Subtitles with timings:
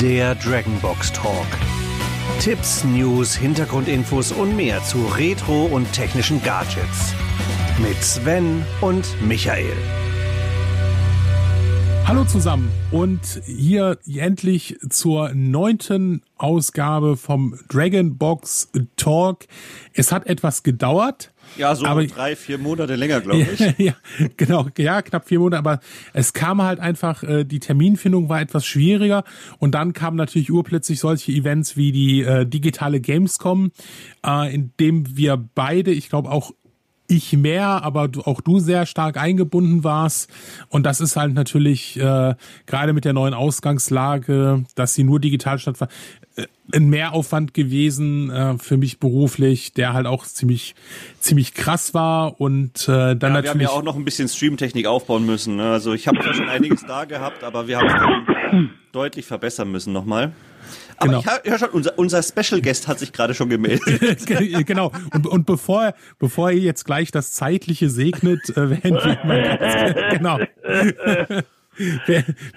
[0.00, 1.46] Der Dragonbox Talk.
[2.38, 7.12] Tipps, News, Hintergrundinfos und mehr zu Retro und technischen Gadgets.
[7.80, 9.74] Mit Sven und Michael.
[12.06, 19.46] Hallo zusammen und hier endlich zur neunten Ausgabe vom Dragon Box Talk.
[19.94, 21.31] Es hat etwas gedauert.
[21.56, 23.60] Ja, so aber, drei, vier Monate länger, glaube ich.
[23.78, 23.94] ja,
[24.36, 25.80] genau, ja, knapp vier Monate, aber
[26.12, 29.24] es kam halt einfach, äh, die Terminfindung war etwas schwieriger
[29.58, 33.72] und dann kamen natürlich urplötzlich solche Events wie die äh, digitale Gamescom,
[34.26, 36.52] äh, in dem wir beide, ich glaube auch
[37.12, 40.30] ich mehr, aber du, auch du sehr stark eingebunden warst.
[40.68, 42.34] Und das ist halt natürlich äh,
[42.66, 45.90] gerade mit der neuen Ausgangslage, dass sie nur digital stattfand,
[46.72, 50.74] ein Mehraufwand gewesen äh, für mich beruflich, der halt auch ziemlich
[51.20, 53.44] ziemlich krass war und äh, dann ja, natürlich.
[53.44, 55.56] Wir haben ja auch noch ein bisschen Streamtechnik aufbauen müssen.
[55.56, 55.70] Ne?
[55.70, 59.70] Also ich habe ja schon einiges da gehabt, aber wir haben es dann deutlich verbessern
[59.70, 60.32] müssen nochmal.
[60.96, 61.20] Aber genau.
[61.42, 64.26] ich höre schon, unser, unser Special Guest hat sich gerade schon gemeldet.
[64.66, 64.92] genau.
[65.12, 70.10] Und, und bevor, bevor ihr jetzt gleich das Zeitliche segnet, äh, werden wir mal ganz,
[70.16, 70.38] genau.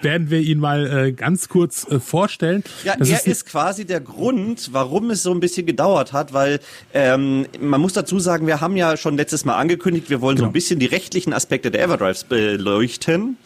[0.02, 2.62] Werden wir ihn mal äh, ganz kurz äh, vorstellen.
[2.84, 6.32] Ja, das er ist, ist, quasi der Grund, warum es so ein bisschen gedauert hat,
[6.32, 6.60] weil
[6.92, 10.46] ähm, man muss dazu sagen, wir haben ja schon letztes Mal angekündigt, wir wollen genau.
[10.46, 13.38] so ein bisschen die rechtlichen Aspekte der Everdrives beleuchten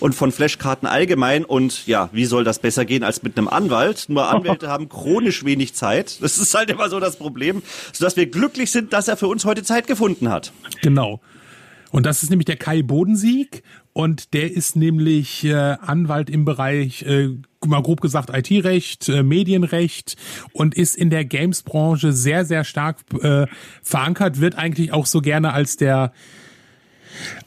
[0.00, 1.44] und von Flashkarten allgemein.
[1.44, 4.06] Und ja, wie soll das besser gehen als mit einem Anwalt?
[4.08, 6.22] Nur Anwälte haben chronisch wenig Zeit.
[6.22, 9.44] Das ist halt immer so das Problem, sodass wir glücklich sind, dass er für uns
[9.44, 10.52] heute Zeit gefunden hat.
[10.82, 11.20] Genau.
[11.90, 13.62] Und das ist nämlich der Kai Bodensieg
[13.98, 17.30] und der ist nämlich äh, Anwalt im Bereich, äh,
[17.66, 20.14] mal grob gesagt, IT-Recht, äh, Medienrecht
[20.52, 23.48] und ist in der Games-Branche sehr, sehr stark äh,
[23.82, 26.12] verankert, wird eigentlich auch so gerne als der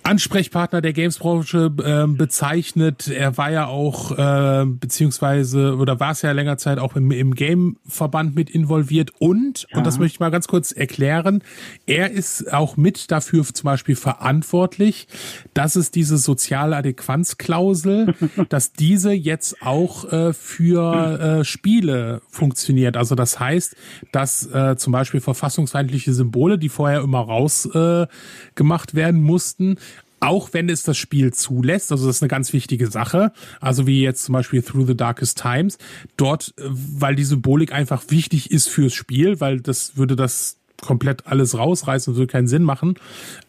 [0.04, 3.08] Ansprechpartner der Gamesbranche äh, bezeichnet.
[3.08, 7.36] Er war ja auch, äh, beziehungsweise, oder war es ja länger Zeit auch im, im
[7.36, 9.78] Game-Verband mit involviert und, ja.
[9.78, 11.44] und das möchte ich mal ganz kurz erklären,
[11.86, 15.08] er ist auch mit dafür zum Beispiel verantwortlich,
[15.54, 18.16] dass es diese soziale Adäquanzklausel,
[18.50, 22.98] dass diese jetzt auch äh, für äh, Spiele funktioniert.
[22.98, 23.76] Also das heißt,
[24.12, 28.08] dass äh, zum Beispiel verfassungsfeindliche Symbole, die vorher immer rausgemacht äh,
[28.56, 29.78] gemacht werden mussten,
[30.22, 34.02] auch wenn es das Spiel zulässt, also das ist eine ganz wichtige Sache, also wie
[34.02, 35.78] jetzt zum Beispiel Through the Darkest Times,
[36.16, 41.28] dort, äh, weil die Symbolik einfach wichtig ist fürs Spiel, weil das würde das komplett
[41.28, 42.96] alles rausreißen und würde keinen Sinn machen,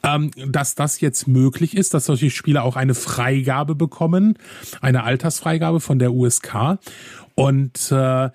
[0.03, 4.39] ähm, dass das jetzt möglich ist, dass solche Spiele auch eine Freigabe bekommen,
[4.81, 6.79] eine Altersfreigabe von der USK.
[7.35, 8.31] Und äh,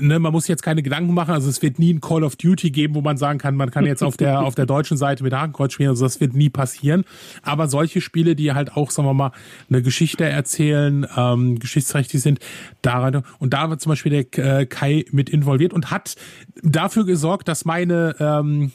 [0.00, 1.32] ne, man muss jetzt keine Gedanken machen.
[1.32, 3.86] Also es wird nie ein Call of Duty geben, wo man sagen kann, man kann
[3.86, 5.90] jetzt auf der auf der deutschen Seite mit Hakenkreuz spielen.
[5.90, 7.04] Also das wird nie passieren.
[7.42, 9.32] Aber solche Spiele, die halt auch, sagen wir mal,
[9.68, 12.40] eine Geschichte erzählen, ähm, geschichtsträchtig sind,
[12.82, 16.16] daran und da war zum Beispiel der äh, Kai mit involviert und hat
[16.62, 18.72] dafür gesorgt, dass meine ähm,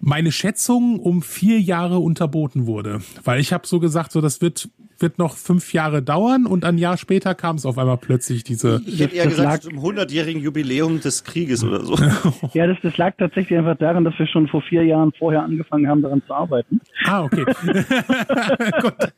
[0.00, 3.00] meine Schätzung um vier Jahre unterboten wurde.
[3.24, 4.68] Weil ich habe so gesagt, so das wird
[5.00, 8.82] wird noch fünf Jahre dauern und ein Jahr später kam es auf einmal plötzlich diese.
[8.86, 11.94] Ich hätte eher das gesagt, lag, zum hundertjährigen Jubiläum des Krieges oder so.
[12.54, 15.88] ja, das, das lag tatsächlich einfach daran, dass wir schon vor vier Jahren vorher angefangen
[15.88, 16.80] haben, daran zu arbeiten.
[17.04, 17.44] Ah, okay.
[18.82, 19.12] Gut.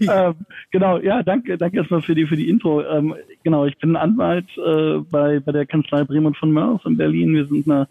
[0.00, 0.34] ähm,
[0.70, 2.82] genau, ja, danke, danke erstmal für die für die Intro.
[2.82, 7.34] Ähm, genau, ich bin Anwalt äh, bei bei der Kanzlei Bremen von Mörs in Berlin.
[7.34, 7.88] Wir sind eine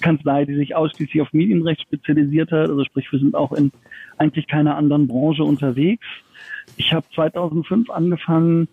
[0.00, 2.70] Kanzlei, die sich ausschließlich auf Medienrecht spezialisiert hat.
[2.70, 3.72] Also sprich, wir sind auch in
[4.18, 6.06] eigentlich keiner anderen Branche unterwegs.
[6.76, 8.68] Ich habe 2005 angefangen,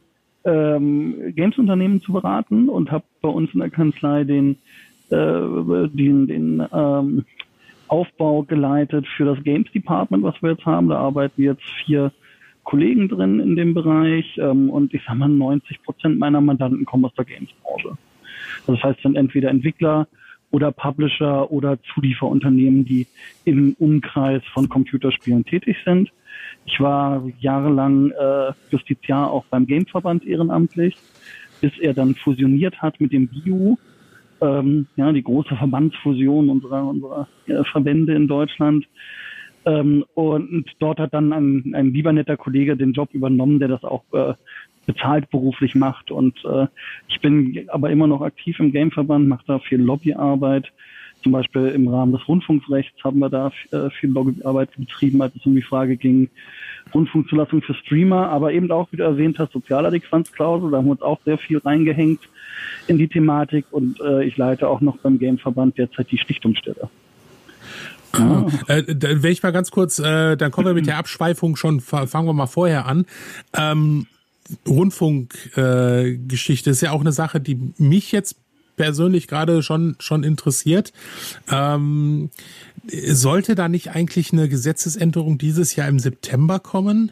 [0.46, 4.58] ähm, Games-Unternehmen zu beraten und habe bei uns in der Kanzlei den,
[5.10, 7.26] äh, den, den ähm,
[7.88, 10.90] Aufbau geleitet für das Games Department, was wir jetzt haben.
[10.90, 12.12] Da arbeiten jetzt vier
[12.64, 17.06] Kollegen drin in dem Bereich ähm, und ich sag mal 90 Prozent meiner Mandanten kommen
[17.06, 17.98] aus der Games-Branche.
[18.68, 20.08] Das heißt, sind entweder Entwickler
[20.52, 23.08] oder Publisher oder Zulieferunternehmen, die
[23.44, 26.12] im Umkreis von Computerspielen tätig sind.
[26.66, 30.96] Ich war jahrelang äh, Justiziar auch beim Gameverband ehrenamtlich,
[31.62, 33.78] bis er dann fusioniert hat mit dem BIU,
[34.42, 38.86] ähm, ja, die große Verbandsfusion unserer, unserer äh, Verbände in Deutschland.
[39.66, 43.84] Ähm, und dort hat dann ein, ein lieber netter Kollege den Job übernommen, der das
[43.84, 44.34] auch äh,
[44.86, 46.12] bezahlt beruflich macht.
[46.12, 46.68] Und äh,
[47.08, 50.72] ich bin aber immer noch aktiv im Gameverband, mache da viel Lobbyarbeit.
[51.24, 55.46] Zum Beispiel im Rahmen des Rundfunkrechts haben wir da äh, viel Lobbyarbeit betrieben, als es
[55.46, 56.30] um die Frage ging,
[56.94, 60.72] Rundfunkzulassung für Streamer, aber eben auch, wie du erwähnt hast, Sozialadäquanzklausel.
[60.72, 62.20] Da haben wir uns auch sehr viel reingehängt
[62.88, 66.90] in die Thematik und äh, ich leite auch noch beim Gameverband derzeit die Stiftungsstelle.
[68.12, 68.46] Ah.
[68.68, 72.28] Äh, wenn ich mal ganz kurz, äh, dann kommen wir mit der Abschweifung schon, fangen
[72.28, 73.06] wir mal vorher an.
[73.58, 74.08] Ähm,
[74.68, 78.43] Rundfunkgeschichte äh, ist ja auch eine Sache, die mich jetzt
[78.76, 80.94] persönlich gerade schon schon interessiert.
[81.52, 82.30] Ähm,
[82.88, 87.12] sollte da nicht eigentlich eine Gesetzesänderung dieses Jahr im September kommen?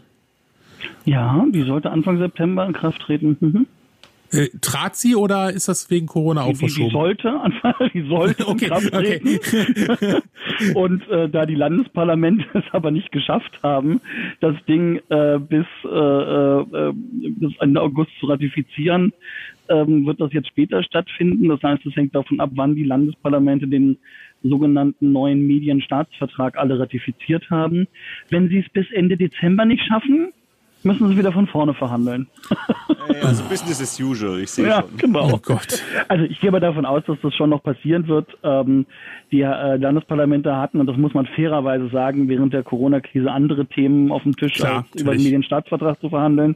[1.06, 3.38] Ja, die sollte Anfang September in Kraft treten.
[3.40, 3.68] Mhm.
[4.32, 6.90] Äh, trat sie oder ist das wegen Corona auch verschoben?
[6.90, 7.40] Die sollte,
[7.94, 9.36] die sollte okay, Kraft treten.
[9.36, 10.22] Okay.
[10.76, 14.00] Und äh, da die Landesparlamente es aber nicht geschafft haben,
[14.40, 19.12] das Ding äh, bis, äh, äh, bis Ende August zu ratifizieren,
[19.70, 21.50] ähm, wird das jetzt später stattfinden.
[21.50, 23.98] Das heißt, es hängt davon ab, wann die Landesparlamente den
[24.44, 27.88] sogenannten neuen Medienstaatsvertrag alle ratifiziert haben.
[28.30, 30.32] Wenn sie es bis Ende Dezember nicht schaffen,
[30.84, 32.28] müssen sie wieder von vorne verhandeln.
[33.24, 34.98] Also Business as usual, ich sehe ja, schon.
[34.98, 35.30] Genau.
[35.34, 35.84] Oh Gott.
[36.08, 38.28] Also ich gehe aber davon aus, dass das schon noch passieren wird.
[38.44, 38.86] Ähm,
[39.32, 44.12] die äh, Landesparlamente hatten, und das muss man fairerweise sagen, während der Corona-Krise andere Themen
[44.12, 45.02] auf dem Tisch, Klar, als natürlich.
[45.02, 46.56] über den Medienstaatsvertrag zu verhandeln.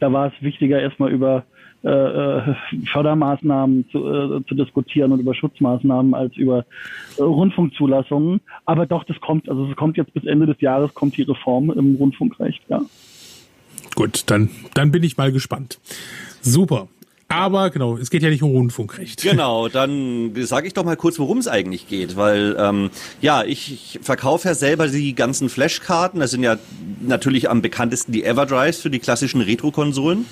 [0.00, 1.44] Da war es wichtiger, erstmal über
[1.84, 2.54] äh, äh,
[2.90, 6.64] Fördermaßnahmen zu, äh, zu diskutieren und über Schutzmaßnahmen als über
[7.16, 8.40] äh, Rundfunkzulassungen.
[8.64, 11.70] Aber doch, das kommt, also es kommt jetzt bis Ende des Jahres kommt die Reform
[11.70, 12.80] im Rundfunkrecht, ja.
[13.96, 15.80] Gut, dann, dann bin ich mal gespannt.
[16.42, 16.86] Super.
[17.28, 19.22] Aber genau, es geht ja nicht um Rundfunkrecht.
[19.22, 22.90] Genau, dann sage ich doch mal kurz, worum es eigentlich geht, weil ähm,
[23.20, 26.20] ja, ich, ich verkaufe ja selber die ganzen Flashkarten.
[26.20, 26.56] Das sind ja
[27.00, 30.26] natürlich am bekanntesten die Everdrives für die klassischen Retro-Konsolen.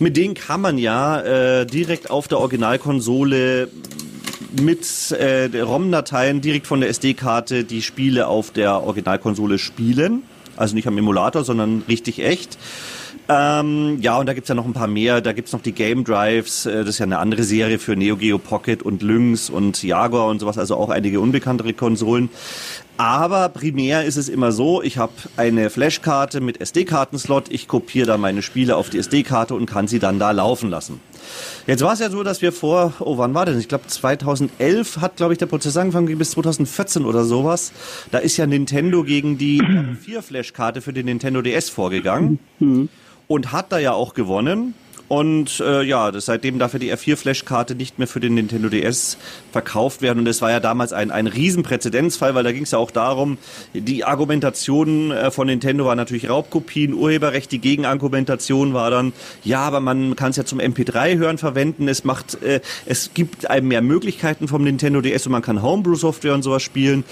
[0.00, 3.68] Mit denen kann man ja äh, direkt auf der Originalkonsole
[4.60, 10.22] mit äh, ROM-Dateien direkt von der SD-Karte die Spiele auf der Originalkonsole spielen.
[10.56, 12.58] Also nicht am Emulator, sondern richtig echt.
[13.26, 15.22] Ähm, ja, und da gibt's ja noch ein paar mehr.
[15.22, 16.66] Da gibt's noch die Game Drives.
[16.66, 20.28] Äh, das ist ja eine andere Serie für Neo Geo Pocket und Lynx und Jaguar
[20.28, 20.58] und sowas.
[20.58, 22.28] Also auch einige unbekanntere Konsolen.
[22.96, 28.18] Aber primär ist es immer so, ich habe eine Flashkarte mit SD-Kartenslot, ich kopiere da
[28.18, 31.00] meine Spiele auf die SD-Karte und kann sie dann da laufen lassen.
[31.66, 33.58] Jetzt war es ja so, dass wir vor, oh wann war denn?
[33.58, 37.72] Ich glaube 2011 hat, glaube ich, der Prozess angefangen bis 2014 oder sowas.
[38.10, 39.62] Da ist ja Nintendo gegen die
[40.02, 42.38] 4 Flashkarte für den Nintendo DS vorgegangen.
[42.58, 42.88] Mhm
[43.26, 44.74] und hat da ja auch gewonnen.
[45.14, 49.16] Und äh, ja, das, seitdem darf ja die R4-Flash-Karte nicht mehr für den Nintendo DS
[49.52, 50.18] verkauft werden.
[50.18, 53.38] Und es war ja damals ein, ein Riesenpräzedenzfall, weil da ging es ja auch darum,
[53.74, 57.52] die Argumentation äh, von Nintendo war natürlich Raubkopien, Urheberrecht.
[57.52, 59.12] Die Gegenargumentation war dann,
[59.44, 61.86] ja, aber man kann es ja zum MP3-Hören verwenden.
[61.86, 66.34] Es macht, äh, es gibt einem mehr Möglichkeiten vom Nintendo DS und man kann Homebrew-Software
[66.34, 67.04] und sowas spielen.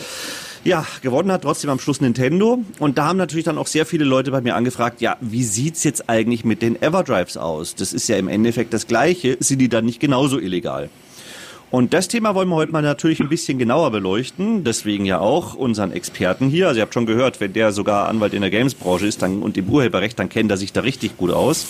[0.65, 2.61] Ja, gewonnen hat trotzdem am Schluss Nintendo.
[2.79, 5.83] Und da haben natürlich dann auch sehr viele Leute bei mir angefragt, ja, wie sieht's
[5.83, 7.75] jetzt eigentlich mit den Everdrives aus?
[7.75, 9.37] Das ist ja im Endeffekt das Gleiche.
[9.41, 10.89] Sind die dann nicht genauso illegal?
[11.73, 14.63] Und das Thema wollen wir heute mal natürlich ein bisschen genauer beleuchten.
[14.63, 16.69] Deswegen ja auch unseren Experten hier.
[16.69, 19.57] Also ihr habt schon gehört, wenn der sogar Anwalt in der Games-Branche ist dann, und
[19.57, 21.67] im Urheberrecht, dann kennt er sich da richtig gut aus.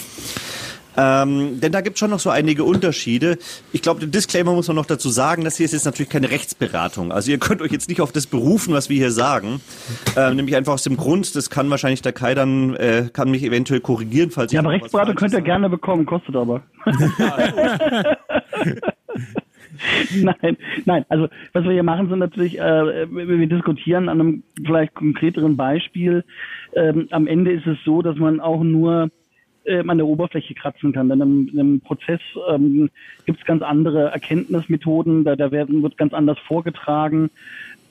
[0.97, 3.39] Ähm, denn da gibt es schon noch so einige Unterschiede.
[3.73, 6.31] Ich glaube, den Disclaimer muss man noch dazu sagen, das hier ist jetzt natürlich keine
[6.31, 7.13] Rechtsberatung.
[7.13, 9.61] Also ihr könnt euch jetzt nicht auf das berufen, was wir hier sagen.
[10.17, 13.43] Ähm, nämlich einfach aus dem Grund, das kann wahrscheinlich der Kai dann, äh, kann mich
[13.43, 14.57] eventuell korrigieren, falls ich...
[14.57, 16.63] Ja, aber Rechtsberatung könnt ihr gerne bekommen, kostet aber.
[20.15, 21.05] nein, nein.
[21.09, 26.25] Also was wir hier machen, sind natürlich, äh, wir diskutieren an einem vielleicht konkreteren Beispiel.
[26.75, 29.11] Ähm, am Ende ist es so, dass man auch nur
[29.65, 31.09] ähm, an der Oberfläche kratzen kann.
[31.09, 32.21] Denn im, im Prozess
[32.51, 32.91] ähm,
[33.27, 37.31] gibt es ganz andere Erkenntnismethoden, da, da werden, wird ganz anders vorgetragen.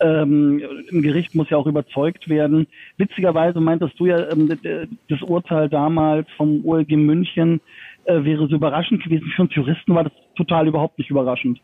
[0.02, 0.62] Ähm,
[0.92, 2.68] Ein Gericht muss ja auch überzeugt werden.
[2.98, 4.58] Witzigerweise meintest du ja, ähm,
[5.10, 7.62] das Urteil damals vom OLG München
[8.06, 9.32] äh, wäre so überraschend gewesen.
[9.36, 11.62] Für uns Juristen war das total überhaupt nicht überraschend.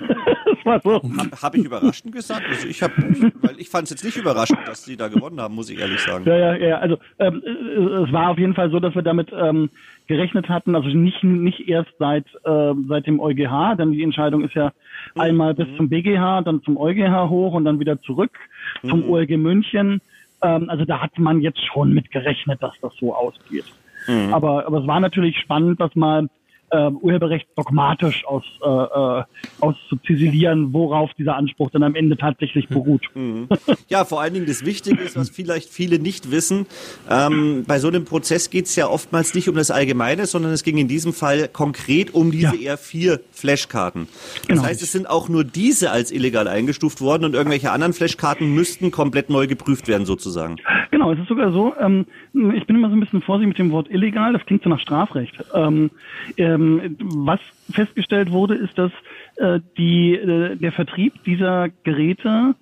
[0.00, 1.02] Das war so.
[1.02, 2.42] Habe hab ich überraschend gesagt?
[2.48, 2.92] Also ich habe,
[3.40, 6.00] weil ich fand es jetzt nicht überraschend, dass sie da gewonnen haben, muss ich ehrlich
[6.00, 6.24] sagen.
[6.26, 6.78] Ja, ja, ja.
[6.78, 9.70] Also ähm, es war auf jeden Fall so, dass wir damit ähm,
[10.06, 10.74] gerechnet hatten.
[10.74, 14.72] Also nicht nicht erst seit äh, seit dem EuGH, denn die Entscheidung ist ja
[15.14, 15.20] mhm.
[15.20, 18.36] einmal bis zum BGH, dann zum EuGH hoch und dann wieder zurück
[18.82, 19.10] zum mhm.
[19.10, 20.00] OLG München.
[20.42, 23.66] Ähm, also da hat man jetzt schon mit gerechnet, dass das so ausgeht.
[24.06, 24.32] Mhm.
[24.32, 26.28] Aber aber es war natürlich spannend, dass mal
[26.70, 29.24] äh, Urheberrecht dogmatisch aus, äh, äh,
[29.60, 33.02] auszuzisilieren, worauf dieser Anspruch dann am Ende tatsächlich beruht.
[33.20, 33.48] Mhm.
[33.88, 36.66] Ja, vor allen Dingen das Wichtige ist, was vielleicht viele nicht wissen,
[37.10, 40.62] ähm, bei so einem Prozess geht es ja oftmals nicht um das Allgemeine, sondern es
[40.62, 42.74] ging in diesem Fall konkret um diese ja.
[42.74, 44.06] R4-Flashkarten.
[44.06, 44.62] Das genau.
[44.62, 48.90] heißt, es sind auch nur diese als illegal eingestuft worden und irgendwelche anderen Flashkarten müssten
[48.90, 50.56] komplett neu geprüft werden sozusagen.
[50.90, 53.72] Genau, es ist sogar so, ähm, ich bin immer so ein bisschen vorsichtig mit dem
[53.72, 55.34] Wort illegal, das klingt so nach Strafrecht.
[55.54, 55.90] Ähm,
[56.36, 58.92] ähm, was festgestellt wurde, ist, dass
[59.36, 62.54] äh, die, äh, der Vertrieb dieser Geräte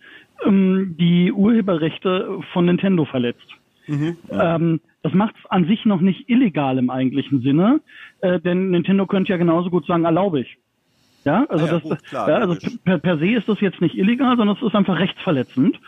[0.44, 3.46] ähm, die Urheberrechte von Nintendo verletzt.
[3.86, 7.80] Mhm, ähm, das macht es an sich noch nicht illegal im eigentlichen Sinne,
[8.20, 10.58] äh, denn Nintendo könnte ja genauso gut sagen, erlaube ich.
[11.24, 13.80] Ja, also ah ja, das, gut, klar, ja, also per, per, se ist das jetzt
[13.80, 15.78] nicht illegal, sondern es ist einfach rechtsverletzend.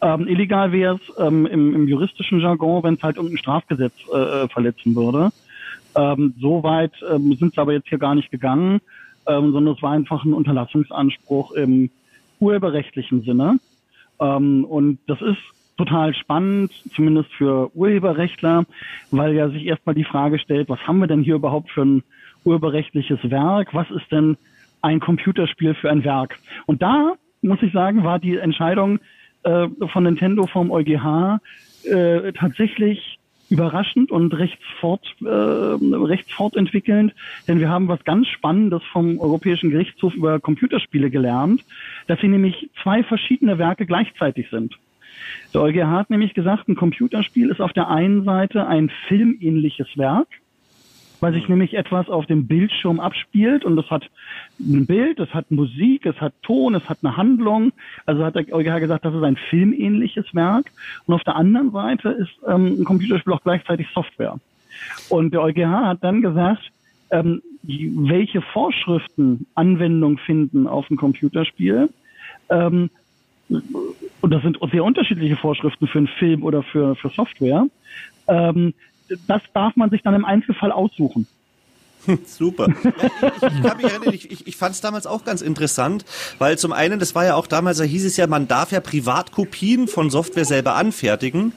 [0.00, 4.16] Ähm, illegal wäre es ähm, im, im, juristischen Jargon, wenn es halt irgendein Strafgesetz äh,
[4.16, 5.30] äh verletzen würde.
[5.94, 8.80] Ähm, so weit ähm, sind sie aber jetzt hier gar nicht gegangen,
[9.26, 11.90] ähm, sondern es war einfach ein Unterlassungsanspruch im
[12.40, 13.60] urheberrechtlichen Sinne.
[14.20, 15.38] Ähm, und das ist
[15.76, 18.64] total spannend, zumindest für Urheberrechtler,
[19.10, 22.02] weil ja sich erstmal die Frage stellt, was haben wir denn hier überhaupt für ein
[22.44, 23.74] urheberrechtliches Werk?
[23.74, 24.36] Was ist denn
[24.82, 26.38] ein Computerspiel für ein Werk?
[26.66, 28.98] Und da, muss ich sagen, war die Entscheidung
[29.42, 31.40] äh, von Nintendo vom EuGH
[31.84, 33.18] äh, tatsächlich
[33.50, 37.14] überraschend und recht fort, äh, recht fortentwickelnd,
[37.46, 41.64] denn wir haben was ganz Spannendes vom Europäischen Gerichtshof über Computerspiele gelernt,
[42.06, 44.78] dass sie nämlich zwei verschiedene Werke gleichzeitig sind.
[45.54, 50.28] Der EuGH hat nämlich gesagt, ein Computerspiel ist auf der einen Seite ein filmähnliches Werk,
[51.20, 51.54] weil sich mhm.
[51.54, 54.08] nämlich etwas auf dem Bildschirm abspielt und das hat
[54.60, 57.72] ein Bild, es hat Musik, es hat Ton, es hat eine Handlung.
[58.06, 60.70] Also hat der EuGH gesagt, das ist ein filmähnliches Werk.
[61.06, 64.36] Und auf der anderen Seite ist ähm, ein Computerspiel auch gleichzeitig Software.
[65.08, 66.70] Und der EuGH hat dann gesagt,
[67.10, 71.88] ähm, welche Vorschriften Anwendung finden auf ein Computerspiel.
[72.50, 72.90] Ähm,
[73.48, 77.66] und das sind sehr unterschiedliche Vorschriften für einen Film oder für, für Software.
[78.26, 78.74] Ähm,
[79.26, 81.26] das darf man sich dann im Einzelfall aussuchen.
[82.26, 82.68] Super.
[84.02, 86.04] Ich, ich, ich, ich fand es damals auch ganz interessant,
[86.38, 88.80] weil zum einen, das war ja auch damals, da hieß es ja, man darf ja
[88.80, 91.52] Privatkopien von Software selber anfertigen.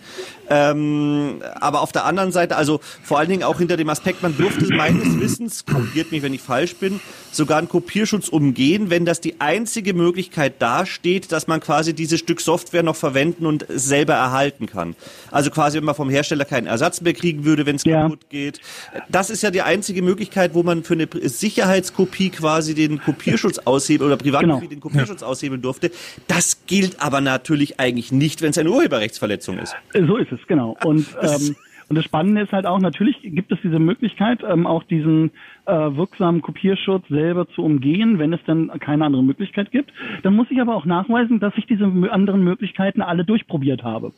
[0.54, 4.36] Ähm, aber auf der anderen Seite, also vor allen Dingen auch hinter dem Aspekt, man
[4.38, 7.00] durfte meines Wissens, korrigiert mich, wenn ich falsch bin,
[7.32, 12.42] sogar einen Kopierschutz umgehen, wenn das die einzige Möglichkeit dasteht, dass man quasi dieses Stück
[12.42, 14.96] Software noch verwenden und selber erhalten kann.
[15.32, 18.02] Also quasi, wenn man vom Hersteller keinen Ersatz mehr kriegen würde, wenn es ja.
[18.02, 18.60] kaputt geht.
[19.08, 24.12] Das ist ja die einzige Möglichkeit, wo man für eine Sicherheitskopie quasi den Kopierschutz aushebeln
[24.12, 24.70] oder Privatkopie genau.
[24.70, 25.28] den Kopierschutz ja.
[25.28, 25.92] aushebeln durfte.
[26.28, 29.76] Das gilt aber natürlich eigentlich nicht, wenn es eine Urheberrechtsverletzung ist.
[29.94, 30.78] So ist es genau.
[30.84, 31.56] Und, ähm,
[31.90, 35.32] und das Spannende ist halt auch, natürlich gibt es diese Möglichkeit, ähm, auch diesen
[35.66, 39.92] äh, wirksamen Kopierschutz selber zu umgehen, wenn es dann keine andere Möglichkeit gibt.
[40.24, 44.14] Dann muss ich aber auch nachweisen, dass ich diese anderen Möglichkeiten alle durchprobiert habe.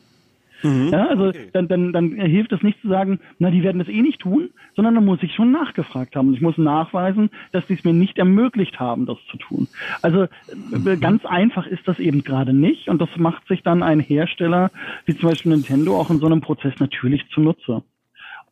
[0.62, 0.88] Mhm.
[0.92, 1.48] Ja, also okay.
[1.52, 4.50] dann, dann, dann hilft es nicht zu sagen, na, die werden das eh nicht tun,
[4.76, 6.28] sondern dann muss ich schon nachgefragt haben.
[6.28, 9.68] Und ich muss nachweisen, dass die es mir nicht ermöglicht haben, das zu tun.
[10.02, 10.28] Also äh,
[10.70, 11.00] mhm.
[11.00, 12.88] ganz einfach ist das eben gerade nicht.
[12.88, 14.70] Und das macht sich dann ein Hersteller,
[15.04, 17.82] wie zum Beispiel Nintendo, auch in so einem Prozess natürlich zunutze.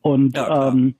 [0.03, 0.95] Und ja, ähm,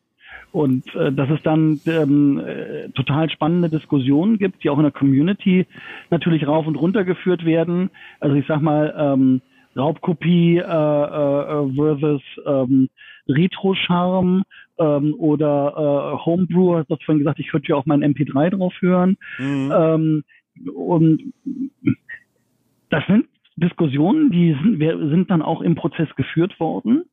[0.53, 4.93] und äh, dass es dann ähm, äh, total spannende Diskussionen gibt, die auch in der
[4.93, 5.67] Community
[6.11, 7.91] natürlich rauf und runter geführt werden.
[8.21, 9.41] Also ich sag mal, ähm,
[9.77, 12.89] Raubkopie äh, äh, versus ähm,
[13.29, 14.43] Retro-Charme
[14.79, 18.75] ähm, oder äh, Homebrew, hast du vorhin gesagt, ich könnte ja auch mein MP3 drauf
[18.81, 19.17] hören.
[19.39, 19.73] Mhm.
[19.75, 20.25] Ähm,
[20.75, 21.33] und
[22.91, 23.27] das sind
[23.57, 24.79] Diskussionen, die sind,
[25.11, 27.05] sind dann auch im Prozess geführt worden.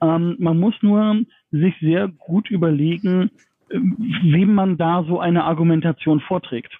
[0.00, 3.30] Ähm, man muss nur sich sehr gut überlegen,
[3.68, 6.72] wem man da so eine Argumentation vorträgt.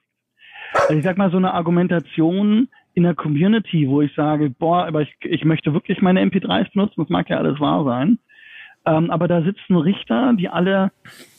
[0.73, 2.69] Also ich sag mal, so eine Argumentation,
[3.01, 7.01] in der Community, wo ich sage, boah, aber ich, ich möchte wirklich meine MP3s benutzen,
[7.01, 8.19] das mag ja alles wahr sein.
[8.85, 10.93] Ähm, aber da sitzen Richter, die alle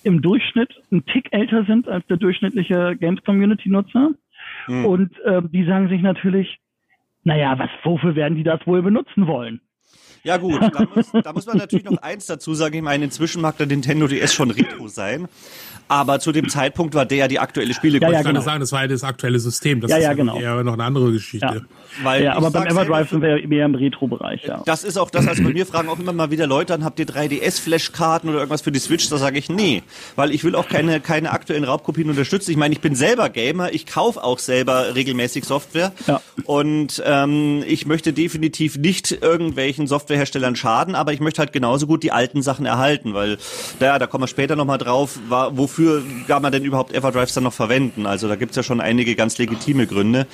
[0.03, 4.12] im Durchschnitt einen Tick älter sind als der durchschnittliche Games-Community-Nutzer.
[4.68, 4.86] Mhm.
[4.86, 6.60] Und äh, die sagen sich natürlich,
[7.24, 9.62] naja, was, wofür werden die das wohl benutzen wollen?
[10.23, 12.75] Ja gut, da muss, da muss man natürlich noch eins dazu sagen.
[12.75, 15.27] Ich meine, inzwischen mag der Nintendo DS schon Retro sein.
[15.91, 18.13] Aber zu dem Zeitpunkt war der ja die aktuelle Spielegröße.
[18.13, 18.39] Ja, ja, genau.
[18.39, 19.81] Ich kann sagen, das war ja das aktuelle System.
[19.81, 20.39] Das ja, ist ja, genau.
[20.39, 21.45] eher noch eine andere Geschichte.
[21.45, 24.63] Ja, Weil ja aber beim Everdrive sind wir mehr im Retro-Bereich, ja.
[24.65, 26.97] Das ist auch das, also bei mir fragen auch immer mal wieder Leute an, habt
[26.99, 29.09] ihr 3DS-Flashkarten oder irgendwas für die Switch?
[29.09, 29.83] Da sage ich nee,
[30.15, 32.51] weil ich will auch keine, keine aktuellen Raubkopien unterstützen.
[32.51, 36.21] Ich meine, ich bin selber Gamer, ich kaufe auch selber regelmäßig Software ja.
[36.45, 42.03] und ähm, ich möchte definitiv nicht irgendwelchen Softwareherstellern schaden, aber ich möchte halt genauso gut
[42.03, 43.38] die alten Sachen erhalten, weil
[43.80, 47.44] ja, da kommen wir später nochmal drauf, war, wofür kann man denn überhaupt Everdrives dann
[47.44, 48.06] noch verwenden?
[48.06, 50.27] Also da gibt's ja schon einige ganz legitime Gründe.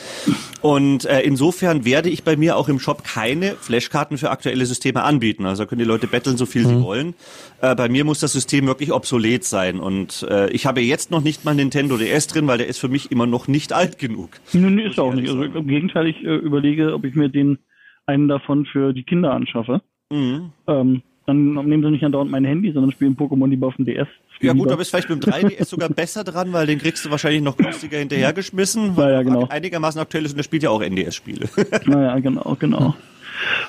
[0.61, 5.03] Und äh, insofern werde ich bei mir auch im Shop keine Flashkarten für aktuelle Systeme
[5.03, 5.45] anbieten.
[5.45, 6.69] Also da können die Leute betteln, so viel mhm.
[6.69, 7.13] sie wollen.
[7.61, 9.79] Äh, bei mir muss das System wirklich obsolet sein.
[9.79, 12.89] Und äh, ich habe jetzt noch nicht mal Nintendo DS drin, weil der ist für
[12.89, 14.31] mich immer noch nicht alt genug.
[14.53, 15.29] Nee, ist auch nicht.
[15.29, 17.59] Also Im Gegenteil, ich äh, überlege, ob ich mir den
[18.07, 19.81] einen davon für die Kinder anschaffe.
[20.09, 20.51] Mhm.
[20.67, 24.07] Ähm, dann nehmen sie nicht andauernd mein Handy, sondern spielen Pokémon lieber auf dem DS.
[24.39, 27.11] Ja gut, da bist vielleicht mit dem 3DS sogar besser dran, weil den kriegst du
[27.11, 29.47] wahrscheinlich noch günstiger hinterhergeschmissen, weil ja, genau.
[29.49, 31.49] einigermaßen aktuell ist und der spielt ja auch NDS-Spiele.
[31.85, 32.95] Naja, genau, genau.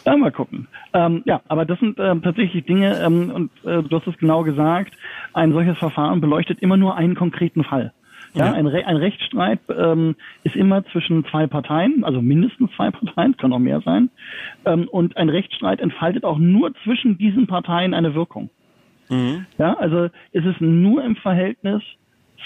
[0.07, 0.69] Ja, mal gucken.
[0.93, 4.45] Ähm, ja, aber das sind ähm, tatsächlich Dinge, ähm, und äh, du hast es genau
[4.45, 4.95] gesagt,
[5.33, 7.93] ein solches Verfahren beleuchtet immer nur einen konkreten Fall.
[8.39, 8.53] Ja.
[8.53, 13.53] Ein, Re ein Rechtsstreit ähm, ist immer zwischen zwei Parteien, also mindestens zwei Parteien, kann
[13.53, 14.11] auch mehr sein.
[14.65, 18.51] Ähm, und ein Rechtsstreit entfaltet auch nur zwischen diesen Parteien eine Wirkung.
[19.09, 19.47] Mhm.
[19.59, 21.83] Ja, also es ist nur im Verhältnis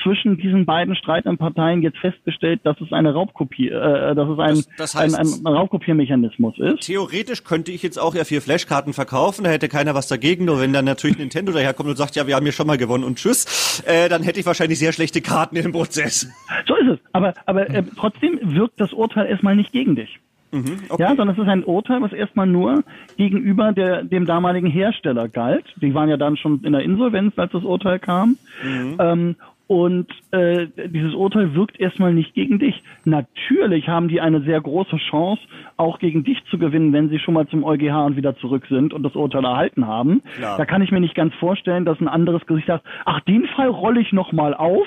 [0.03, 4.55] zwischen diesen beiden streitenden Parteien jetzt festgestellt, dass es eine Raubkopie, äh, dass es ein,
[4.55, 6.81] das, das heißt, ein, ein Raubkopiermechanismus ist.
[6.87, 10.61] Theoretisch könnte ich jetzt auch ja vier Flashkarten verkaufen, da hätte keiner was dagegen, nur
[10.61, 13.19] wenn dann natürlich Nintendo daherkommt und sagt, ja, wir haben hier schon mal gewonnen und
[13.19, 16.29] tschüss, äh, dann hätte ich wahrscheinlich sehr schlechte Karten im Prozess.
[16.67, 16.99] So ist es.
[17.13, 20.19] Aber, aber äh, trotzdem wirkt das Urteil erstmal nicht gegen dich.
[20.53, 21.03] Mhm, okay.
[21.03, 22.85] Ja, sondern es ist ein Urteil, was erstmal nur
[23.17, 25.65] gegenüber der, dem damaligen Hersteller galt.
[25.81, 28.37] Die waren ja dann schon in der Insolvenz, als das Urteil kam.
[28.63, 28.97] Mhm.
[28.99, 29.37] Ähm,
[29.73, 32.83] und äh, dieses Urteil wirkt erstmal nicht gegen dich.
[33.07, 35.41] Natürlich haben die eine sehr große Chance,
[35.79, 38.93] auch gegen dich zu gewinnen, wenn sie schon mal zum EuGH und wieder zurück sind
[38.93, 40.21] und das Urteil erhalten haben.
[40.37, 40.59] Klar.
[40.59, 43.69] Da kann ich mir nicht ganz vorstellen, dass ein anderes Gesicht sagt, ach, den Fall
[43.69, 44.87] rolle ich nochmal auf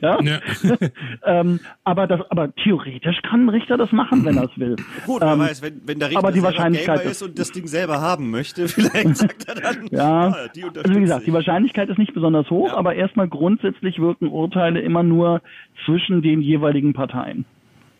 [0.00, 0.20] ja.
[0.22, 0.40] ja.
[1.24, 4.76] ähm, aber das, aber theoretisch kann ein Richter das machen, wenn er es will.
[5.06, 8.00] Gut, ähm, weiß, wenn, wenn der Richter aber die Wahrscheinlichkeit ist und das Ding selber
[8.00, 11.98] haben möchte, vielleicht sagt er dann, ja, ah, die also wie gesagt, die Wahrscheinlichkeit ist
[11.98, 12.76] nicht besonders hoch, ja.
[12.76, 15.42] aber erstmal grundsätzlich wirken Urteile immer nur
[15.84, 17.44] zwischen den jeweiligen Parteien.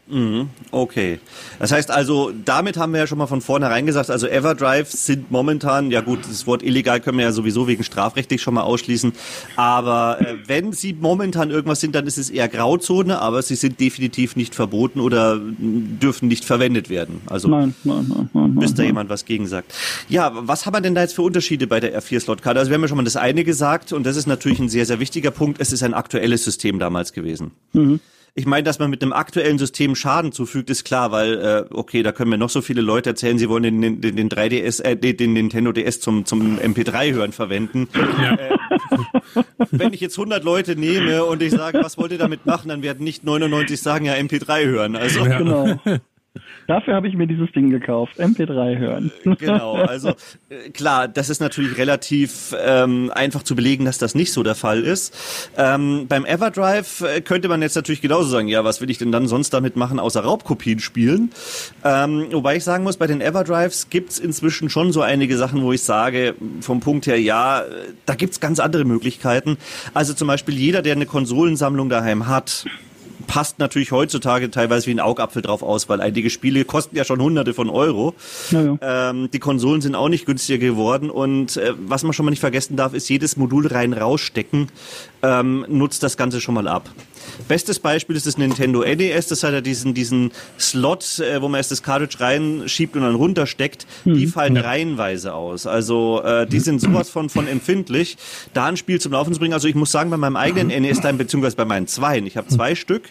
[0.07, 1.19] Mhm, okay.
[1.59, 5.31] Das heißt also, damit haben wir ja schon mal von vornherein gesagt, also Everdrive sind
[5.31, 9.13] momentan, ja gut, das Wort illegal können wir ja sowieso wegen strafrechtlich schon mal ausschließen,
[9.57, 13.81] aber äh, wenn sie momentan irgendwas sind, dann ist es eher Grauzone, aber sie sind
[13.81, 17.23] definitiv nicht verboten oder dürfen nicht verwendet werden.
[17.27, 19.73] Also nein, nein, nein, nein, bis da jemand was gegen sagt.
[20.11, 22.59] Ja, was haben wir denn da jetzt für Unterschiede bei der R4-Slot-Karte?
[22.59, 24.85] Also wir haben ja schon mal das eine gesagt und das ist natürlich ein sehr,
[24.85, 25.61] sehr wichtiger Punkt.
[25.61, 27.53] Es ist ein aktuelles System damals gewesen.
[27.73, 28.01] Mhm.
[28.37, 32.03] Ich meine, dass man mit einem aktuellen System Schaden zufügt, ist klar, weil, äh, okay,
[32.03, 34.97] da können mir noch so viele Leute erzählen, sie wollen den, den, den 3DS, äh,
[34.97, 37.89] den Nintendo DS zum, zum MP3-Hören verwenden.
[37.95, 38.35] Ja.
[38.35, 42.69] Äh, wenn ich jetzt 100 Leute nehme und ich sage, was wollt ihr damit machen,
[42.71, 44.97] dann werden nicht 99 sagen, ja, MP3 hören.
[44.97, 45.25] Also.
[45.25, 45.39] Ja.
[45.39, 45.81] Genau.
[46.67, 48.19] Dafür habe ich mir dieses Ding gekauft.
[48.19, 49.13] MP3 hören.
[49.25, 50.11] Äh, genau, also
[50.49, 54.55] äh, klar, das ist natürlich relativ ähm, einfach zu belegen, dass das nicht so der
[54.55, 55.51] Fall ist.
[55.57, 59.13] Ähm, beim Everdrive äh, könnte man jetzt natürlich genauso sagen, ja, was will ich denn
[59.13, 61.31] dann sonst damit machen, außer Raubkopien spielen?
[61.85, 65.73] Ähm, wobei ich sagen muss, bei den Everdrives gibt's inzwischen schon so einige Sachen, wo
[65.73, 67.63] ich sage, vom Punkt her, ja,
[68.07, 69.57] da gibt's ganz andere Möglichkeiten.
[69.93, 72.65] Also zum Beispiel jeder, der eine Konsolensammlung daheim hat,
[73.25, 77.21] passt natürlich heutzutage teilweise wie ein Augapfel drauf aus, weil einige Spiele kosten ja schon
[77.21, 78.15] hunderte von Euro.
[78.51, 79.11] Ja, ja.
[79.11, 82.41] Ähm, die Konsolen sind auch nicht günstiger geworden und äh, was man schon mal nicht
[82.41, 84.69] vergessen darf, ist jedes Modul rein rausstecken,
[85.23, 86.91] ähm, nutzt das Ganze schon mal ab.
[87.49, 91.59] Bestes Beispiel ist das Nintendo NES, das hat ja diesen, diesen Slot, äh, wo man
[91.59, 94.17] erst das Cartridge reinschiebt und dann runtersteckt, mhm.
[94.17, 94.63] die fallen ja.
[94.63, 95.67] reihenweise aus.
[95.67, 98.17] Also äh, die sind sowas von, von empfindlich,
[98.53, 99.55] da ein Spiel zum Laufen zu bringen.
[99.55, 102.49] Also ich muss sagen, bei meinem eigenen NES Time, beziehungsweise bei meinen zweien, ich habe
[102.49, 102.77] zwei mhm.
[102.77, 103.03] Stück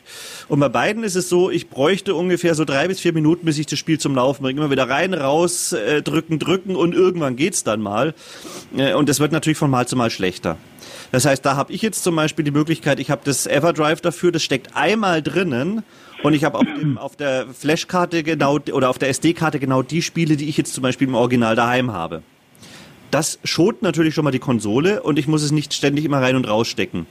[0.48, 3.58] und bei beiden ist es so, ich bräuchte ungefähr so drei bis vier Minuten, bis
[3.58, 4.60] ich das Spiel zum Laufen bringe.
[4.60, 8.14] Immer wieder rein, raus, äh, drücken, drücken und irgendwann geht's dann mal.
[8.76, 10.58] Äh, und das wird natürlich von Mal zu Mal schlechter.
[11.14, 14.32] Das heißt, da habe ich jetzt zum Beispiel die Möglichkeit, ich habe das Everdrive dafür,
[14.32, 15.84] das steckt einmal drinnen
[16.24, 20.38] und ich habe auf, auf der Flashkarte genau oder auf der SD-Karte genau die Spiele,
[20.38, 22.24] die ich jetzt zum Beispiel im Original daheim habe.
[23.12, 26.36] Das schont natürlich schon mal die Konsole und ich muss es nicht ständig immer rein
[26.36, 27.06] und rausstecken.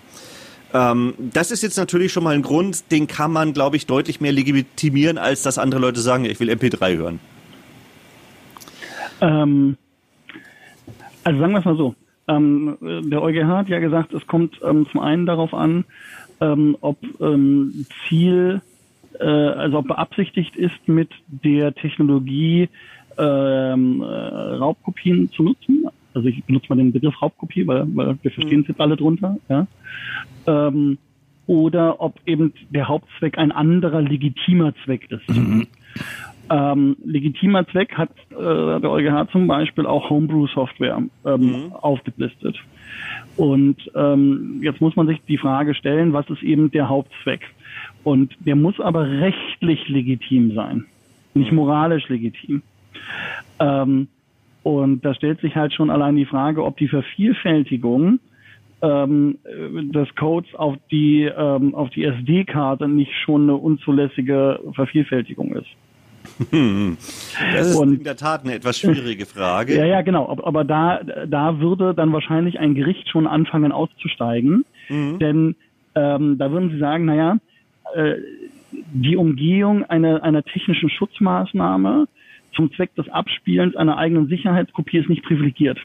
[0.74, 4.20] Ähm, das ist jetzt natürlich schon mal ein Grund, den kann man, glaube ich, deutlich
[4.20, 7.20] mehr legitimieren, als dass andere Leute sagen, ich will MP3 hören.
[9.20, 9.76] Ähm,
[11.22, 11.94] also sagen wir es mal so.
[12.28, 15.84] Ähm, der EuGH hat ja gesagt, es kommt ähm, zum einen darauf an,
[16.40, 18.60] ähm, ob ähm, Ziel,
[19.18, 22.68] äh, also ob beabsichtigt ist, mit der Technologie
[23.18, 25.86] ähm, äh, Raubkopien zu nutzen.
[26.14, 28.72] Also ich benutze mal den Begriff Raubkopie, weil, weil wir verstehen es mhm.
[28.72, 29.36] jetzt alle drunter.
[29.48, 29.66] Ja?
[30.46, 30.98] Ähm,
[31.46, 35.28] oder ob eben der Hauptzweck ein anderer legitimer Zweck ist.
[35.28, 35.66] Mhm.
[36.52, 41.72] Ähm, legitimer Zweck hat äh, der EuGH zum Beispiel auch Homebrew-Software ähm, mhm.
[41.72, 42.58] aufgelistet.
[43.38, 47.40] Und ähm, jetzt muss man sich die Frage stellen, was ist eben der Hauptzweck?
[48.04, 50.84] Und der muss aber rechtlich legitim sein,
[51.32, 51.56] nicht mhm.
[51.56, 52.60] moralisch legitim.
[53.58, 54.08] Ähm,
[54.62, 58.20] und da stellt sich halt schon allein die Frage, ob die Vervielfältigung
[58.82, 59.38] ähm,
[59.90, 65.70] des Codes auf die ähm, auf die SD-Karte nicht schon eine unzulässige Vervielfältigung ist.
[67.54, 69.76] Das ist und, in der Tat eine etwas schwierige Frage.
[69.76, 70.28] Ja, ja, genau.
[70.44, 74.64] Aber da, da würde dann wahrscheinlich ein Gericht schon anfangen auszusteigen.
[74.88, 75.18] Mhm.
[75.18, 75.56] Denn
[75.94, 77.38] ähm, da würden sie sagen, naja,
[77.94, 78.14] äh,
[78.92, 82.06] die Umgehung einer, einer technischen Schutzmaßnahme
[82.54, 85.78] zum Zweck des Abspielens einer eigenen Sicherheitskopie ist nicht privilegiert.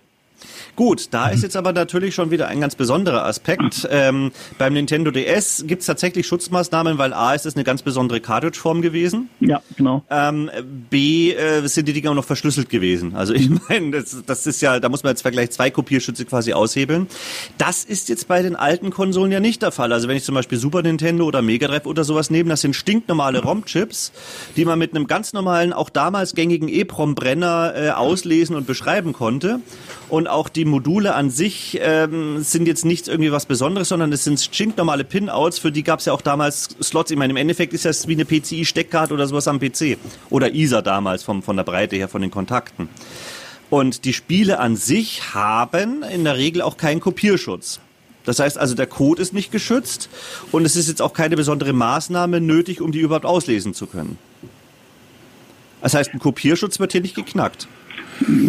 [0.75, 3.87] Gut, da ist jetzt aber natürlich schon wieder ein ganz besonderer Aspekt.
[3.97, 8.19] Ähm, beim Nintendo DS gibt es tatsächlich Schutzmaßnahmen, weil A ist es eine ganz besondere
[8.19, 9.29] Cartridge-Form gewesen.
[9.39, 10.03] Ja, genau.
[10.09, 10.51] Ähm,
[10.89, 13.15] B äh, sind die Dinger auch noch verschlüsselt gewesen.
[13.15, 16.53] Also ich meine, das, das ist ja, da muss man jetzt gleich zwei Kopierschütze quasi
[16.53, 17.07] aushebeln.
[17.57, 19.93] Das ist jetzt bei den alten Konsolen ja nicht der Fall.
[19.93, 22.75] Also wenn ich zum Beispiel Super Nintendo oder Mega Drive oder sowas nehme, das sind
[22.75, 24.11] stinknormale ROM-Chips,
[24.55, 29.61] die man mit einem ganz normalen, auch damals gängigen EEPROM-Brenner äh, auslesen und beschreiben konnte.
[30.09, 34.23] Und auch die Module an sich ähm, sind jetzt nichts irgendwie was Besonderes, sondern es
[34.23, 37.11] sind stinknormale Pinouts, für die gab es ja auch damals Slots.
[37.11, 39.97] Ich meine, im Endeffekt ist das wie eine PCI-Steckkarte oder sowas am PC.
[40.29, 42.89] Oder ISA damals vom, von der Breite her, von den Kontakten.
[43.69, 47.79] Und die Spiele an sich haben in der Regel auch keinen Kopierschutz.
[48.23, 50.09] Das heißt also, der Code ist nicht geschützt
[50.51, 54.17] und es ist jetzt auch keine besondere Maßnahme nötig, um die überhaupt auslesen zu können.
[55.81, 57.67] Das heißt, ein Kopierschutz wird hier nicht geknackt.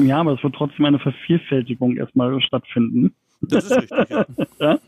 [0.04, 3.14] Ja, aber es wird trotzdem eine Vervielfältigung erstmal stattfinden.
[3.40, 4.26] Das ist richtig, ja.
[4.61, 4.78] ja?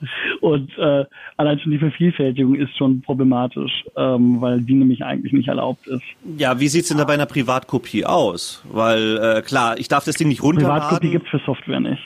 [0.40, 1.04] Und äh,
[1.36, 6.02] allein schon die Vervielfältigung ist schon problematisch, ähm, weil die nämlich eigentlich nicht erlaubt ist.
[6.36, 8.62] Ja, wie sieht's denn da bei einer Privatkopie aus?
[8.70, 10.80] Weil äh, klar, ich darf das Ding nicht runterladen.
[10.80, 12.02] Privatkopie gibt's für Software nicht.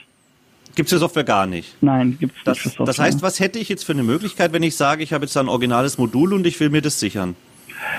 [0.75, 1.83] Gibt's für Software gar nicht?
[1.83, 2.87] Nein, gibt's das, nicht für Software.
[2.87, 5.37] Das heißt, was hätte ich jetzt für eine Möglichkeit, wenn ich sage, ich habe jetzt
[5.37, 7.37] da ein originales Modul und ich will mir das sichern?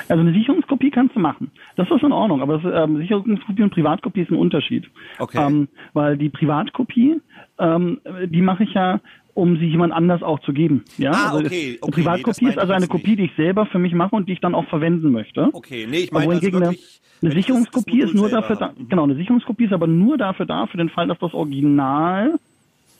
[0.08, 1.52] Also eine Sicherungskopie kannst du machen.
[1.76, 4.86] Das ist in Ordnung, aber das, ähm, Sicherungskopie und Privatkopie ist ein Unterschied.
[5.20, 5.46] Okay.
[5.46, 7.20] Ähm, weil die Privatkopie,
[7.60, 9.00] ähm, die mache ich ja,
[9.34, 10.86] um sie jemand anders auch zu geben.
[10.98, 13.20] Ja, Ah, also okay, okay, Privatkopie nee, ist also eine Kopie, nicht.
[13.20, 15.50] die ich selber für mich mache und die ich dann auch verwenden möchte.
[15.52, 19.66] Okay, nee, ich meine also wirklich, eine Sicherungskopie ist nur dafür da, genau, eine Sicherungskopie
[19.66, 22.36] ist aber nur dafür da, für den Fall, dass das Original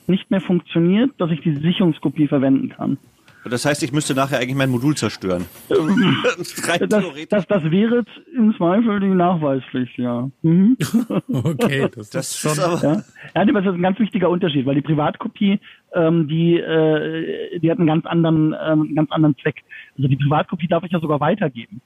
[0.08, 2.98] nicht mehr funktioniert, dass ich die Sicherungskopie verwenden kann.
[3.50, 5.46] Das heißt, ich müsste nachher eigentlich mein Modul zerstören.
[6.38, 6.54] Das,
[6.90, 7.28] theoretisch.
[7.30, 8.04] das, das wäre
[8.36, 10.30] im Zweifel nachweislich, ja.
[10.42, 10.78] Mhm.
[11.32, 12.52] Okay, das, Das ist schon.
[12.52, 13.04] ist aber, Ja,
[13.36, 15.60] ja das ist ein ganz wichtiger Unterschied, weil die Privatkopie,
[15.94, 19.64] ähm, die, äh, die hat einen ganz anderen, ähm, ganz anderen Zweck.
[19.98, 21.82] Also die Privatkopie darf ich ja sogar weitergeben.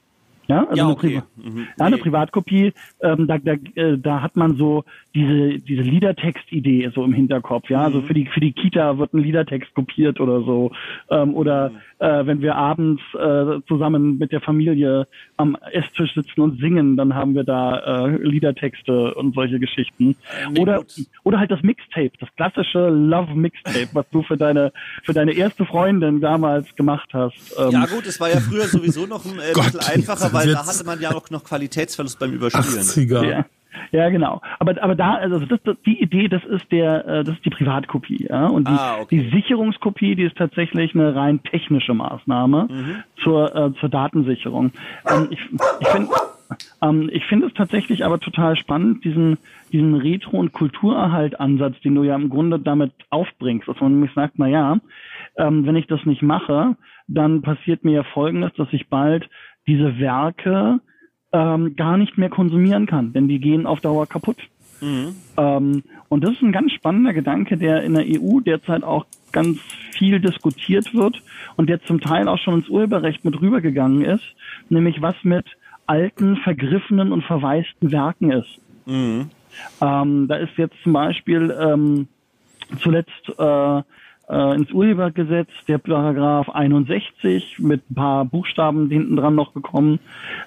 [0.50, 1.08] Ja, also Ja, eine, okay.
[1.08, 1.66] Priva Mhm.
[1.78, 2.02] ja, eine Nee.
[2.02, 4.84] Privatkopie, ähm, da, da, äh, da hat man so
[5.14, 7.68] diese, diese Liedertext-Idee so im Hinterkopf.
[7.70, 7.84] Ja, Mhm.
[7.84, 10.70] also für die, für die Kita wird ein Liedertext kopiert oder so.
[11.10, 11.76] Ähm, oder Mhm.
[11.98, 17.14] äh, wenn wir abends äh, zusammen mit der Familie am Esstisch sitzen und singen, dann
[17.14, 20.16] haben wir da äh, Liedertexte und solche Geschichten.
[20.52, 20.86] Nee, oder, gut.
[21.24, 24.72] oder halt das Mixtape, das klassische Love Mixtape, was du für deine,
[25.04, 27.54] für deine erste Freundin damals gemacht hast.
[27.58, 30.66] Ähm, ja gut, es war ja früher sowieso noch ein äh, bisschen einfacher, weil da
[30.66, 32.66] hatte man ja auch noch Qualitätsverlust beim Überspielen.
[32.84, 33.24] 80er.
[33.28, 33.44] Ja.
[33.92, 34.40] Ja, genau.
[34.58, 37.50] Aber aber da also das, das die Idee, das ist der äh, das ist die
[37.50, 39.22] Privatkopie, ja und die, Ah, okay.
[39.22, 42.96] die Sicherungskopie, die ist tatsächlich eine rein technische Maßnahme Mhm.
[43.22, 44.72] zur äh, zur Datensicherung.
[45.08, 45.40] Ähm, ich
[45.80, 46.08] ich finde
[46.82, 49.38] ähm, ich finde es tatsächlich aber total spannend diesen
[49.72, 54.12] diesen Retro und Kulturerhalt Ansatz, den du ja im Grunde damit aufbringst, dass man nämlich
[54.14, 54.78] sagt, na ja,
[55.36, 56.76] ähm, wenn ich das nicht mache,
[57.06, 59.28] dann passiert mir ja Folgendes, dass ich bald
[59.66, 60.80] diese Werke
[61.32, 64.38] ähm, gar nicht mehr konsumieren kann, denn die gehen auf Dauer kaputt.
[65.36, 69.58] Ähm, und das ist ein ganz spannender Gedanke, der in der EU derzeit auch ganz
[69.92, 71.22] viel diskutiert wird
[71.56, 74.24] und der zum Teil auch schon ins Urheberrecht mit rübergegangen ist,
[74.68, 75.46] nämlich was mit
[75.86, 78.58] alten, vergriffenen und verwaisten Werken ist.
[79.80, 82.08] Ähm, da ist jetzt zum Beispiel ähm,
[82.80, 83.82] zuletzt äh,
[84.30, 89.98] äh, ins Urhebergesetz der Paragraph 61 mit ein paar Buchstaben hinten dran noch gekommen,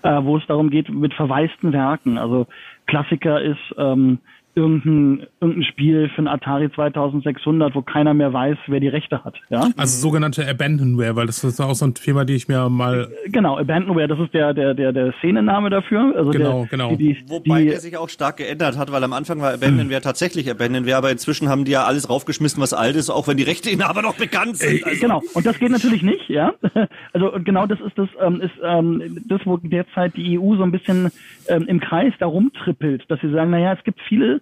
[0.03, 2.17] äh, wo es darum geht mit verwaisten Werken.
[2.17, 2.47] Also
[2.85, 4.19] Klassiker ist ähm,
[4.55, 9.35] irgendein, irgendein Spiel für ein Atari 2600, wo keiner mehr weiß, wer die Rechte hat.
[9.49, 13.09] Ja, Also sogenannte Abandonware, weil das ist auch so ein Thema, die ich mir mal.
[13.27, 13.57] genau.
[13.57, 16.13] Abandonware, das ist der der der der Szenenname dafür.
[16.15, 16.95] Also Genau, der, genau.
[16.95, 20.01] Die, die, Wobei die, der sich auch stark geändert hat, weil am Anfang war Abandonware
[20.01, 23.43] tatsächlich Abandonware, aber inzwischen haben die ja alles raufgeschmissen, was alt ist, auch wenn die
[23.43, 24.83] Rechteinhaber noch bekannt sind.
[24.85, 26.53] Also, Genau, und das geht natürlich nicht, ja.
[27.13, 30.71] Also genau das ist das, ähm, ist ähm, das, wo derzeit die EU so ein
[30.71, 31.11] bisschen
[31.47, 34.41] ähm, im Kreis da rumtrippelt, dass sie sagen, naja, es gibt viele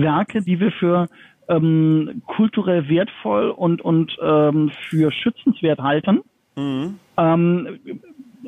[0.00, 1.08] Werke, die wir für
[1.48, 6.20] ähm, kulturell wertvoll und und ähm, für schützenswert halten,
[7.16, 7.78] ähm,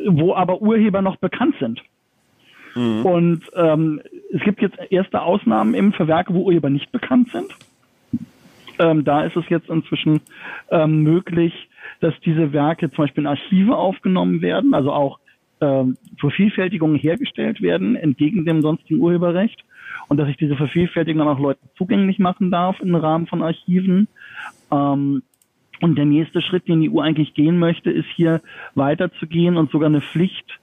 [0.06, 1.82] wo aber Urheber noch bekannt sind.
[3.04, 4.00] Und ähm,
[4.32, 7.54] es gibt jetzt erste Ausnahmen eben für Werke, wo Urheber nicht bekannt sind.
[8.78, 10.20] Ähm, da ist es jetzt inzwischen
[10.70, 11.52] ähm, möglich,
[12.00, 15.18] dass diese Werke zum Beispiel in Archive aufgenommen werden, also auch
[15.60, 19.64] ähm, Vervielfältigungen hergestellt werden, entgegen dem sonstigen Urheberrecht.
[20.10, 24.08] Und dass ich diese Vervielfältigung dann auch Leuten zugänglich machen darf im Rahmen von Archiven.
[24.72, 25.22] Ähm,
[25.80, 28.40] und der nächste Schritt, den die EU eigentlich gehen möchte, ist hier
[28.74, 30.58] weiterzugehen und sogar eine Pflicht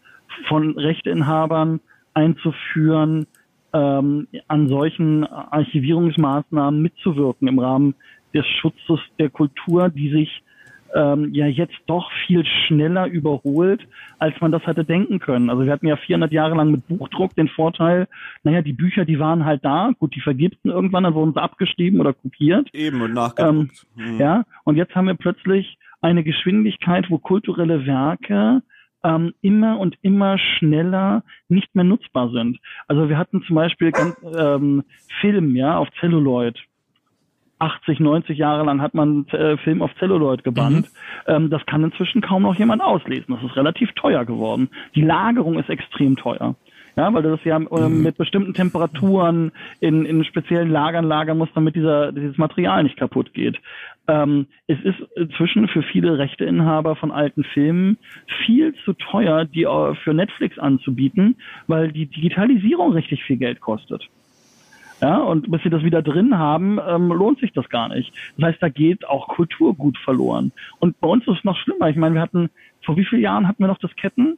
[0.50, 1.80] von Rechteinhabern
[2.14, 3.26] einzuführen,
[3.72, 7.96] ähm, an solchen Archivierungsmaßnahmen mitzuwirken im Rahmen
[8.34, 10.44] des Schutzes der Kultur, die sich
[10.96, 13.88] ähm, ja jetzt doch viel schneller überholt,
[14.20, 15.50] als man das hätte denken können.
[15.50, 18.08] Also wir hatten ja 400 Jahre lang mit Buchdruck den Vorteil,
[18.44, 22.00] naja, die Bücher, die waren halt da, gut, die vergibten irgendwann, dann wurden sie abgeschrieben
[22.00, 22.74] oder kopiert.
[22.74, 23.86] Eben und nachgedruckt.
[23.98, 24.20] Ähm, mhm.
[24.20, 28.62] Ja, und jetzt haben wir plötzlich eine Geschwindigkeit, wo kulturelle Werke
[29.04, 32.60] ähm, immer und immer schneller nicht mehr nutzbar sind.
[32.88, 34.84] Also wir hatten zum Beispiel ganz, ähm,
[35.22, 36.58] Film, ja, auf Celluloid.
[37.60, 40.88] 80, 90 Jahre lang hat man äh, Film auf Celluloid gebannt.
[41.26, 41.34] Mhm.
[41.34, 43.36] Ähm, das kann inzwischen kaum noch jemand auslesen.
[43.36, 44.70] Das ist relativ teuer geworden.
[44.96, 46.56] Die Lagerung ist extrem teuer.
[46.96, 48.02] Ja, weil du das ja äh, mhm.
[48.02, 53.34] mit bestimmten Temperaturen in, in speziellen Lagern lagern musst, damit dieser, dieses Material nicht kaputt
[53.34, 53.60] geht.
[54.08, 57.98] Ähm, es ist inzwischen für viele Rechteinhaber von alten Filmen
[58.46, 61.36] viel zu teuer, die äh, für Netflix anzubieten,
[61.68, 64.10] weil die Digitalisierung richtig viel Geld kostet.
[65.02, 68.14] Ja, und bis sie das wieder drin haben, ähm, lohnt sich das gar nicht.
[68.38, 70.52] Das heißt, da geht auch Kulturgut verloren.
[70.80, 71.90] Und bei uns ist es noch schlimmer.
[71.90, 72.50] Ich meine, wir hatten,
[72.84, 74.38] vor wie vielen Jahren hatten wir noch das Ketten?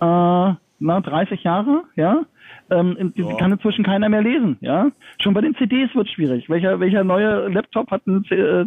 [0.00, 2.24] Äh, na, 30 Jahre, ja.
[2.70, 3.34] Ähm, die ja.
[3.36, 4.90] kann inzwischen keiner mehr lesen, ja.
[5.20, 6.50] Schon bei den CDs wird schwierig.
[6.50, 8.24] Welcher, welcher neue Laptop hat ein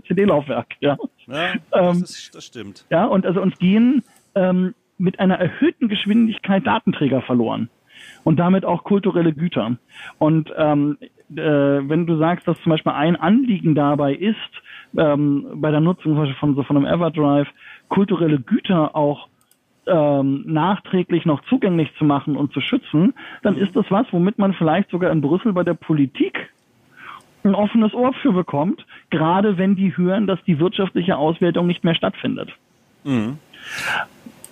[0.08, 0.98] CD-Laufwerk, äh, ja?
[1.28, 2.86] Ja, das, ähm, ist, das stimmt.
[2.90, 4.04] Ja, und also uns gehen
[4.36, 7.70] ähm, mit einer erhöhten Geschwindigkeit Datenträger verloren
[8.28, 9.78] und damit auch kulturelle Güter.
[10.18, 10.98] Und ähm,
[11.32, 14.36] äh, wenn du sagst, dass zum Beispiel ein Anliegen dabei ist,
[14.98, 17.48] ähm, bei der Nutzung von so von einem Everdrive
[17.88, 19.30] kulturelle Güter auch
[19.86, 23.14] ähm, nachträglich noch zugänglich zu machen und zu schützen,
[23.44, 26.50] dann ist das was, womit man vielleicht sogar in Brüssel bei der Politik
[27.46, 31.96] ein offenes Ohr für bekommt, gerade wenn die hören, dass die wirtschaftliche Auswertung nicht mehr
[31.96, 32.50] stattfindet.
[33.06, 33.38] Mhm.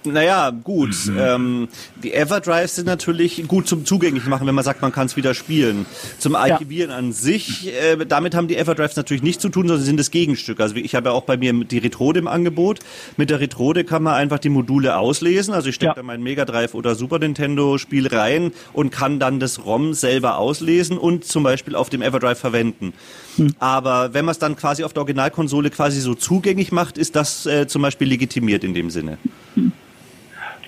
[0.06, 0.96] Naja, gut.
[1.06, 1.18] Mhm.
[1.20, 1.68] Ähm,
[2.04, 5.34] die Everdrives sind natürlich gut zum zugänglich machen, wenn man sagt, man kann es wieder
[5.34, 5.86] spielen.
[6.20, 6.98] Zum Archivieren ja.
[6.98, 10.12] an sich, äh, damit haben die Everdrives natürlich nichts zu tun, sondern sie sind das
[10.12, 10.60] Gegenstück.
[10.60, 12.80] Also ich habe ja auch bei mir die Retrode im Angebot.
[13.18, 15.54] Mit der Retrode kann man einfach die Module auslesen.
[15.54, 15.96] Also ich stecke ja.
[15.96, 20.38] da mein Mega Drive oder Super Nintendo Spiel rein und kann dann das ROM selber
[20.38, 22.94] auslesen und zum Beispiel auf dem Everdrive verwenden.
[23.38, 23.56] Hm.
[23.60, 27.46] Aber wenn man es dann quasi auf der Originalkonsole quasi so zugänglich macht, ist das
[27.46, 29.18] äh, zum Beispiel legitimiert in dem Sinne.
[29.56, 29.72] Hm.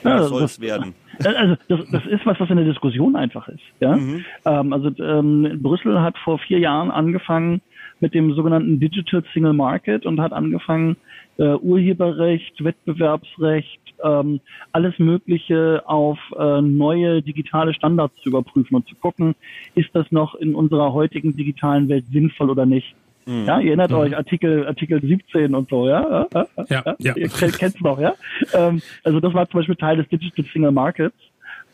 [0.10, 0.94] Ja, soll es werden.
[1.24, 3.64] Also das, das ist was, was in der Diskussion einfach ist.
[3.80, 3.96] Ja?
[3.96, 4.26] Mhm.
[4.46, 7.62] Ähm, also ähm, Brüssel hat vor vier Jahren angefangen
[8.00, 10.98] mit dem sogenannten Digital Single Market und hat angefangen,
[11.38, 14.40] äh, Urheberrecht, Wettbewerbsrecht, ähm,
[14.72, 19.36] alles Mögliche auf äh, neue digitale Standards zu überprüfen und zu gucken,
[19.76, 22.96] ist das noch in unserer heutigen digitalen Welt sinnvoll oder nicht.
[23.28, 23.46] Mhm.
[23.46, 23.98] Ja, ihr erinnert mhm.
[23.98, 26.28] euch Artikel Artikel 17 und so, ja?
[26.34, 26.96] Ja, ja.
[26.98, 27.16] ja.
[27.16, 28.14] Ihr kennt's noch, ja?
[28.54, 31.18] Ähm, also das war zum Beispiel Teil des Digital Single Markets.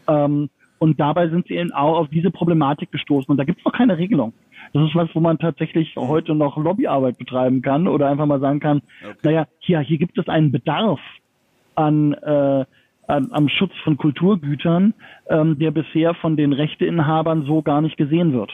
[0.08, 3.32] Ähm, und dabei sind sie eben auch auf diese Problematik gestoßen.
[3.32, 4.34] Und da gibt's noch keine Regelung.
[4.74, 8.60] Das ist was, wo man tatsächlich heute noch Lobbyarbeit betreiben kann oder einfach mal sagen
[8.60, 9.16] kann, okay.
[9.24, 11.00] naja, hier, hier gibt es einen Bedarf
[11.76, 12.66] an, äh,
[13.08, 14.94] an, am Schutz von Kulturgütern,
[15.30, 18.52] ähm, der bisher von den Rechteinhabern so gar nicht gesehen wird.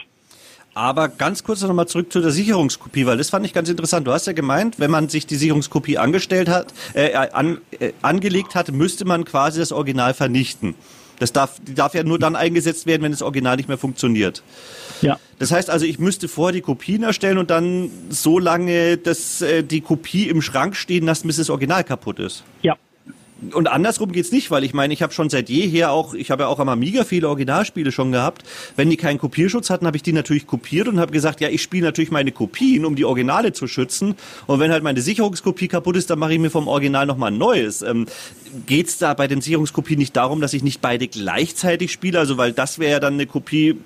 [0.74, 4.06] Aber ganz kurz nochmal zurück zu der Sicherungskopie, weil das fand ich ganz interessant.
[4.06, 8.54] Du hast ja gemeint, wenn man sich die Sicherungskopie angestellt hat, äh, an, äh, angelegt
[8.54, 10.74] hat, müsste man quasi das Original vernichten.
[11.18, 14.42] Das darf, die darf ja nur dann eingesetzt werden, wenn das Original nicht mehr funktioniert.
[15.02, 15.18] Ja.
[15.38, 19.62] Das heißt also, ich müsste vorher die Kopien erstellen und dann so lange dass, äh,
[19.62, 22.44] die Kopie im Schrank stehen lassen, bis das Original kaputt ist.
[22.62, 22.76] Ja,
[23.52, 26.42] und andersrum geht's nicht, weil ich meine, ich habe schon seit jeher auch, ich habe
[26.42, 28.42] ja auch am Amiga viele Originalspiele schon gehabt.
[28.76, 31.62] Wenn die keinen Kopierschutz hatten, habe ich die natürlich kopiert und habe gesagt, ja, ich
[31.62, 34.14] spiele natürlich meine Kopien, um die Originale zu schützen.
[34.46, 37.38] Und wenn halt meine Sicherungskopie kaputt ist, dann mache ich mir vom Original nochmal ein
[37.38, 37.82] neues.
[37.82, 38.06] Ähm,
[38.66, 42.18] geht's da bei den Sicherungskopien nicht darum, dass ich nicht beide gleichzeitig spiele?
[42.18, 43.76] Also, weil das wäre ja dann eine Kopie,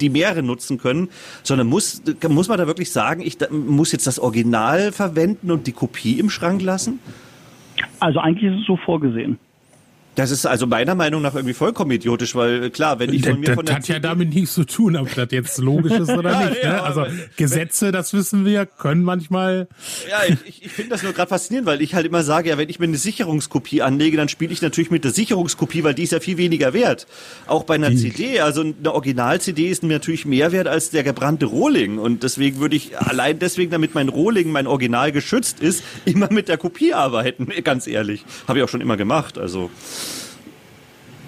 [0.00, 1.08] die mehrere nutzen können,
[1.42, 5.72] sondern muss, muss man da wirklich sagen, ich muss jetzt das Original verwenden und die
[5.72, 6.98] Kopie im Schrank lassen?
[8.00, 9.38] Also eigentlich ist es so vorgesehen.
[10.14, 13.46] Das ist also meiner Meinung nach irgendwie vollkommen idiotisch, weil klar, wenn ich von mir
[13.46, 16.30] das, von der hat ja damit nichts zu tun, ob das jetzt logisch ist oder
[16.40, 16.62] ja, nicht.
[16.62, 16.68] Ne?
[16.70, 19.68] Ja, also Gesetze, das wissen wir, können manchmal.
[20.08, 22.68] Ja, ich, ich finde das nur gerade faszinierend, weil ich halt immer sage, ja, wenn
[22.68, 26.12] ich mir eine Sicherungskopie anlege, dann spiele ich natürlich mit der Sicherungskopie, weil die ist
[26.12, 27.06] ja viel weniger wert.
[27.46, 27.96] Auch bei einer die.
[27.96, 32.60] CD, also eine Original-CD ist mir natürlich mehr wert als der gebrannte Rohling und deswegen
[32.60, 36.94] würde ich allein deswegen, damit mein Rohling, mein Original geschützt ist, immer mit der Kopie
[36.94, 37.48] arbeiten.
[37.64, 39.38] Ganz ehrlich, habe ich auch schon immer gemacht.
[39.38, 39.70] Also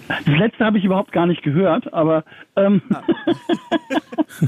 [0.09, 2.25] das letzte habe ich überhaupt gar nicht gehört, aber
[2.57, 3.03] ähm, ah.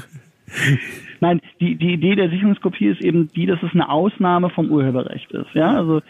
[1.20, 5.30] Nein, die, die Idee der Sicherungskopie ist eben die, dass es eine Ausnahme vom Urheberrecht
[5.32, 5.52] ist.
[5.52, 6.00] Ja, also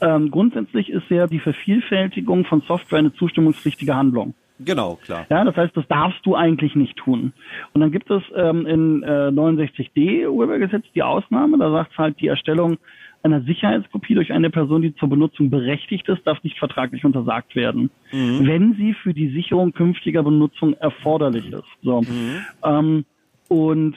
[0.00, 4.34] ähm, grundsätzlich ist ja die Vervielfältigung von Software eine zustimmungspflichtige Handlung.
[4.58, 5.26] Genau, klar.
[5.28, 7.32] Ja, das heißt, das darfst du eigentlich nicht tun.
[7.74, 12.20] Und dann gibt es ähm, in äh, 69d Urhebergesetz die Ausnahme, da sagt es halt,
[12.20, 12.78] die Erstellung
[13.26, 17.90] einer Sicherheitskopie durch eine Person, die zur Benutzung berechtigt ist, darf nicht vertraglich untersagt werden,
[18.12, 18.46] mhm.
[18.46, 21.68] wenn sie für die Sicherung künftiger Benutzung erforderlich ist.
[21.82, 22.00] So.
[22.00, 22.40] Mhm.
[22.64, 23.04] Ähm,
[23.48, 23.96] und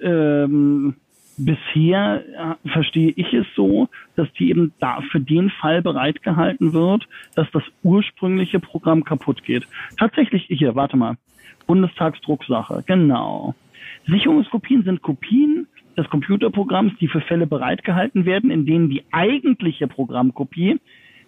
[0.00, 0.94] ähm,
[1.36, 7.08] bisher äh, verstehe ich es so, dass die eben da für den Fall bereitgehalten wird,
[7.34, 9.66] dass das ursprüngliche Programm kaputt geht.
[9.98, 11.16] Tatsächlich hier, warte mal.
[11.66, 13.54] Bundestagsdrucksache, genau.
[14.06, 15.66] Sicherungskopien sind Kopien
[15.98, 20.80] des Computerprogramms, die für Fälle bereitgehalten werden, in denen die eigentliche Programmkopie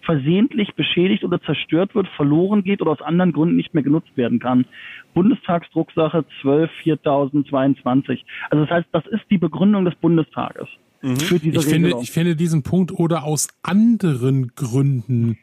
[0.03, 4.39] versehentlich beschädigt oder zerstört wird, verloren geht oder aus anderen Gründen nicht mehr genutzt werden
[4.39, 4.65] kann.
[5.13, 8.25] Bundestagsdrucksache 12 4022.
[8.49, 10.67] Also das heißt, das ist die Begründung des Bundestages.
[11.01, 11.17] Mhm.
[11.17, 15.37] Für diese ich, finde, ich finde diesen Punkt oder aus anderen Gründen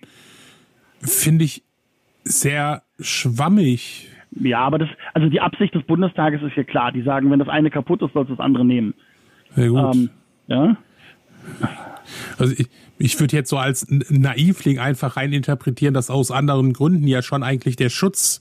[1.00, 1.62] finde ich
[2.24, 4.08] sehr schwammig.
[4.32, 6.92] Ja, aber das, also die Absicht des Bundestages ist ja klar.
[6.92, 8.94] Die sagen, wenn das eine kaputt ist, sollst du das andere nehmen.
[9.56, 9.94] Ja, gut.
[9.94, 10.10] Ähm,
[10.46, 10.76] ja.
[12.38, 17.06] Also ich, ich würde jetzt so als Naivling einfach rein interpretieren, dass aus anderen Gründen
[17.06, 18.40] ja schon eigentlich der Schutz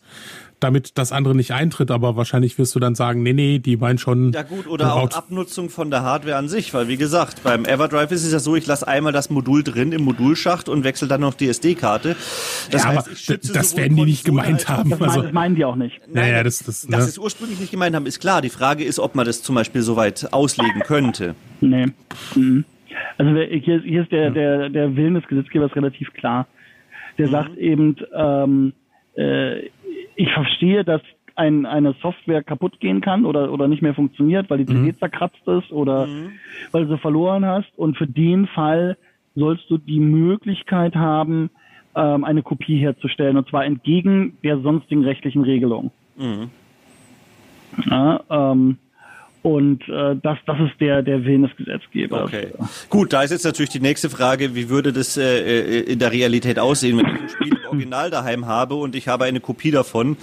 [0.60, 3.98] damit das andere nicht eintritt, aber wahrscheinlich wirst du dann sagen, nee, nee, die meinen
[3.98, 4.32] schon.
[4.32, 8.12] Ja gut, oder auch Abnutzung von der Hardware an sich, weil wie gesagt, beim Everdrive
[8.12, 11.22] ist es ja so, ich lasse einmal das Modul drin im Modulschacht und wechsle dann
[11.22, 12.16] noch die SD-Karte.
[12.72, 14.90] Das ja, heißt, ich das werden die nicht gemeint haben.
[14.90, 16.00] Das, also, das meinen die auch nicht.
[16.08, 16.96] Nein, naja, das, das, ne?
[16.96, 18.42] dass sie es ursprünglich nicht gemeint haben, ist klar.
[18.42, 21.36] Die Frage ist, ob man das zum Beispiel so weit auslegen könnte.
[21.62, 21.88] Nee.
[22.36, 22.66] Mhm.
[23.18, 26.48] Also hier, hier ist der, der, der Willen des Gesetzgebers relativ klar.
[27.18, 27.32] Der mhm.
[27.32, 28.74] sagt eben, ähm,
[29.16, 29.68] äh,
[30.16, 31.02] ich verstehe, dass
[31.36, 34.98] ein, eine Software kaputt gehen kann oder, oder nicht mehr funktioniert, weil die CD mhm.
[34.98, 36.32] zerkratzt ist oder mhm.
[36.72, 37.70] weil du sie verloren hast.
[37.78, 38.98] Und für den Fall
[39.36, 41.50] sollst du die Möglichkeit haben,
[41.96, 45.92] ähm, eine Kopie herzustellen, und zwar entgegen der sonstigen rechtlichen Regelung.
[46.18, 46.50] Mhm.
[47.86, 48.78] Ja, ähm,
[49.44, 52.24] und äh, das, das ist der, der Willen des Gesetzgebers.
[52.24, 52.48] Okay.
[52.90, 56.12] Gut, da ist jetzt natürlich die nächste Frage, wie würde das äh, äh in der
[56.12, 60.18] Realität aussehen, wenn ich ein Spiel Original daheim habe und ich habe eine Kopie davon.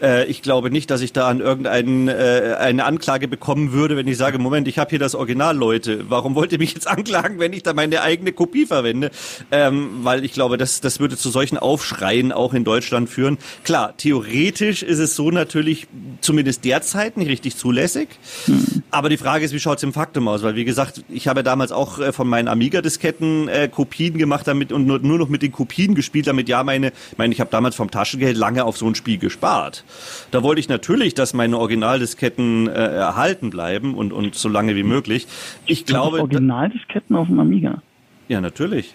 [0.00, 4.06] Äh, ich glaube nicht, dass ich da an irgendeinen äh, eine Anklage bekommen würde, wenn
[4.08, 6.10] ich sage, Moment, ich habe hier das Original, Leute.
[6.10, 9.10] Warum wollt ihr mich jetzt anklagen, wenn ich da meine eigene Kopie verwende?
[9.50, 13.38] Ähm, weil ich glaube, das, das würde zu solchen Aufschreien auch in Deutschland führen.
[13.64, 15.86] Klar, theoretisch ist es so natürlich
[16.20, 18.08] zumindest derzeit nicht richtig zulässig.
[18.46, 18.82] Hm.
[18.90, 20.42] Aber die Frage ist, wie schaut's im Faktum aus?
[20.42, 24.72] Weil wie gesagt, ich habe damals auch äh, von meinen Amiga-Disketten äh, Kopien gemacht damit
[24.72, 27.50] und nur, nur, noch mit den Kopien gespielt, damit ja meine, ich meine, ich habe
[27.50, 29.84] damals vom Taschengeld lange auf so ein Spiel gespart.
[30.30, 34.82] Da wollte ich natürlich, dass meine Originaldisketten äh, erhalten bleiben und, und so lange wie
[34.82, 35.26] möglich.
[35.66, 36.20] Ich glaube.
[36.20, 37.82] Originaldisketten auf dem Amiga?
[38.28, 38.94] Ja, natürlich.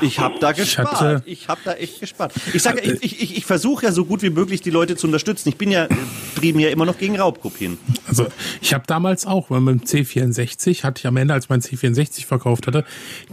[0.00, 1.22] Ich habe da gespart.
[1.26, 2.32] Ich, ich habe da echt gespart.
[2.52, 5.06] Ich sage, ich, ich, ich, ich versuche ja so gut wie möglich die Leute zu
[5.06, 5.48] unterstützen.
[5.48, 5.88] Ich bin ja
[6.34, 7.78] primär immer noch gegen Raubkopien.
[8.06, 8.26] Also
[8.60, 12.66] ich habe damals auch mit dem C64 hatte ich am Ende, als mein C64 verkauft
[12.66, 12.84] hatte,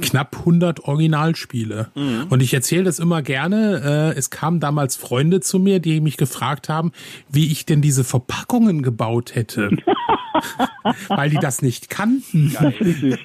[0.02, 1.90] knapp 100 Originalspiele.
[1.96, 2.28] Mhm.
[2.30, 4.14] Und ich erzähle das immer gerne.
[4.16, 6.92] Äh, es kamen damals Freunde zu mir, die mich gefragt haben,
[7.30, 9.70] wie ich denn diese Verpackungen gebaut hätte.
[11.08, 12.54] Weil die das nicht kannten.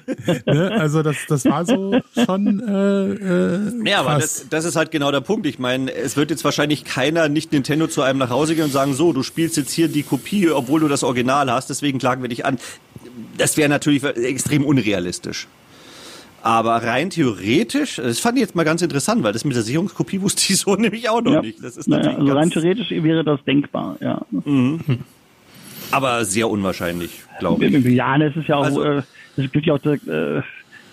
[0.45, 0.71] ne?
[0.71, 5.11] Also das, das war so schon äh, äh, ja, aber das, das ist halt genau
[5.11, 5.45] der Punkt.
[5.45, 8.71] Ich meine, es wird jetzt wahrscheinlich keiner nicht Nintendo zu einem nach Hause gehen und
[8.71, 12.21] sagen, so, du spielst jetzt hier die Kopie, obwohl du das Original hast, deswegen klagen
[12.21, 12.57] wir dich an.
[13.37, 15.47] Das wäre natürlich extrem unrealistisch.
[16.41, 20.21] Aber rein theoretisch, das fand ich jetzt mal ganz interessant, weil das mit der Sicherungskopie
[20.21, 21.41] wusste ich so nämlich auch noch ja.
[21.41, 21.63] nicht.
[21.63, 24.25] Das ist natürlich naja, also rein theoretisch wäre das denkbar, ja.
[24.31, 24.79] Mhm.
[25.91, 27.85] Aber sehr unwahrscheinlich, glaube ich.
[27.85, 29.01] Ja, das ist ja auch, also, äh,
[29.35, 30.41] das gilt ja auch äh,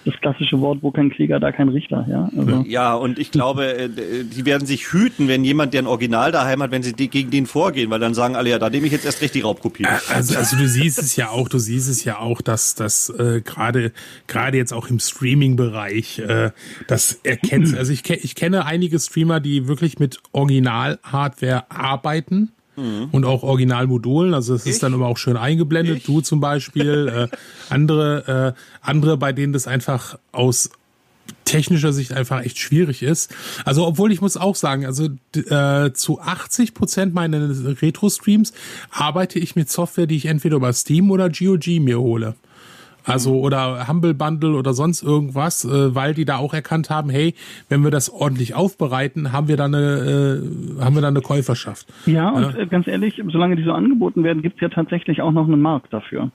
[0.07, 2.31] das klassische Wort, wo kein Krieger, da kein Richter, ja.
[2.37, 2.65] Also.
[2.69, 6.63] Ja, und ich glaube, äh, die werden sich hüten, wenn jemand, der ein Original daheim
[6.63, 9.05] hat, wenn sie gegen den vorgehen, weil dann sagen alle, ja, da nehme ich jetzt
[9.05, 9.85] erst recht die Raubkopie.
[10.15, 13.41] Also, also du siehst es ja auch, du siehst es ja auch, dass das äh,
[13.41, 13.93] gerade
[14.29, 16.51] gerade jetzt auch im Streaming-Bereich, äh,
[16.87, 23.09] das erkennt, also ich, ich kenne einige Streamer, die wirklich mit Original-Hardware arbeiten Mhm.
[23.11, 25.99] Und auch Originalmodulen, also es ist dann immer auch schön eingeblendet.
[25.99, 26.05] Ich?
[26.05, 27.37] Du zum Beispiel, äh,
[27.71, 30.71] andere, äh, andere, bei denen das einfach aus
[31.45, 33.35] technischer Sicht einfach echt schwierig ist.
[33.65, 37.49] Also obwohl ich muss auch sagen, also äh, zu 80 Prozent meiner
[37.83, 38.53] Retro-Streams
[38.91, 42.35] arbeite ich mit Software, die ich entweder über Steam oder GOG mir hole.
[43.07, 43.41] Also mhm.
[43.41, 47.35] oder Humble Bundle oder sonst irgendwas, äh, weil die da auch erkannt haben, hey,
[47.69, 50.43] wenn wir das ordentlich aufbereiten, haben wir da eine,
[50.79, 51.87] äh, haben wir da eine Käuferschaft.
[52.07, 52.57] Ja, und.
[52.57, 55.93] Äh, ganz ehrlich, solange die so angeboten werden, gibt's ja tatsächlich auch noch einen Markt
[55.93, 56.31] dafür.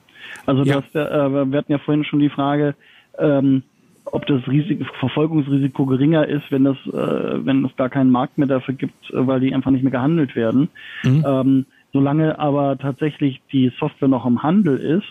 [0.46, 0.80] Also ja.
[0.80, 2.74] das, äh, wir hatten ja vorhin schon die Frage,
[3.18, 3.62] ähm,
[4.04, 8.48] ob das Risiko, Verfolgungsrisiko geringer ist, wenn das, äh, wenn es gar keinen Markt mehr
[8.48, 10.68] dafür gibt, äh, weil die einfach nicht mehr gehandelt werden.
[11.04, 11.24] Mhm.
[11.26, 15.06] Ähm, solange aber tatsächlich die Software noch im Handel ist,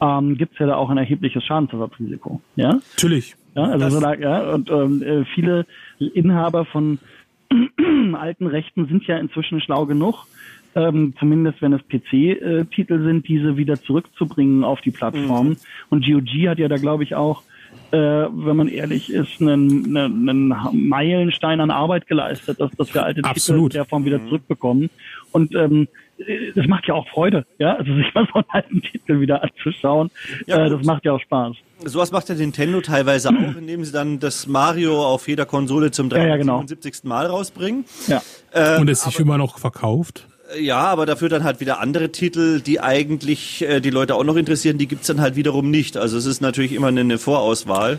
[0.00, 2.40] ähm, gibt es ja da auch ein erhebliches Schadensersatzrisiko.
[2.56, 2.80] Ja?
[2.96, 3.34] Natürlich.
[3.54, 5.66] Ja, also so, ja, und ähm, äh, viele
[5.98, 6.98] Inhaber von
[8.14, 10.26] alten Rechten sind ja inzwischen schlau genug,
[10.76, 15.48] ähm, zumindest wenn es PC-Titel sind, diese wieder zurückzubringen auf die Plattform.
[15.48, 15.56] Mhm.
[15.88, 17.42] Und GOG hat ja da, glaube ich, auch
[17.90, 23.02] äh, wenn man ehrlich ist, einen, einen, einen Meilenstein an Arbeit geleistet, dass, dass wir
[23.02, 23.72] alte Absolut.
[23.72, 24.28] Titel in der Form wieder mhm.
[24.28, 24.90] zurückbekommen.
[25.32, 25.88] Und ähm,
[26.54, 30.10] das macht ja auch Freude, ja, also sich mal so einen alten Titel wieder anzuschauen,
[30.46, 31.56] ja, äh, das macht ja auch Spaß.
[31.84, 36.08] Sowas macht ja Nintendo teilweise auch, indem sie dann das Mario auf jeder Konsole zum
[36.08, 36.92] 377.
[36.92, 37.14] Ja, genau.
[37.14, 37.84] Mal rausbringen.
[38.08, 38.22] Ja.
[38.52, 40.26] Ähm, Und es sich immer noch verkauft.
[40.58, 44.36] Ja, aber dafür dann halt wieder andere Titel, die eigentlich äh, die Leute auch noch
[44.36, 45.96] interessieren, die gibt's dann halt wiederum nicht.
[45.98, 47.98] Also es ist natürlich immer eine Vorauswahl.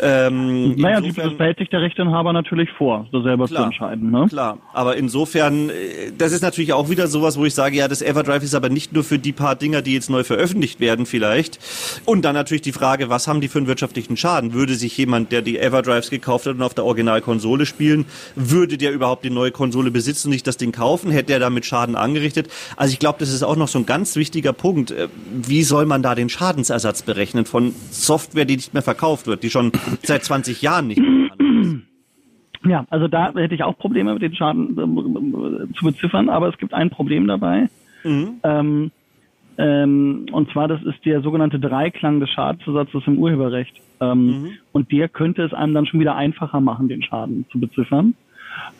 [0.00, 4.10] Ähm, naja, insofern, das behält sich der Rechteinhaber natürlich vor, so selber klar, zu entscheiden.
[4.10, 4.26] Ne?
[4.28, 8.02] Klar, aber insofern, äh, das ist natürlich auch wieder sowas, wo ich sage, ja, das
[8.02, 11.58] Everdrive ist aber nicht nur für die paar Dinger, die jetzt neu veröffentlicht werden vielleicht.
[12.04, 14.52] Und dann natürlich die Frage, was haben die für einen wirtschaftlichen Schaden?
[14.52, 18.92] Würde sich jemand, der die Everdrives gekauft hat und auf der Originalkonsole spielen, würde der
[18.92, 21.10] überhaupt die neue Konsole besitzen und nicht das Ding kaufen?
[21.10, 22.48] Hätte er damit Schaden angerichtet?
[22.76, 24.90] Also ich glaube, das ist auch noch so ein ganz wichtiger Punkt.
[24.90, 29.42] Äh, wie soll man da den Schadensersatz berechnen von Software, die nicht mehr verkauft wird,
[29.42, 29.72] die schon
[30.02, 31.30] seit 20 Jahren nicht mehr
[32.68, 36.58] Ja, also da hätte ich auch Probleme mit den Schaden äh, zu beziffern, aber es
[36.58, 37.68] gibt ein Problem dabei.
[38.04, 38.40] Mhm.
[38.42, 38.90] Ähm,
[39.58, 43.80] ähm, und zwar, das ist der sogenannte Dreiklang des Schadensersatzes im Urheberrecht.
[44.00, 44.50] Ähm, mhm.
[44.72, 48.14] Und der könnte es einem dann schon wieder einfacher machen, den Schaden zu beziffern.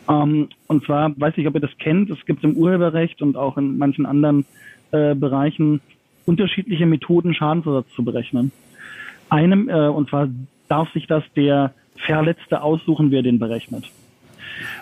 [0.09, 3.57] Ähm, und zwar, weiß ich, ob ihr das kennt, es gibt im Urheberrecht und auch
[3.57, 4.45] in manchen anderen
[4.91, 5.81] äh, Bereichen
[6.27, 8.53] unterschiedliche Methoden, Schadensersatz zu berechnen.
[9.29, 10.29] Einem, äh, und zwar
[10.69, 13.85] darf sich das der Verletzte aussuchen, wer den berechnet.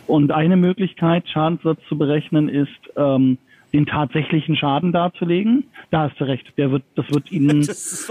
[0.06, 3.38] Und eine Möglichkeit, Schadenssatz zu berechnen, ist, ähm,
[3.74, 5.64] den tatsächlichen Schaden darzulegen.
[5.90, 6.46] Da hast du recht.
[6.56, 8.08] Der wird, das wird Ihnen, das,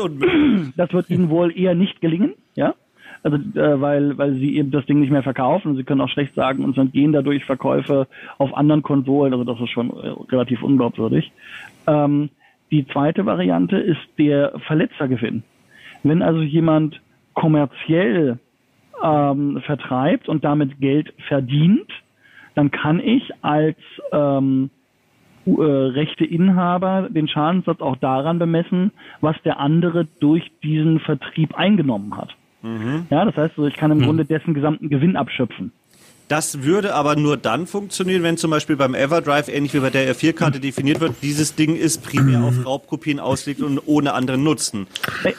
[0.76, 2.76] das wird Ihnen wohl eher nicht gelingen, ja.
[3.24, 6.10] Also äh, weil weil sie eben das Ding nicht mehr verkaufen und sie können auch
[6.10, 8.08] schlecht sagen, uns entgehen dadurch Verkäufe
[8.38, 9.32] auf anderen Konsolen.
[9.32, 11.32] Also das ist schon äh, relativ unglaubwürdig.
[11.88, 12.30] Ähm,
[12.70, 15.44] die zweite Variante ist der Verletzergewinn.
[16.04, 17.00] Wenn also jemand
[17.34, 18.40] kommerziell
[19.04, 21.92] ähm, vertreibt und damit Geld verdient,
[22.56, 23.78] dann kann ich als
[24.12, 24.70] ähm,
[25.46, 32.36] äh, Rechteinhaber den Schadenssatz auch daran bemessen, was der andere durch diesen Vertrieb eingenommen hat.
[32.62, 33.08] Mhm.
[33.10, 34.04] Ja, das heißt, also ich kann im mhm.
[34.04, 35.72] Grunde dessen gesamten Gewinn abschöpfen.
[36.30, 40.16] Das würde aber nur dann funktionieren, wenn zum Beispiel beim Everdrive, ähnlich wie bei der
[40.16, 44.88] R4-Karte definiert wird, dieses Ding ist primär auf Raubkopien ausgelegt und ohne anderen Nutzen.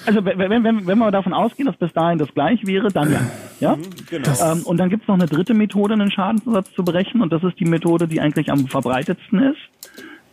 [0.06, 3.20] Also wenn, wenn, wenn wir davon ausgehen, dass bis dahin das gleich wäre, dann ja.
[3.60, 3.76] ja?
[3.76, 4.52] Mhm, genau.
[4.52, 7.42] Ähm, und dann gibt es noch eine dritte Methode, einen Schadensersatz zu berechnen und das
[7.42, 9.58] ist die Methode, die eigentlich am verbreitetsten ist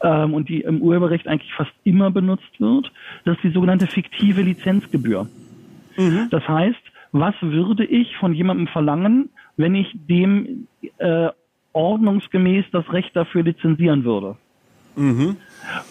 [0.02, 2.92] ähm, und die im Urheberrecht eigentlich fast immer benutzt wird.
[3.26, 5.28] Das ist die sogenannte fiktive Lizenzgebühr.
[5.98, 6.28] Mhm.
[6.30, 6.80] Das heißt,
[7.12, 11.30] was würde ich von jemandem verlangen, wenn ich dem äh,
[11.74, 14.36] ordnungsgemäß das Recht dafür lizenzieren würde.
[14.96, 15.38] Mhm.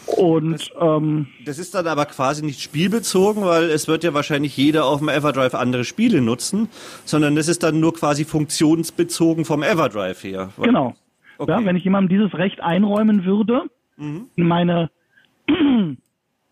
[0.07, 4.57] Und das, ähm, das ist dann aber quasi nicht spielbezogen, weil es wird ja wahrscheinlich
[4.57, 6.69] jeder auf dem Everdrive andere Spiele nutzen,
[7.05, 10.51] sondern das ist dann nur quasi funktionsbezogen vom Everdrive her.
[10.61, 10.95] Genau.
[11.39, 11.53] Okay.
[11.53, 13.63] Ja, wenn ich jemandem dieses Recht einräumen würde,
[13.97, 14.27] mhm.
[14.37, 14.91] meine
[15.49, 15.99] ähm,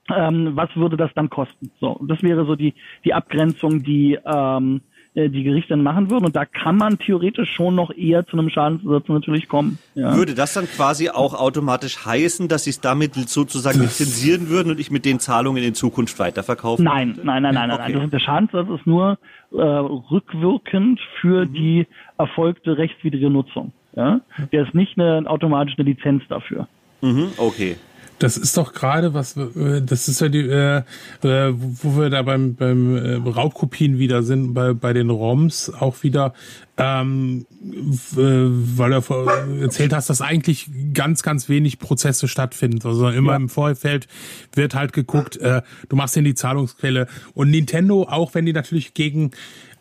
[0.08, 1.70] was würde das dann kosten?
[1.80, 2.72] So, das wäre so die
[3.04, 4.80] die Abgrenzung, die ähm,
[5.18, 6.26] äh, die Gerichte dann machen würden.
[6.26, 9.78] Und da kann man theoretisch schon noch eher zu einem Schadensersatz natürlich kommen.
[9.94, 10.14] Ja.
[10.14, 14.78] Würde das dann quasi auch automatisch heißen, dass sie es damit sozusagen lizenzieren würden und
[14.78, 16.84] ich mit den Zahlungen in Zukunft weiterverkaufen?
[16.84, 17.26] Nein, könnte?
[17.26, 17.94] nein, nein, nein, okay.
[17.96, 18.10] nein.
[18.10, 19.18] der Schadensersatz ist nur
[19.50, 21.52] äh, rückwirkend für mhm.
[21.52, 23.72] die erfolgte rechtswidrige Nutzung.
[23.96, 24.20] Ja?
[24.52, 26.68] Der ist nicht eine automatische Lizenz dafür.
[27.00, 27.76] Mhm, okay.
[28.18, 30.82] Das ist doch gerade was, das ist ja die, äh,
[31.22, 36.02] äh, wo wir da beim, beim äh, Raubkopien wieder sind, bei, bei den ROMs auch
[36.02, 36.34] wieder,
[36.76, 37.46] ähm,
[38.12, 42.86] weil du erzählt hast, dass eigentlich ganz, ganz wenig Prozesse stattfinden.
[42.86, 43.36] Also immer ja.
[43.36, 44.08] im Vorfeld
[44.52, 47.06] wird halt geguckt, äh, du machst in die Zahlungsquelle.
[47.34, 49.30] Und Nintendo, auch wenn die natürlich gegen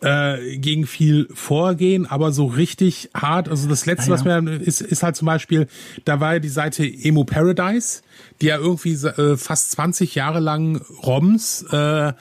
[0.02, 3.50] äh, gegen viel vorgehen, aber so richtig hart.
[3.50, 4.26] Also das letzte, ja, ja.
[4.26, 5.68] was mir ist, ist halt zum Beispiel,
[6.06, 8.02] da war ja die Seite Emo Paradise,
[8.42, 12.14] die ja irgendwie äh, fast 20 Jahre lang ROMs äh,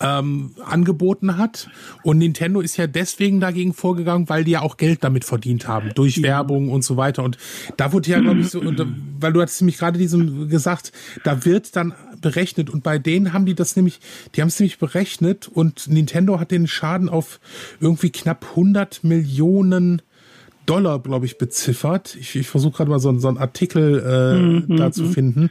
[0.00, 1.68] ähm, angeboten hat.
[2.02, 5.90] Und Nintendo ist ja deswegen dagegen vorgegangen, weil die ja auch Geld damit verdient haben,
[5.94, 6.24] durch ja.
[6.24, 7.22] Werbung und so weiter.
[7.22, 7.36] Und
[7.76, 8.80] da wurde ja, glaube ich, so, und,
[9.20, 10.92] weil du hattest nämlich gerade diesem gesagt,
[11.24, 14.00] da wird dann berechnet und bei denen haben die das nämlich,
[14.34, 17.40] die haben es nämlich berechnet und Nintendo hat den Schaden auf
[17.80, 20.02] irgendwie knapp 100 Millionen
[20.70, 22.14] Dollar, glaube ich, beziffert.
[22.14, 25.12] Ich, ich versuche gerade mal so, so einen Artikel äh, mhm, da zu mhm.
[25.12, 25.50] finden.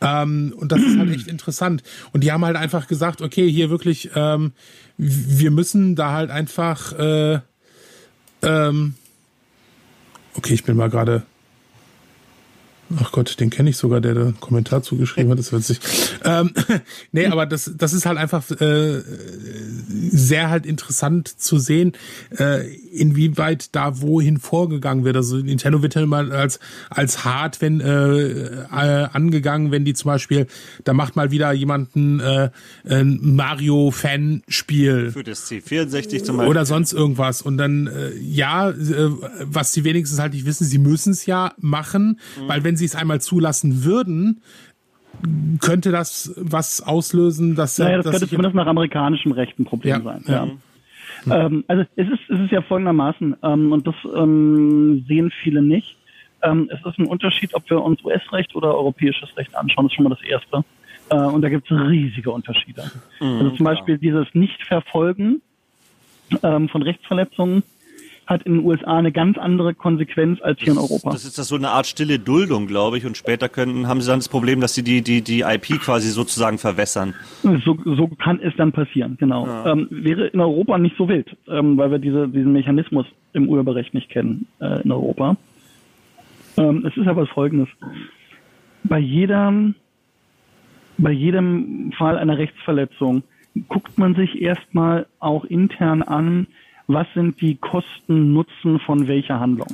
[0.00, 1.84] Ähm, und das ist halt echt interessant.
[2.12, 4.52] Und die haben halt einfach gesagt, okay, hier wirklich, ähm,
[4.98, 7.38] wir müssen da halt einfach, äh,
[8.42, 8.94] ähm,
[10.34, 11.22] okay, ich bin mal gerade
[13.00, 15.80] Ach Gott, den kenne ich sogar, der da einen Kommentar zugeschrieben hat, das ist witzig.
[16.24, 16.52] Ähm,
[17.12, 19.02] nee, aber das, das ist halt einfach äh,
[20.10, 21.92] sehr halt interessant zu sehen,
[22.38, 22.66] äh,
[22.96, 25.16] inwieweit da wohin vorgegangen wird.
[25.16, 30.10] Also Nintendo wird ja immer als, als hart wenn, äh, äh, angegangen, wenn die zum
[30.10, 30.46] Beispiel,
[30.84, 32.50] da macht mal wieder jemanden äh,
[32.88, 35.10] ein Mario-Fan-Spiel.
[35.10, 36.50] Für das C64 zum Beispiel.
[36.50, 37.42] Oder sonst irgendwas.
[37.42, 39.10] Und dann, äh, ja, äh,
[39.42, 42.48] was sie wenigstens halt nicht wissen, sie müssen es ja machen, mhm.
[42.48, 44.42] weil wenn wenn sie es einmal zulassen würden,
[45.60, 49.96] könnte das was auslösen, dass naja, das dass könnte zumindest nach amerikanischem Recht ein Problem
[49.96, 50.24] ja, sein.
[50.26, 50.46] Ja.
[51.24, 51.46] ja.
[51.46, 55.96] Ähm, also es ist, es ist ja folgendermaßen, ähm, und das ähm, sehen viele nicht.
[56.42, 59.96] Ähm, es ist ein Unterschied, ob wir uns US-Recht oder europäisches Recht anschauen, das ist
[59.96, 60.62] schon mal das Erste.
[61.08, 62.90] Äh, und da gibt es riesige Unterschiede.
[63.20, 65.40] Mhm, also zum Beispiel dieses Nicht-Verfolgen
[66.42, 67.62] ähm, von Rechtsverletzungen
[68.26, 71.10] hat in den USA eine ganz andere Konsequenz als hier das, in Europa.
[71.10, 73.06] Das ist das so eine Art stille Duldung, glaube ich.
[73.06, 76.08] Und später können, haben sie dann das Problem, dass sie die, die, die IP quasi
[76.08, 77.14] sozusagen verwässern.
[77.42, 79.46] So, so kann es dann passieren, genau.
[79.46, 79.72] Ja.
[79.72, 83.94] Ähm, wäre in Europa nicht so wild, ähm, weil wir diese, diesen Mechanismus im Urheberrecht
[83.94, 85.36] nicht kennen äh, in Europa.
[86.56, 87.68] Ähm, es ist aber folgendes.
[88.82, 89.76] Bei jedem,
[90.98, 93.22] bei jedem Fall einer Rechtsverletzung
[93.68, 96.46] guckt man sich erstmal auch intern an,
[96.86, 99.68] was sind die Kosten, Nutzen von welcher Handlung.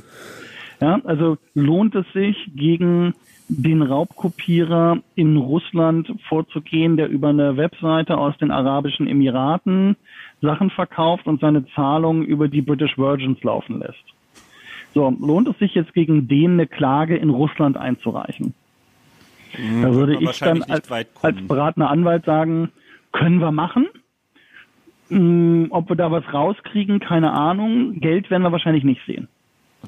[0.80, 3.14] Ja, also lohnt es sich gegen
[3.48, 9.96] den Raubkopierer in Russland vorzugehen, der über eine Webseite aus den Arabischen Emiraten
[10.40, 14.04] Sachen verkauft und seine Zahlungen über die British Virgins laufen lässt.
[14.94, 18.54] So, lohnt es sich jetzt gegen den eine Klage in Russland einzureichen?
[19.56, 22.70] Mhm, da würde ich dann als, als beratender Anwalt sagen,
[23.12, 23.86] können wir machen.
[25.12, 28.00] Hm, ob wir da was rauskriegen, keine Ahnung.
[28.00, 29.28] Geld werden wir wahrscheinlich nicht sehen.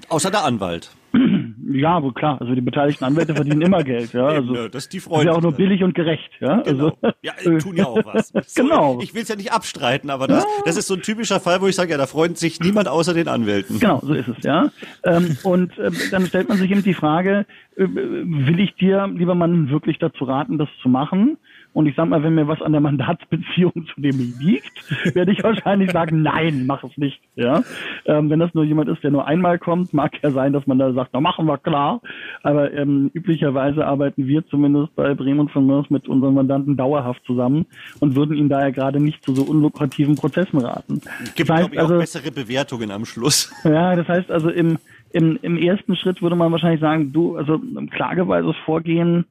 [0.08, 0.90] Außer der Anwalt.
[1.66, 2.40] Ja, wohl klar.
[2.40, 4.12] Also die beteiligten Anwälte verdienen immer Geld.
[4.12, 5.22] Ja, also das ist die Freude.
[5.22, 6.30] Ist ja auch nur billig und gerecht.
[6.38, 6.92] Ja, genau.
[7.00, 8.32] also, ja tun ja auch was.
[8.46, 9.00] So, genau.
[9.02, 11.66] Ich will es ja nicht abstreiten, aber das, das ist so ein typischer Fall, wo
[11.66, 13.80] ich sage, ja, da freut sich niemand außer den Anwälten.
[13.80, 14.70] Genau, so ist es ja.
[15.04, 17.46] Ähm, und äh, dann stellt man sich eben die Frage:
[17.76, 21.38] äh, Will ich dir, lieber Mann, wirklich dazu raten, das zu machen?
[21.74, 25.42] Und ich sag mal, wenn mir was an der Mandatsbeziehung zu dem liegt, werde ich
[25.42, 27.20] wahrscheinlich sagen, nein, mach es nicht.
[27.34, 27.64] Ja,
[28.06, 30.78] ähm, wenn das nur jemand ist, der nur einmal kommt, mag ja sein, dass man
[30.78, 32.00] da sagt, na machen wir klar.
[32.44, 37.66] Aber ähm, üblicherweise arbeiten wir zumindest bei Bremen von Mörs mit unseren Mandanten dauerhaft zusammen
[37.98, 41.00] und würden ihnen daher gerade nicht zu so unlukrativen Prozessen raten.
[41.34, 43.52] Gibt das heißt, ich, also, bessere Bewertungen am Schluss.
[43.74, 44.78] Ja, das heißt also im
[45.14, 47.60] im, im ersten Schritt würde man wahrscheinlich sagen, du, also
[47.92, 49.26] klageweises Vorgehen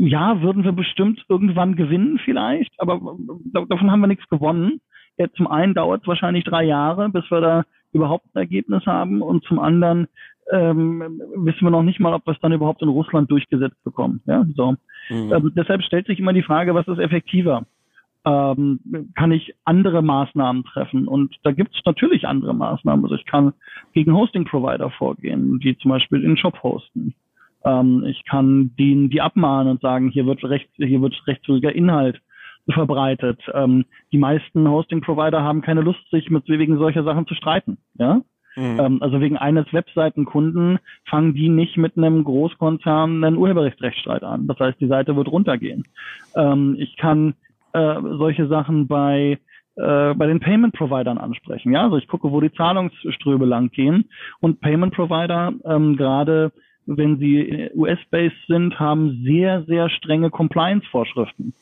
[0.00, 3.00] ja, würden wir bestimmt irgendwann gewinnen vielleicht, aber
[3.52, 4.80] davon haben wir nichts gewonnen.
[5.18, 9.20] Ja, zum einen dauert es wahrscheinlich drei Jahre, bis wir da überhaupt ein Ergebnis haben
[9.20, 10.08] und zum anderen
[10.50, 14.22] ähm, wissen wir noch nicht mal, ob wir es dann überhaupt in Russland durchgesetzt bekommen.
[14.26, 14.72] Ja, so.
[15.10, 15.32] Mhm.
[15.32, 17.66] Ähm, deshalb stellt sich immer die Frage, was ist effektiver?
[18.24, 18.80] Ähm,
[19.14, 21.08] kann ich andere Maßnahmen treffen?
[21.08, 23.04] Und da gibt es natürlich andere Maßnahmen.
[23.04, 23.52] Also ich kann
[23.92, 27.14] gegen Hosting-Provider vorgehen, die zum Beispiel den Shop hosten.
[27.64, 32.20] Ähm, ich kann denen die abmahnen und sagen, hier wird recht, hier wird rechtswidriger Inhalt
[32.68, 33.40] verbreitet.
[33.52, 37.78] Ähm, die meisten Hosting-Provider haben keine Lust, sich mit wegen solcher Sachen zu streiten.
[37.94, 38.20] Ja?
[38.56, 38.80] Mhm.
[38.80, 44.46] Ähm, also wegen eines Webseitenkunden fangen die nicht mit einem Großkonzern einen Urheberrechtsrechtsstreit an.
[44.46, 45.84] Das heißt, die Seite wird runtergehen.
[46.36, 47.34] Ähm, ich kann
[47.72, 49.38] äh, solche Sachen bei
[49.76, 51.72] äh, bei den Payment Providern ansprechen.
[51.72, 56.52] Ja, also ich gucke, wo die Zahlungsströme lang gehen und Payment Provider ähm, gerade
[56.86, 61.54] wenn sie US-based sind, haben sehr, sehr strenge Compliance-Vorschriften.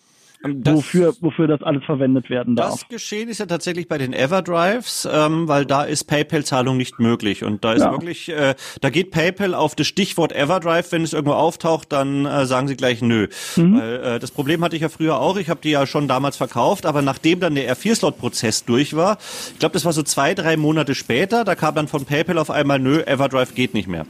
[0.42, 2.70] Das, wofür, wofür das alles verwendet werden darf.
[2.70, 7.42] Das Geschehen ist ja tatsächlich bei den Everdrives, ähm, weil da ist PayPal-Zahlung nicht möglich.
[7.42, 7.90] Und da ist ja.
[7.90, 12.46] wirklich, äh, da geht PayPal auf das Stichwort Everdrive, wenn es irgendwo auftaucht, dann äh,
[12.46, 13.26] sagen sie gleich nö.
[13.56, 13.78] Mhm.
[13.78, 16.36] Weil, äh, das Problem hatte ich ja früher auch, ich habe die ja schon damals
[16.36, 19.18] verkauft, aber nachdem dann der R4-Slot-Prozess durch war,
[19.52, 22.50] ich glaube, das war so zwei, drei Monate später, da kam dann von PayPal auf
[22.50, 24.06] einmal nö, Everdrive geht nicht mehr.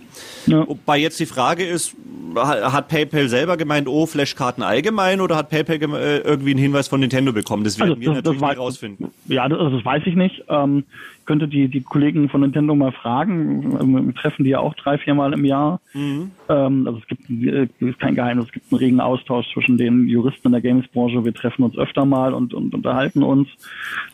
[0.46, 0.68] Ja.
[0.68, 1.94] Wobei jetzt die Frage ist,
[2.36, 7.00] hat PayPal selber gemeint, oh, Flashkarten allgemein oder hat PayPal äh, irgendwie einen Hinweis von
[7.00, 7.64] Nintendo bekommen?
[7.64, 9.08] Das werden also, wir das, natürlich das rausfinden.
[9.26, 10.44] Ja, das, das, weiß ich nicht.
[10.48, 10.84] Ähm,
[11.24, 14.06] könnte die, die Kollegen von Nintendo mal fragen.
[14.06, 15.80] Wir treffen die ja auch drei, viermal im Jahr.
[15.92, 16.30] Mhm.
[16.48, 20.08] Ähm, also es gibt äh, ist kein Geheimnis, es gibt einen regen Austausch zwischen den
[20.08, 21.24] Juristen in der Games-Branche.
[21.24, 23.48] Wir treffen uns öfter mal und, und unterhalten uns.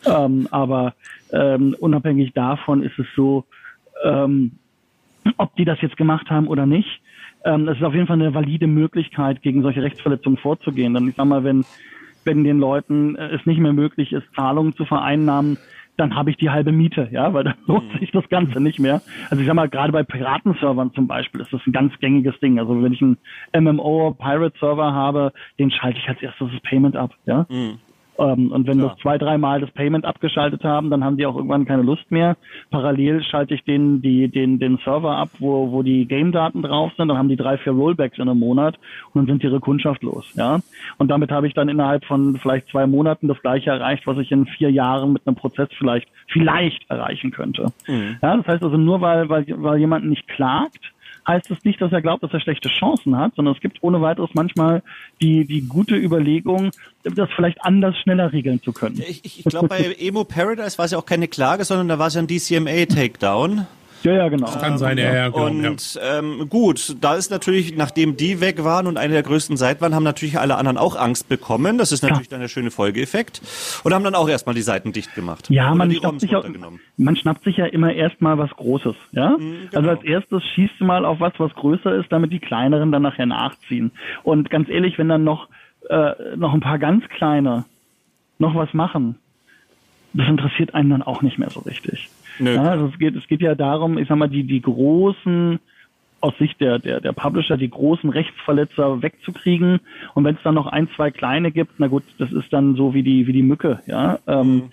[0.05, 0.93] Ähm, aber
[1.31, 3.45] ähm, unabhängig davon ist es so,
[4.03, 4.51] ähm,
[5.37, 7.01] ob die das jetzt gemacht haben oder nicht.
[7.45, 10.93] Ähm, das ist auf jeden Fall eine valide Möglichkeit, gegen solche Rechtsverletzungen vorzugehen.
[10.93, 11.63] Dann ich sag mal, wenn
[12.25, 15.57] wenn den Leuten äh, es nicht mehr möglich ist, Zahlungen zu vereinnahmen,
[15.97, 17.99] dann habe ich die halbe Miete, ja, weil dann lohnt mhm.
[17.99, 19.01] sich das Ganze nicht mehr.
[19.29, 22.59] Also ich sag mal, gerade bei Piratenservern zum Beispiel ist das ein ganz gängiges Ding.
[22.59, 23.17] Also wenn ich einen
[23.57, 27.45] MMO-Pirate-Server habe, den schalte ich als erstes das Payment ab, ja.
[27.49, 27.79] Mhm.
[28.17, 28.85] Ähm, und wenn ja.
[28.85, 32.37] wir zwei, dreimal das Payment abgeschaltet haben, dann haben die auch irgendwann keine Lust mehr.
[32.71, 37.09] Parallel schalte ich den, die, den, den Server ab, wo, wo die Game-Daten drauf sind.
[37.09, 38.77] Dann haben die drei, vier Rollbacks in einem Monat
[39.13, 40.31] und dann sind ihre Kundschaft los.
[40.35, 40.59] Ja?
[40.97, 44.31] Und damit habe ich dann innerhalb von vielleicht zwei Monaten das gleiche erreicht, was ich
[44.31, 47.71] in vier Jahren mit einem Prozess vielleicht, vielleicht erreichen könnte.
[47.87, 48.17] Mhm.
[48.21, 50.79] Ja, das heißt also nur, weil, weil, weil jemand nicht klagt,
[51.27, 54.01] heißt es nicht, dass er glaubt, dass er schlechte Chancen hat, sondern es gibt ohne
[54.01, 54.83] weiteres manchmal
[55.21, 56.71] die, die gute Überlegung,
[57.03, 59.01] das vielleicht anders schneller regeln zu können.
[59.07, 61.99] Ich, ich, ich glaube, bei Emo Paradise war es ja auch keine Klage, sondern da
[61.99, 63.65] war es ja ein DCMA-Takedown.
[64.05, 64.45] Ja, ja, genau.
[64.45, 65.29] Das kann sein, ja, ja.
[65.29, 69.57] Genau, und ähm, gut, da ist natürlich, nachdem die weg waren und eine der größten
[69.57, 71.79] Seiten waren, haben natürlich alle anderen auch Angst bekommen.
[71.79, 72.31] Das ist natürlich ja.
[72.31, 73.41] dann der schöne Folgeeffekt.
[73.83, 75.49] Und haben dann auch erstmal die Seiten dicht gemacht.
[75.49, 76.45] Ja, man schnappt, sich auch,
[76.97, 78.95] man schnappt sich ja immer erstmal was Großes.
[79.11, 79.31] Ja?
[79.31, 79.77] Mhm, genau.
[79.77, 83.01] Also als erstes schießt du mal auf was, was größer ist, damit die kleineren dann
[83.01, 83.91] nachher nachziehen.
[84.21, 85.49] Und ganz ehrlich, wenn dann noch,
[85.89, 87.65] äh, noch ein paar ganz kleine
[88.37, 89.15] noch was machen,
[90.13, 92.09] das interessiert einen dann auch nicht mehr so richtig.
[92.39, 95.59] Ja, also es geht, es geht ja darum, ich sag mal, die, die großen,
[96.21, 99.79] aus Sicht der, der, der Publisher, die großen Rechtsverletzer wegzukriegen.
[100.15, 102.93] Und wenn es dann noch ein, zwei kleine gibt, na gut, das ist dann so
[102.93, 104.17] wie die, wie die Mücke, ja.
[104.27, 104.63] Ähm, mhm.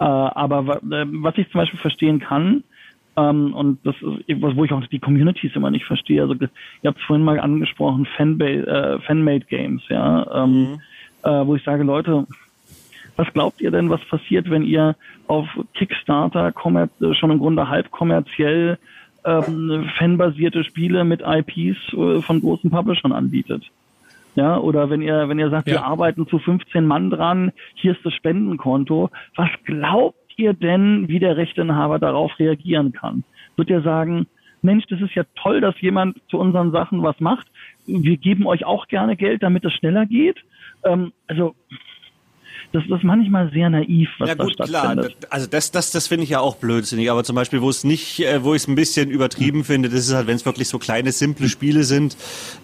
[0.00, 2.64] äh, aber äh, was ich zum Beispiel verstehen kann,
[3.16, 3.94] ähm, und das
[4.26, 6.22] ist wo ich auch die Communities immer nicht verstehe.
[6.22, 6.48] Also ihr
[6.86, 10.80] habt es vorhin mal angesprochen, Fanmade, äh, Fanmade Games, ja, ähm, mhm.
[11.24, 12.26] äh, wo ich sage, Leute,
[13.16, 14.96] was glaubt ihr denn, was passiert, wenn ihr
[15.26, 18.78] auf Kickstarter äh, schon im Grunde halb kommerziell
[19.24, 23.64] ähm, fanbasierte Spiele mit IPs äh, von großen Publishern anbietet?
[24.34, 25.74] Ja, oder wenn ihr, wenn ihr sagt, ja.
[25.74, 31.18] wir arbeiten zu 15 Mann dran, hier ist das Spendenkonto, was glaubt ihr denn, wie
[31.18, 33.24] der Rechteinhaber darauf reagieren kann?
[33.56, 34.26] Wird er sagen,
[34.62, 37.46] Mensch, das ist ja toll, dass jemand zu unseren Sachen was macht.
[37.86, 40.38] Wir geben euch auch gerne Geld, damit es schneller geht.
[40.84, 41.54] Ähm, also
[42.72, 45.18] das ist manchmal sehr naiv, was ja, gut, da stattfindet.
[45.18, 45.32] Klar.
[45.32, 47.10] Also das, das, das finde ich ja auch blödsinnig.
[47.10, 49.64] Aber zum Beispiel, wo es nicht, äh, wo ich es ein bisschen übertrieben mhm.
[49.64, 52.16] finde, das ist halt, wenn es wirklich so kleine, simple Spiele sind,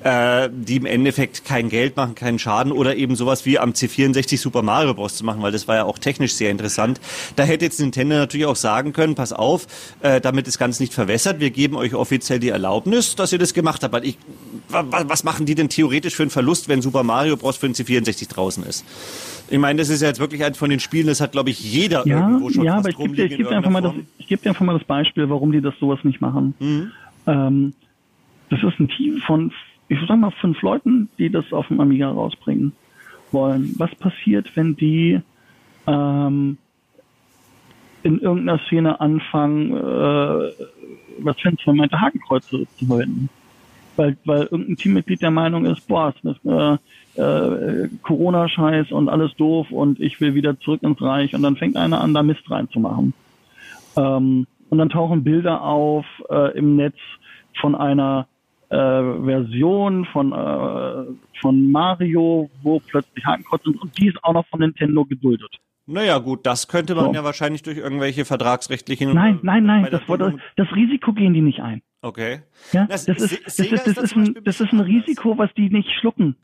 [0.03, 4.38] äh, die im Endeffekt kein Geld machen, keinen Schaden oder eben sowas wie am C64
[4.38, 5.16] Super Mario Bros.
[5.16, 7.01] zu machen, weil das war ja auch technisch sehr interessant.
[7.36, 9.66] Da hätte jetzt Nintendo natürlich auch sagen können, pass auf,
[10.01, 13.55] äh, damit das Ganze nicht verwässert, wir geben euch offiziell die Erlaubnis, dass ihr das
[13.55, 13.92] gemacht habt.
[13.92, 14.18] Weil ich,
[14.68, 17.57] was machen die denn theoretisch für einen Verlust, wenn Super Mario Bros.
[17.57, 18.84] für den C64 draußen ist?
[19.51, 21.61] Ich meine, das ist ja jetzt wirklich eins von den Spielen, das hat, glaube ich,
[21.61, 24.26] jeder ja, irgendwo schon Ja, aber ich gebe dir, geb dir, einfach mal das, ich
[24.26, 26.55] geb dir einfach mal das Beispiel, warum die das sowas nicht machen.
[26.59, 26.92] Mhm.
[27.26, 27.74] Ähm,
[28.51, 29.53] das ist ein Team von,
[29.88, 32.72] ich sag mal, fünf Leuten, die das auf dem Amiga rausbringen
[33.32, 33.74] wollen.
[33.78, 35.20] Was passiert, wenn die
[35.86, 36.59] ähm,
[38.03, 40.53] in irgendeiner Szene anfangen, äh,
[41.20, 43.28] was Fans vermeinte Hakenkreuze zu verwenden?
[43.96, 46.78] Weil, weil irgendein Teammitglied der Meinung ist, boah, das ist, äh,
[47.19, 51.77] äh, Corona-Scheiß und alles doof und ich will wieder zurück ins Reich und dann fängt
[51.77, 53.12] einer an, da Mist reinzumachen.
[53.97, 56.97] Ähm, und dann tauchen Bilder auf äh, im Netz
[57.61, 58.27] von einer
[58.69, 61.05] äh, Version von, äh,
[61.41, 65.57] von Mario, wo plötzlich Hakenkreuz sind und die ist auch noch von Nintendo geduldet.
[65.87, 67.14] Naja, gut, das könnte man so.
[67.14, 69.14] ja wahrscheinlich durch irgendwelche vertragsrechtlichen.
[69.14, 71.81] Nein, nein, nein, das, das, das Risiko gehen die nicht ein.
[72.03, 72.43] Okay.
[72.73, 75.71] Ja, das, das, ist, das, ist, das, ist, ein, das ist ein Risiko, was die
[75.71, 76.37] nicht schlucken.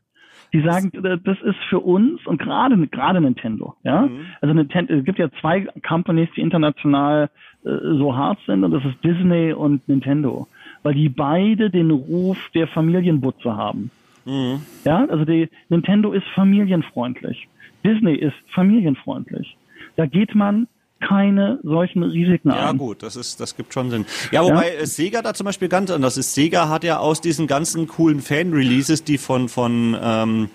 [0.55, 4.03] Die sagen, äh, das ist für uns und gerade gerade Nintendo, ja.
[4.03, 4.25] Mhm.
[4.39, 7.29] Also Nintendo, es gibt ja zwei Companies, die international
[7.65, 10.47] äh, so hart sind und das ist Disney und Nintendo,
[10.81, 13.91] weil die beide den Ruf der Familienbutze haben.
[14.23, 14.61] Mhm.
[14.85, 17.49] Ja, also die Nintendo ist familienfreundlich,
[17.83, 19.57] Disney ist familienfreundlich.
[19.97, 20.67] Da geht man
[20.99, 22.61] keine solchen Risiken ja, ein.
[22.63, 24.05] Ja gut, das ist, das gibt schon Sinn.
[24.31, 24.85] Ja, wobei ja?
[24.85, 26.33] Sega da zum Beispiel ganz anders ist.
[26.33, 30.49] Sega hat ja aus diesen ganzen coolen Fan-Releases, die von von ähm,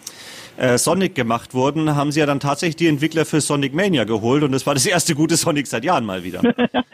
[0.56, 4.42] äh, Sonic gemacht wurden, haben sie ja dann tatsächlich die Entwickler für Sonic Mania geholt
[4.42, 6.42] und das war das erste gute Sonic seit Jahren mal wieder.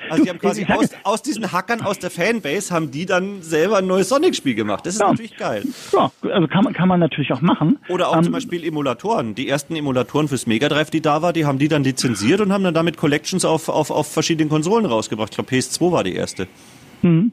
[0.09, 3.79] Also die haben quasi aus, aus diesen Hackern aus der Fanbase haben die dann selber
[3.79, 4.87] ein neues Sonic-Spiel gemacht.
[4.87, 5.09] Das ist ja.
[5.09, 5.65] natürlich geil.
[5.93, 7.79] Ja, also kann man, kann man natürlich auch machen.
[7.89, 9.35] Oder auch ähm, zum Beispiel Emulatoren.
[9.35, 12.53] Die ersten Emulatoren fürs Mega Drive, die da war, die haben die dann lizenziert und
[12.53, 15.31] haben dann damit Collections auf, auf, auf verschiedenen Konsolen rausgebracht.
[15.31, 16.47] Ich glaube, PS2 war die erste.
[17.03, 17.33] Mhm.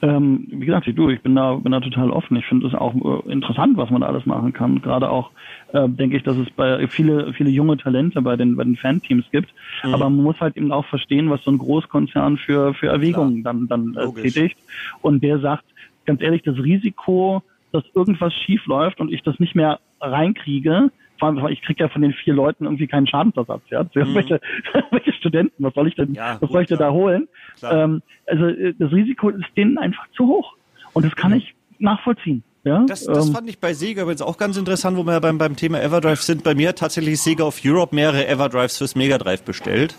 [0.00, 2.36] Ähm, wie gesagt, ich, du, ich bin da, bin da total offen.
[2.36, 4.80] Ich finde es auch äh, interessant, was man da alles machen kann.
[4.80, 5.30] Gerade auch
[5.72, 9.24] äh, denke ich, dass es bei viele, viele junge Talente bei den, bei den Fanteams
[9.32, 9.52] gibt.
[9.82, 9.94] Mhm.
[9.94, 13.54] Aber man muss halt eben auch verstehen, was so ein Großkonzern für, für Erwägungen Klar.
[13.54, 14.56] dann, dann äh, tätigt.
[15.02, 15.64] Und der sagt,
[16.06, 17.42] ganz ehrlich, das Risiko,
[17.72, 21.88] dass irgendwas schief läuft und ich das nicht mehr reinkriege, vor allem, ich kriege ja
[21.88, 23.82] von den vier Leuten irgendwie keinen Schadensersatz, ja.
[23.82, 24.14] Mhm.
[24.14, 24.40] Welche,
[24.90, 27.28] welche Studenten, was soll ich denn, ja, was gut, soll ich denn da holen?
[27.62, 30.54] Ähm, also äh, das Risiko ist denen einfach zu hoch.
[30.92, 31.38] Und das kann mhm.
[31.38, 32.42] ich nachvollziehen.
[32.64, 35.38] Ja, das, das ähm, fand ich bei Sega übrigens auch ganz interessant, wo wir beim,
[35.38, 36.44] beim Thema Everdrive sind.
[36.44, 39.94] Bei mir hat tatsächlich Sega of Europe mehrere Everdrives fürs Mega Drive bestellt.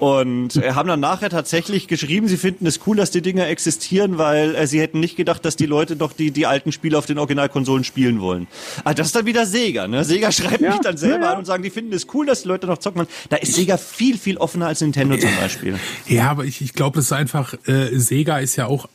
[0.00, 4.16] Und äh, haben dann nachher tatsächlich geschrieben, sie finden es cool, dass die Dinger existieren,
[4.16, 7.04] weil äh, sie hätten nicht gedacht, dass die Leute doch die, die alten Spiele auf
[7.04, 8.46] den Originalkonsolen spielen wollen.
[8.84, 10.02] Ah, das ist dann wieder Sega, ne?
[10.02, 12.42] Sega schreibt ja, mich dann selber ja, an und sagen, die finden es cool, dass
[12.42, 13.06] die Leute noch zocken.
[13.28, 15.78] Da ist Sega viel, viel offener als Nintendo zum Beispiel.
[16.06, 18.88] Ja, aber ich, ich glaube, das ist einfach, äh, Sega ist ja auch,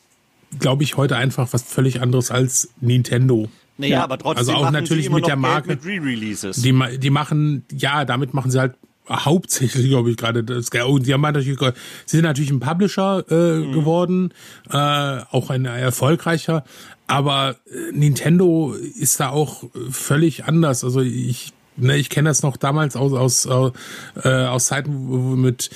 [0.57, 3.47] glaube ich, heute einfach was völlig anderes als Nintendo.
[3.77, 4.03] Naja, ja.
[4.03, 6.63] aber trotzdem also auch natürlich mit der Marke mit Re-Releases.
[6.63, 8.73] Die, die machen, ja, damit machen sie halt
[9.09, 10.69] hauptsächlich, glaube ich, gerade das.
[10.69, 11.59] Und die haben natürlich,
[12.05, 13.71] sie sind natürlich ein Publisher äh, mhm.
[13.71, 14.33] geworden,
[14.69, 16.63] äh, auch ein erfolgreicher.
[17.07, 20.83] Aber äh, Nintendo ist da auch völlig anders.
[20.83, 23.45] Also ich Ne, ich kenne das noch damals aus aus
[24.23, 25.69] äh, aus Zeiten mit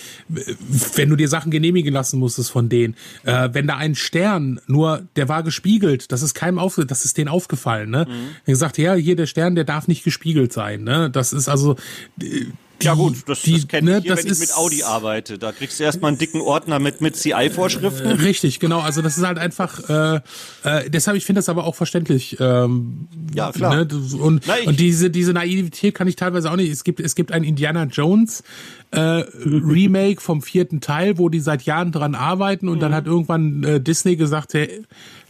[0.95, 5.03] wenn du dir Sachen genehmigen lassen musstest von denen, äh, wenn da ein Stern nur
[5.17, 8.07] der war gespiegelt, das ist keinem auf, das ist denen aufgefallen, ne?
[8.09, 8.45] Mhm.
[8.45, 11.09] gesagt, ja, hier der Stern, der darf nicht gespiegelt sein, ne?
[11.09, 11.75] Das ist also
[12.15, 15.37] die, ja gut, das, die, das kenne ne, ich hier, wenn ich mit Audi arbeite.
[15.37, 18.07] Da kriegst du erstmal einen dicken Ordner mit, mit CI-Vorschriften.
[18.07, 18.79] Äh, richtig, genau.
[18.79, 20.21] Also das ist halt einfach, äh,
[20.63, 22.37] äh, deshalb, ich finde das aber auch verständlich.
[22.39, 23.75] Ähm, ja, klar.
[23.75, 23.87] Ne?
[24.19, 26.71] Und, Na, und diese, diese Naivität kann ich teilweise auch nicht.
[26.71, 28.43] Es gibt, es gibt ein Indiana Jones
[28.91, 32.81] äh, Remake vom vierten Teil, wo die seit Jahren dran arbeiten und mhm.
[32.81, 34.83] dann hat irgendwann äh, Disney gesagt, hey,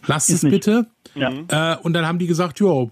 [0.07, 0.87] lasst es bitte.
[1.15, 1.31] Ja.
[1.47, 2.91] Äh, und dann haben die gesagt, jo,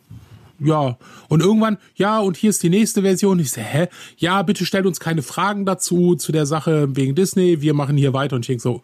[0.60, 0.98] ja.
[1.30, 3.40] Und irgendwann, ja, und hier ist die nächste Version.
[3.40, 3.88] Ich so, hä?
[4.18, 7.62] Ja, bitte stellt uns keine Fragen dazu, zu der Sache wegen Disney.
[7.62, 8.36] Wir machen hier weiter.
[8.36, 8.82] Und ich denke so,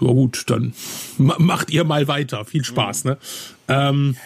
[0.00, 0.72] ja gut, dann
[1.18, 2.44] macht ihr mal weiter.
[2.44, 3.18] Viel Spaß, ne?
[3.68, 4.16] Ähm,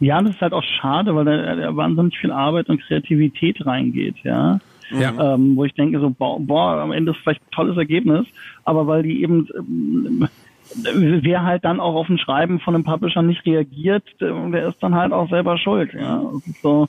[0.00, 4.16] ja, das ist halt auch schade, weil da, da wahnsinnig viel Arbeit und Kreativität reingeht,
[4.22, 4.60] ja.
[4.90, 5.34] ja.
[5.34, 8.26] Ähm, wo ich denke so, boah, am Ende ist vielleicht ein tolles Ergebnis,
[8.64, 10.28] aber weil die eben ähm,
[10.74, 14.94] wer halt dann auch auf ein Schreiben von einem Publisher nicht reagiert, der ist dann
[14.94, 15.92] halt auch selber schuld.
[15.94, 16.22] Ja,
[16.62, 16.88] so.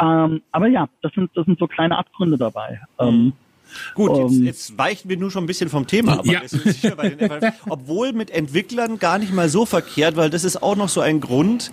[0.00, 2.80] Ähm, aber ja, das sind das sind so kleine Abgründe dabei.
[3.00, 3.06] Mhm.
[3.06, 3.32] Ähm,
[3.94, 6.26] Gut, jetzt, ähm, jetzt weichen wir nur schon ein bisschen vom Thema ab.
[6.26, 6.40] Ja.
[7.68, 11.20] obwohl mit Entwicklern gar nicht mal so verkehrt, weil das ist auch noch so ein
[11.20, 11.70] Grund,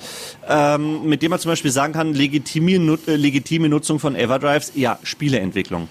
[0.47, 4.99] ähm, mit dem man zum Beispiel sagen kann, legitime, äh, legitime Nutzung von Everdrives, ja,
[5.03, 5.87] Spieleentwicklung.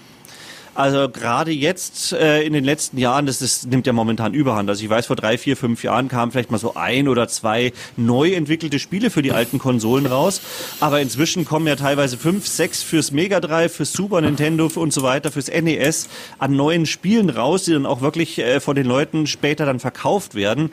[0.77, 4.69] Also gerade jetzt äh, in den letzten Jahren, das ist, nimmt ja momentan Überhand.
[4.69, 7.73] Also ich weiß, vor drei, vier, fünf Jahren kamen vielleicht mal so ein oder zwei
[7.95, 10.39] neu entwickelte Spiele für die alten Konsolen raus.
[10.79, 15.01] Aber inzwischen kommen ja teilweise fünf, sechs fürs Mega Drive, fürs Super Nintendo und so
[15.01, 19.25] weiter, fürs NES an neuen Spielen raus, die dann auch wirklich äh, von den Leuten
[19.25, 20.69] später dann verkauft werden.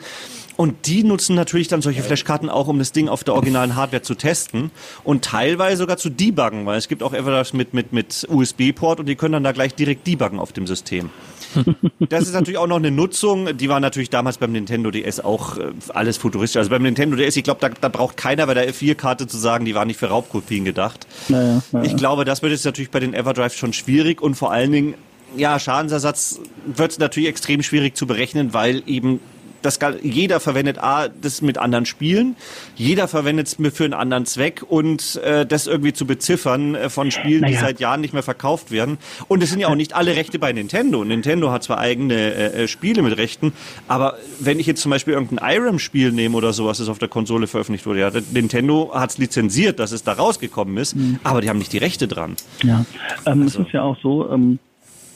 [0.57, 4.01] Und die nutzen natürlich dann solche Flashkarten auch, um das Ding auf der originalen Hardware
[4.01, 4.71] zu testen
[5.03, 9.07] und teilweise sogar zu debuggen, weil es gibt auch Everdrives mit, mit, mit USB-Port und
[9.07, 11.09] die können dann da gleich direkt debuggen auf dem System.
[12.09, 15.57] Das ist natürlich auch noch eine Nutzung, die war natürlich damals beim Nintendo DS auch
[15.57, 16.57] äh, alles futuristisch.
[16.57, 19.65] Also beim Nintendo DS, ich glaube, da, da braucht keiner bei der F4-Karte zu sagen,
[19.65, 21.07] die war nicht für Raubkopien gedacht.
[21.29, 21.85] Naja, naja.
[21.85, 24.93] Ich glaube, das wird jetzt natürlich bei den Everdrive schon schwierig und vor allen Dingen
[25.35, 29.19] ja, Schadensersatz wird natürlich extrem schwierig zu berechnen, weil eben
[29.61, 32.35] das jeder verwendet A, das mit anderen Spielen,
[32.75, 37.11] jeder verwendet es für einen anderen Zweck und äh, das irgendwie zu beziffern äh, von
[37.11, 37.53] Spielen, naja.
[37.53, 38.97] die seit Jahren nicht mehr verkauft werden.
[39.27, 41.03] Und es sind ja auch nicht alle Rechte bei Nintendo.
[41.03, 43.53] Nintendo hat zwar eigene äh, äh Spiele mit Rechten,
[43.87, 47.47] aber wenn ich jetzt zum Beispiel irgendein Irem-Spiel nehme oder sowas, das auf der Konsole
[47.47, 51.19] veröffentlicht wurde, ja, Nintendo hat es lizenziert, dass es da rausgekommen ist, mhm.
[51.23, 52.35] aber die haben nicht die Rechte dran.
[52.63, 52.85] Ja,
[53.25, 53.61] ähm, also.
[53.61, 54.59] es ist ja auch so, ähm,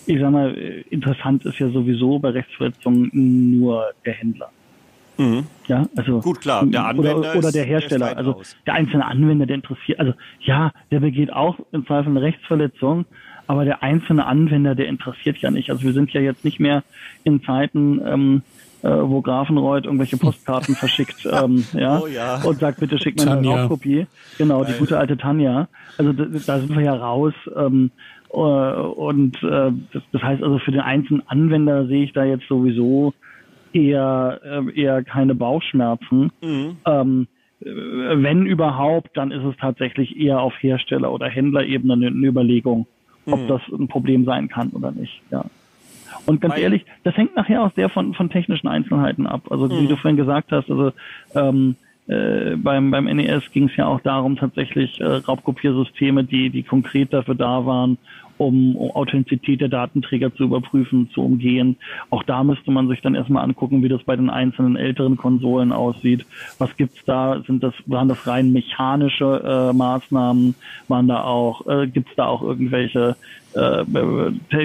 [0.09, 0.55] ich sag mal,
[0.89, 4.49] interessant ist ja sowieso bei Rechtsverletzungen nur der Händler.
[5.17, 5.45] Mhm.
[5.67, 9.55] Ja, also gut klar, der Anwender oder, oder der Hersteller, also der einzelne Anwender, der
[9.55, 13.05] interessiert, also ja, der begeht auch im Zweifel eine Rechtsverletzung,
[13.45, 15.69] aber der einzelne Anwender, der interessiert ja nicht.
[15.69, 16.83] Also wir sind ja jetzt nicht mehr
[17.23, 18.41] in Zeiten, ähm,
[18.81, 23.29] äh, wo Grafenreuth irgendwelche Postkarten verschickt, ähm, ja, oh, ja, und sagt, bitte schick mir
[23.29, 24.07] eine Raubkopie.
[24.37, 25.67] Genau, die gute alte Tanja.
[25.97, 27.33] Also da, da sind wir ja raus.
[27.55, 29.71] Ähm, äh, und äh,
[30.11, 33.13] das, heißt also für den einzelnen Anwender sehe ich da jetzt sowieso
[33.73, 36.31] eher äh, eher keine Bauchschmerzen.
[36.41, 36.77] Mhm.
[36.85, 37.27] Ähm,
[37.61, 42.87] äh, wenn überhaupt, dann ist es tatsächlich eher auf Hersteller- oder Händlerebene eine, Überlegung,
[43.25, 43.47] ob mhm.
[43.47, 45.21] das ein Problem sein kann oder nicht.
[45.31, 45.45] Ja.
[46.25, 49.51] Und ganz Weil, ehrlich, das hängt nachher auch sehr von, von technischen Einzelheiten ab.
[49.51, 49.81] Also mhm.
[49.81, 50.91] wie du vorhin gesagt hast, also
[51.33, 51.75] ähm,
[52.09, 57.13] äh, beim, beim NES ging es ja auch darum, tatsächlich äh, Raubkopiersysteme, die, die konkret
[57.13, 57.99] dafür da waren,
[58.37, 61.75] um, Authentizität der Datenträger zu überprüfen, zu umgehen.
[62.09, 65.71] Auch da müsste man sich dann erstmal angucken, wie das bei den einzelnen älteren Konsolen
[65.71, 66.25] aussieht.
[66.57, 67.43] Was gibt's da?
[67.45, 70.55] Sind das, waren das rein mechanische äh, Maßnahmen?
[70.87, 73.17] Waren da auch, äh, gibt's da auch irgendwelche
[73.53, 73.83] äh,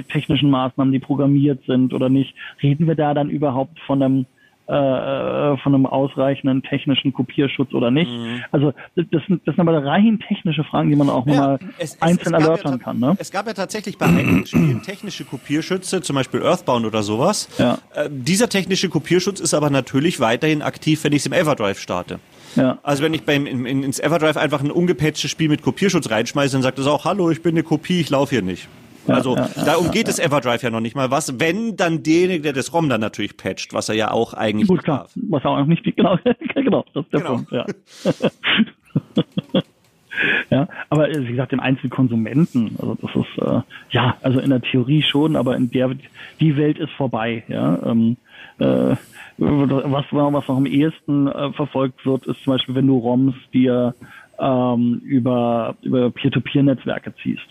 [0.09, 2.35] technischen Maßnahmen, die programmiert sind oder nicht?
[2.63, 4.27] Reden wir da dann überhaupt von einem
[4.67, 8.11] äh, äh, von einem ausreichenden technischen Kopierschutz oder nicht.
[8.11, 8.45] Mhm.
[8.51, 12.35] Also das, das sind aber rein technische Fragen, die man auch ja, mal es, einzeln
[12.35, 12.99] es erläutern ja kann.
[12.99, 13.15] Ne?
[13.19, 17.49] Es gab ja tatsächlich bei einigen Spielen technische Kopierschütze, zum Beispiel Earthbound oder sowas.
[17.59, 17.79] Ja.
[17.95, 22.19] Äh, dieser technische Kopierschutz ist aber natürlich weiterhin aktiv, wenn ich es im Everdrive starte.
[22.57, 22.79] Ja.
[22.83, 26.53] Also wenn ich beim in, in, ins Everdrive einfach ein ungepatchtes Spiel mit Kopierschutz reinschmeiße,
[26.53, 28.67] dann sagt es auch, hallo, ich bin eine Kopie, ich laufe hier nicht
[29.07, 32.43] also ja, ja, darum geht es Everdrive ja noch nicht mal was, wenn dann derjenige,
[32.43, 35.01] der das ROM dann natürlich patcht, was er ja auch eigentlich Gut, klar.
[35.01, 35.13] Darf.
[35.29, 36.19] Was er auch nicht, genau,
[36.55, 37.35] genau, das ist der genau.
[37.35, 37.67] Punkt, ja.
[40.51, 45.03] ja, aber wie gesagt, den Einzelkonsumenten, also das ist, äh, ja, also in der Theorie
[45.03, 45.91] schon, aber in der,
[46.41, 48.17] die Welt ist vorbei, ja, ähm,
[48.59, 48.97] äh,
[49.37, 53.95] was, was noch am ehesten äh, verfolgt wird, ist zum Beispiel, wenn du ROMs dir
[54.39, 57.49] ähm, über, über Peer-to-Peer-Netzwerke ziehst.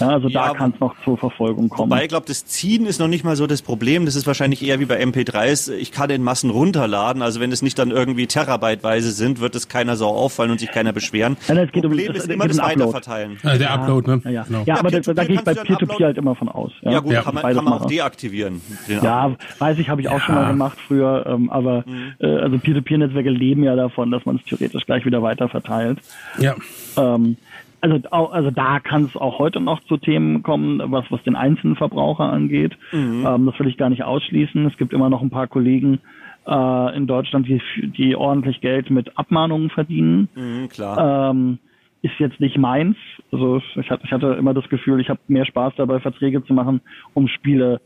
[0.00, 1.90] Ja, also ja, da kann es noch zur Verfolgung kommen.
[1.90, 4.06] Wobei ich glaube, das Ziehen ist noch nicht mal so das Problem.
[4.06, 5.72] Das ist wahrscheinlich eher wie bei MP3s.
[5.72, 7.22] Ich kann in Massen runterladen.
[7.22, 10.70] Also wenn es nicht dann irgendwie terabyteweise sind, wird es keiner so auffallen und sich
[10.70, 11.36] keiner beschweren.
[11.48, 13.38] Ja, das geht Problem um, das, ist immer das Weiterverteilen.
[13.42, 14.20] Ja, der Upload, ne?
[14.24, 14.42] Ja, ja.
[14.44, 14.62] Genau.
[14.66, 16.72] ja aber da, da gehe ich bei Peer-to-Peer halt immer von aus.
[16.82, 18.60] Ja, ja gut, kann, man, kann man auch deaktivieren.
[18.88, 21.24] Ja, weiß ich, habe ich auch schon mal gemacht früher.
[21.26, 22.14] Ähm, aber mhm.
[22.18, 25.98] äh, also Peer-to-Peer-Netzwerke leben ja davon, dass man es theoretisch gleich wieder weiterverteilt.
[26.38, 26.54] Ja.
[26.96, 27.36] Ähm,
[27.84, 31.76] also, also da kann es auch heute noch zu Themen kommen, was, was den einzelnen
[31.76, 32.72] Verbraucher angeht.
[32.92, 33.26] Mhm.
[33.26, 34.66] Ähm, das will ich gar nicht ausschließen.
[34.66, 36.00] Es gibt immer noch ein paar Kollegen
[36.46, 37.60] äh, in Deutschland, die,
[37.96, 40.28] die ordentlich Geld mit Abmahnungen verdienen.
[40.34, 41.30] Mhm, klar.
[41.30, 41.58] Ähm,
[42.00, 42.96] ist jetzt nicht meins.
[43.32, 46.52] Also ich hatte, ich hatte immer das Gefühl, ich habe mehr Spaß dabei, Verträge zu
[46.52, 46.80] machen,
[47.14, 47.80] um Spiele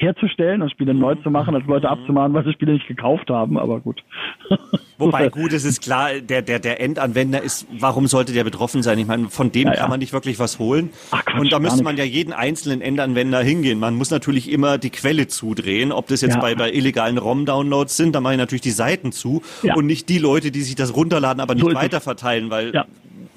[0.00, 3.58] herzustellen und Spiele neu zu machen, als Leute abzumahnen, weil sie Spiele nicht gekauft haben,
[3.58, 4.02] aber gut.
[4.98, 8.98] Wobei gut, es ist klar, der, der, der Endanwender ist, warum sollte der betroffen sein?
[8.98, 10.90] Ich meine, von dem ja, kann man nicht wirklich was holen.
[11.10, 13.80] Ach, Quatsch, und da müsste man ja jeden einzelnen Endanwender hingehen.
[13.80, 16.40] Man muss natürlich immer die Quelle zudrehen, ob das jetzt ja.
[16.40, 19.42] bei, bei illegalen ROM-Downloads sind, da mache ich natürlich die Seiten zu
[19.74, 22.86] und nicht die Leute, die sich das runterladen, aber nicht so weiterverteilen, weil ja,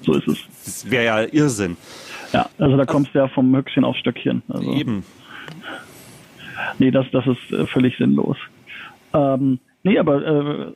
[0.02, 0.38] so ist es.
[0.64, 1.76] Das wäre ja Irrsinn.
[2.32, 4.42] Ja, also da kommst du ja vom Höchstchen aufs Stöckchen.
[4.48, 4.72] Also.
[4.72, 5.04] Eben
[6.78, 8.36] nee, das, das ist äh, völlig sinnlos.
[9.14, 10.72] Ähm, nee, aber äh,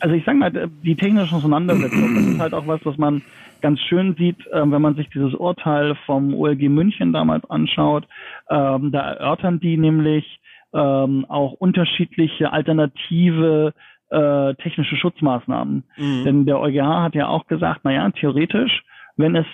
[0.00, 3.22] also ich sage mal, die technische Auseinandersetzung, das ist halt auch was, was man
[3.60, 8.06] ganz schön sieht, äh, wenn man sich dieses Urteil vom OLG München damals anschaut.
[8.50, 10.40] Ähm, da erörtern die nämlich
[10.74, 13.72] ähm, auch unterschiedliche alternative
[14.10, 15.84] äh, technische Schutzmaßnahmen.
[15.96, 16.24] Mhm.
[16.24, 18.82] Denn der EuGH hat ja auch gesagt, naja, theoretisch,
[19.16, 19.46] wenn es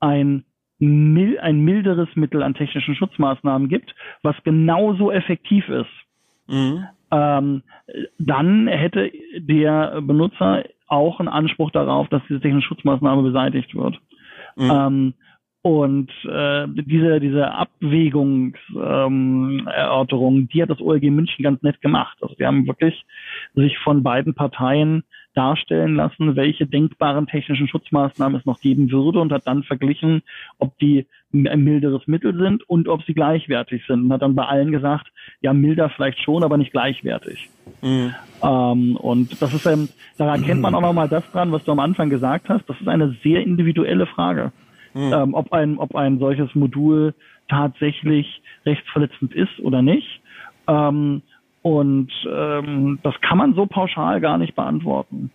[0.00, 0.44] ein
[0.78, 5.90] mil ein milderes Mittel an technischen Schutzmaßnahmen gibt, was genauso effektiv ist,
[6.46, 6.84] mhm.
[7.10, 7.62] ähm,
[8.18, 13.98] dann hätte der Benutzer auch einen Anspruch darauf, dass diese technische Schutzmaßnahme beseitigt wird.
[14.56, 14.70] Mhm.
[14.70, 15.14] Ähm,
[15.62, 22.16] und äh, diese, diese Abwägungserörterung, ähm, die hat das OLG München ganz nett gemacht.
[22.22, 23.04] Also wir haben wirklich
[23.54, 25.02] sich von beiden Parteien
[25.38, 30.22] darstellen lassen, welche denkbaren technischen Schutzmaßnahmen es noch geben würde und hat dann verglichen,
[30.58, 34.04] ob die ein milderes Mittel sind und ob sie gleichwertig sind.
[34.04, 35.06] Und hat dann bei allen gesagt,
[35.40, 37.48] ja, milder vielleicht schon, aber nicht gleichwertig.
[37.82, 38.14] Mhm.
[38.42, 41.78] Ähm, und das ist, ähm, da erkennt man auch nochmal das dran, was du am
[41.78, 42.68] Anfang gesagt hast.
[42.68, 44.50] Das ist eine sehr individuelle Frage,
[44.92, 45.12] mhm.
[45.12, 47.14] ähm, ob ein, ob ein solches Modul
[47.48, 50.20] tatsächlich rechtsverletzend ist oder nicht.
[50.66, 51.22] Ähm,
[51.68, 55.30] und ähm, das kann man so pauschal gar nicht beantworten.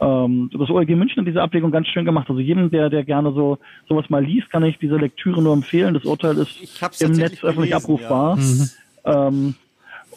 [0.00, 2.28] Ähm, das OLG München hat diese Abwägung ganz schön gemacht.
[2.28, 3.58] Also jedem, der, der gerne so
[3.88, 5.94] sowas mal liest, kann ich diese Lektüre nur empfehlen.
[5.94, 8.36] Das Urteil ist im Netz öffentlich gelesen, abrufbar.
[8.36, 8.42] Ja.
[8.42, 8.68] Mhm.
[9.04, 9.54] Ähm,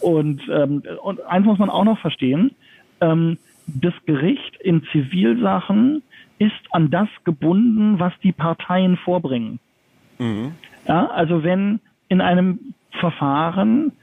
[0.02, 2.52] und, ähm, und eins muss man auch noch verstehen.
[3.00, 6.04] Ähm, das Gericht in Zivilsachen
[6.38, 9.60] ist an das gebunden, was die Parteien vorbringen.
[10.20, 10.52] Mhm.
[10.86, 13.94] Ja, also wenn in einem Verfahren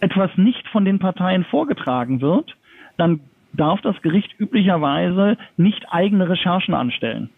[0.00, 2.56] etwas nicht von den Parteien vorgetragen wird,
[2.96, 3.20] dann
[3.52, 7.30] darf das Gericht üblicherweise nicht eigene Recherchen anstellen.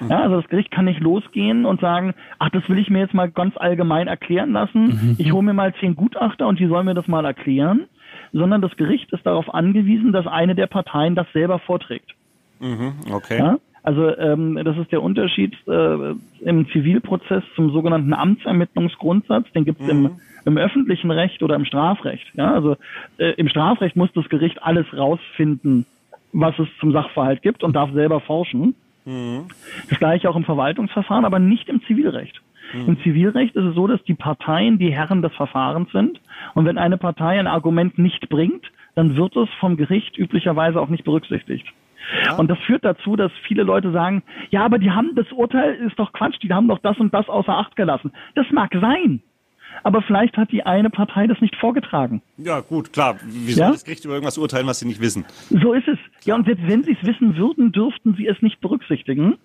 [0.00, 0.10] Mhm.
[0.10, 3.14] Ja, also das Gericht kann nicht losgehen und sagen, ach, das will ich mir jetzt
[3.14, 4.86] mal ganz allgemein erklären lassen.
[4.86, 5.16] Mhm.
[5.18, 7.86] Ich hole mir mal zehn Gutachter und die sollen mir das mal erklären.
[8.32, 12.14] Sondern das Gericht ist darauf angewiesen, dass eine der Parteien das selber vorträgt.
[12.58, 13.38] Mhm, okay.
[13.38, 13.58] Ja?
[13.84, 19.52] Also ähm, das ist der Unterschied äh, im Zivilprozess zum sogenannten Amtsermittlungsgrundsatz.
[19.52, 20.06] Den gibt es mhm.
[20.06, 20.10] im,
[20.46, 22.26] im öffentlichen Recht oder im Strafrecht.
[22.32, 22.54] Ja?
[22.54, 22.76] Also
[23.18, 25.84] äh, im Strafrecht muss das Gericht alles rausfinden,
[26.32, 28.74] was es zum Sachverhalt gibt und darf selber forschen.
[29.04, 29.48] Mhm.
[29.90, 32.40] Das gleiche auch im Verwaltungsverfahren, aber nicht im Zivilrecht.
[32.72, 32.88] Mhm.
[32.88, 36.20] Im Zivilrecht ist es so, dass die Parteien die Herren des Verfahrens sind.
[36.54, 38.64] Und wenn eine Partei ein Argument nicht bringt,
[38.94, 41.66] dann wird es vom Gericht üblicherweise auch nicht berücksichtigt.
[42.24, 42.36] Ja.
[42.36, 45.98] Und das führt dazu, dass viele Leute sagen, ja, aber die haben das Urteil ist
[45.98, 48.12] doch Quatsch, die haben doch das und das außer Acht gelassen.
[48.34, 49.22] Das mag sein
[49.82, 52.22] aber vielleicht hat die eine Partei das nicht vorgetragen.
[52.36, 53.16] Ja, gut, klar.
[53.24, 53.70] Wie soll ja?
[53.72, 55.24] das Gericht über irgendwas urteilen, was sie nicht wissen?
[55.50, 55.98] So ist es.
[56.24, 59.36] Ja, und selbst wenn sie es wissen würden, dürften sie es nicht berücksichtigen.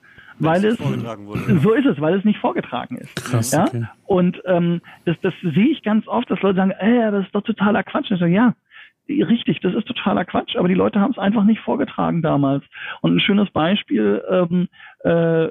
[0.42, 3.14] Weil es, wurde, so ist es, weil es nicht vorgetragen ist.
[3.18, 3.66] Krass, ja?
[3.66, 3.86] Okay.
[4.06, 7.42] Und ähm, das, das sehe ich ganz oft, dass Leute sagen, ey, das ist doch
[7.42, 8.10] totaler Quatsch.
[8.10, 8.56] ich sage, ja,
[9.10, 12.64] richtig, das ist totaler Quatsch, aber die Leute haben es einfach nicht vorgetragen damals.
[13.02, 14.68] Und ein schönes Beispiel, ähm,
[15.04, 15.48] äh,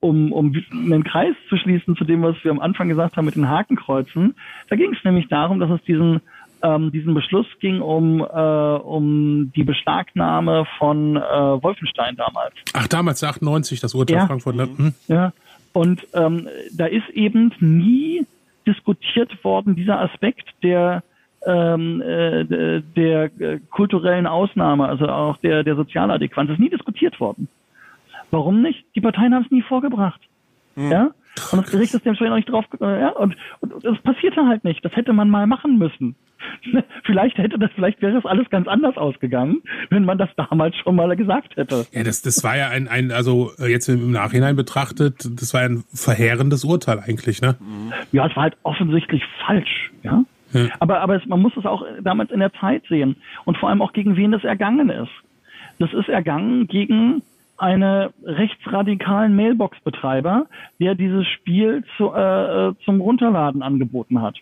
[0.00, 3.36] um, um einen Kreis zu schließen zu dem, was wir am Anfang gesagt haben mit
[3.36, 4.34] den Hakenkreuzen,
[4.68, 6.20] da ging es nämlich darum, dass es diesen
[6.62, 12.52] ähm, diesen Beschluss ging um, äh, um die Beschlagnahme von äh, Wolfenstein damals.
[12.74, 14.26] Ach, damals, 98, das Urteil ja.
[14.26, 14.56] Frankfurt.
[14.56, 14.94] Hm?
[15.08, 15.32] Ja,
[15.72, 18.26] und ähm, da ist eben nie
[18.66, 21.02] diskutiert worden, dieser Aspekt der
[21.46, 22.44] ähm, äh,
[22.96, 27.48] der äh, kulturellen Ausnahme, also auch der, der Sozialadäquanz, ist nie diskutiert worden.
[28.30, 28.84] Warum nicht?
[28.94, 30.20] Die Parteien haben es nie vorgebracht.
[30.76, 30.92] Mhm.
[30.92, 31.10] Ja?
[31.52, 34.46] Und das Gericht ist dementsprechend auch nicht drauf, äh, ja, und, und, und das passierte
[34.46, 34.84] halt nicht.
[34.84, 36.16] Das hätte man mal machen müssen.
[37.04, 40.96] vielleicht hätte das, vielleicht wäre das alles ganz anders ausgegangen, wenn man das damals schon
[40.96, 41.86] mal gesagt hätte.
[41.92, 45.62] Ja, das, das war ja ein, ein, also äh, jetzt im Nachhinein betrachtet, das war
[45.62, 47.56] ein verheerendes Urteil eigentlich, ne?
[48.12, 50.24] Ja, es war halt offensichtlich falsch, ja.
[50.78, 53.82] Aber, aber es, man muss es auch damals in der Zeit sehen und vor allem
[53.82, 55.12] auch gegen wen das ergangen ist.
[55.78, 57.22] Das ist ergangen gegen
[57.56, 60.46] einen rechtsradikalen Mailbox-Betreiber,
[60.80, 64.36] der dieses Spiel zu, äh, äh zum Runterladen angeboten hat.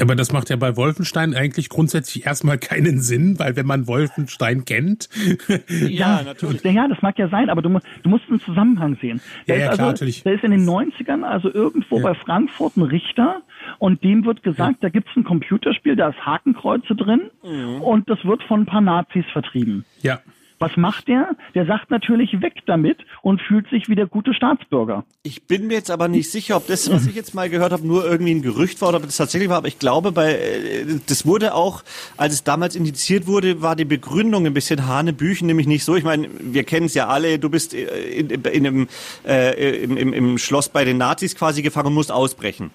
[0.00, 4.64] Aber das macht ja bei Wolfenstein eigentlich grundsätzlich erstmal keinen Sinn, weil wenn man Wolfenstein
[4.64, 5.08] kennt.
[5.68, 6.62] ja, natürlich.
[6.62, 9.20] Ja, das mag ja sein, aber du, du musst einen Zusammenhang sehen.
[9.48, 10.22] Der ja, ja, klar, also, natürlich.
[10.22, 12.02] Der ist in den 90ern also irgendwo ja.
[12.02, 13.42] bei Frankfurt ein Richter
[13.78, 17.82] und dem wird gesagt, da gibt's ein Computerspiel, da ist Hakenkreuze drin mhm.
[17.82, 19.84] und das wird von ein paar Nazis vertrieben.
[20.02, 20.20] Ja.
[20.58, 21.36] Was macht der?
[21.54, 25.04] Der sagt natürlich weg damit und fühlt sich wie der gute Staatsbürger.
[25.22, 27.86] Ich bin mir jetzt aber nicht sicher, ob das, was ich jetzt mal gehört habe,
[27.86, 29.58] nur irgendwie ein Gerücht war oder ob das tatsächlich war.
[29.58, 31.84] Aber ich glaube, bei äh, das wurde auch,
[32.16, 35.94] als es damals indiziert wurde, war die Begründung ein bisschen Hanebüchen, nämlich nicht so.
[35.96, 37.38] Ich meine, wir kennen es ja alle.
[37.38, 38.88] Du bist äh, in, in, in einem,
[39.26, 42.70] äh, im, im, im Schloss bei den Nazis quasi gefangen und musst ausbrechen.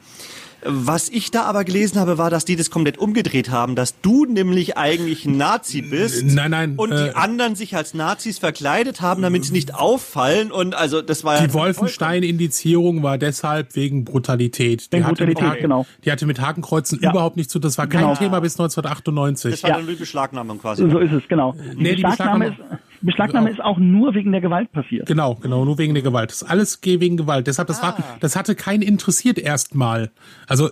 [0.65, 4.25] Was ich da aber gelesen habe, war, dass die das komplett umgedreht haben, dass du
[4.25, 6.23] nämlich eigentlich ein Nazi bist.
[6.25, 6.73] Nein, nein.
[6.77, 10.51] Und äh, die anderen sich als Nazis verkleidet haben, damit sie nicht auffallen.
[10.51, 14.91] Und also das war die ja Wolfenstein-Indizierung war deshalb wegen Brutalität.
[14.93, 15.85] Die, hatte, Brutalität, mit genau.
[16.05, 17.11] die hatte mit Hakenkreuzen ja.
[17.11, 17.59] überhaupt nichts zu.
[17.59, 18.15] Das war kein genau.
[18.15, 19.51] Thema bis 1998.
[19.51, 19.77] Das war ja.
[19.77, 20.89] eine Beschlagnahmung quasi.
[20.89, 21.53] So ist es, genau.
[21.53, 22.57] Die nee, die Beschlagnahme ist
[23.03, 25.07] Beschlagnahme ist auch nur wegen der Gewalt passiert.
[25.07, 26.31] Genau, genau, nur wegen der Gewalt.
[26.31, 27.47] Das ist alles wegen Gewalt.
[27.47, 27.83] Deshalb, das ah.
[27.83, 30.11] war, das hatte keinen interessiert erstmal.
[30.47, 30.69] Also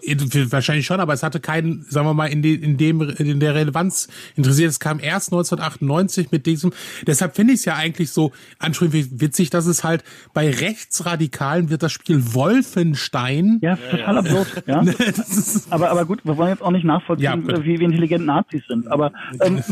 [0.49, 3.55] wahrscheinlich schon, aber es hatte keinen, sagen wir mal, in, die, in dem in der
[3.55, 4.69] Relevanz interessiert.
[4.69, 6.73] Es kam erst 1998 mit diesem.
[7.05, 10.03] Deshalb finde ich es ja eigentlich so ansprechend witzig, dass es halt
[10.33, 13.59] bei Rechtsradikalen wird das Spiel Wolfenstein.
[13.61, 14.63] Ja, total absurd.
[14.67, 14.83] Ja.
[15.69, 18.87] aber aber gut, wir wollen jetzt auch nicht nachvollziehen, ja, wie, wie intelligent Nazis sind.
[18.91, 19.11] Aber
[19.41, 19.61] ähm,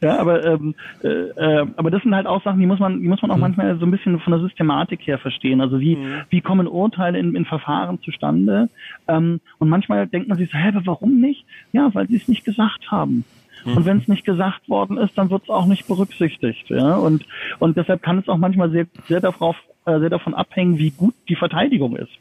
[0.00, 3.08] ja, aber ähm, äh, äh, aber das sind halt auch Sachen, die muss man, die
[3.08, 3.42] muss man auch mhm.
[3.42, 5.60] manchmal so ein bisschen von der Systematik her verstehen.
[5.60, 6.22] Also wie mhm.
[6.30, 8.68] wie kommen Urteile in, in Verfahren zustande?
[9.08, 11.44] Ähm, und manchmal denkt man sich so, hä, aber warum nicht?
[11.72, 13.24] Ja, weil sie es nicht gesagt haben.
[13.64, 13.76] Mhm.
[13.76, 16.68] Und wenn es nicht gesagt worden ist, dann wird es auch nicht berücksichtigt.
[16.70, 16.96] Ja?
[16.96, 17.24] Und,
[17.58, 21.14] und deshalb kann es auch manchmal sehr, sehr, darauf, äh, sehr davon abhängen, wie gut
[21.28, 22.12] die Verteidigung ist.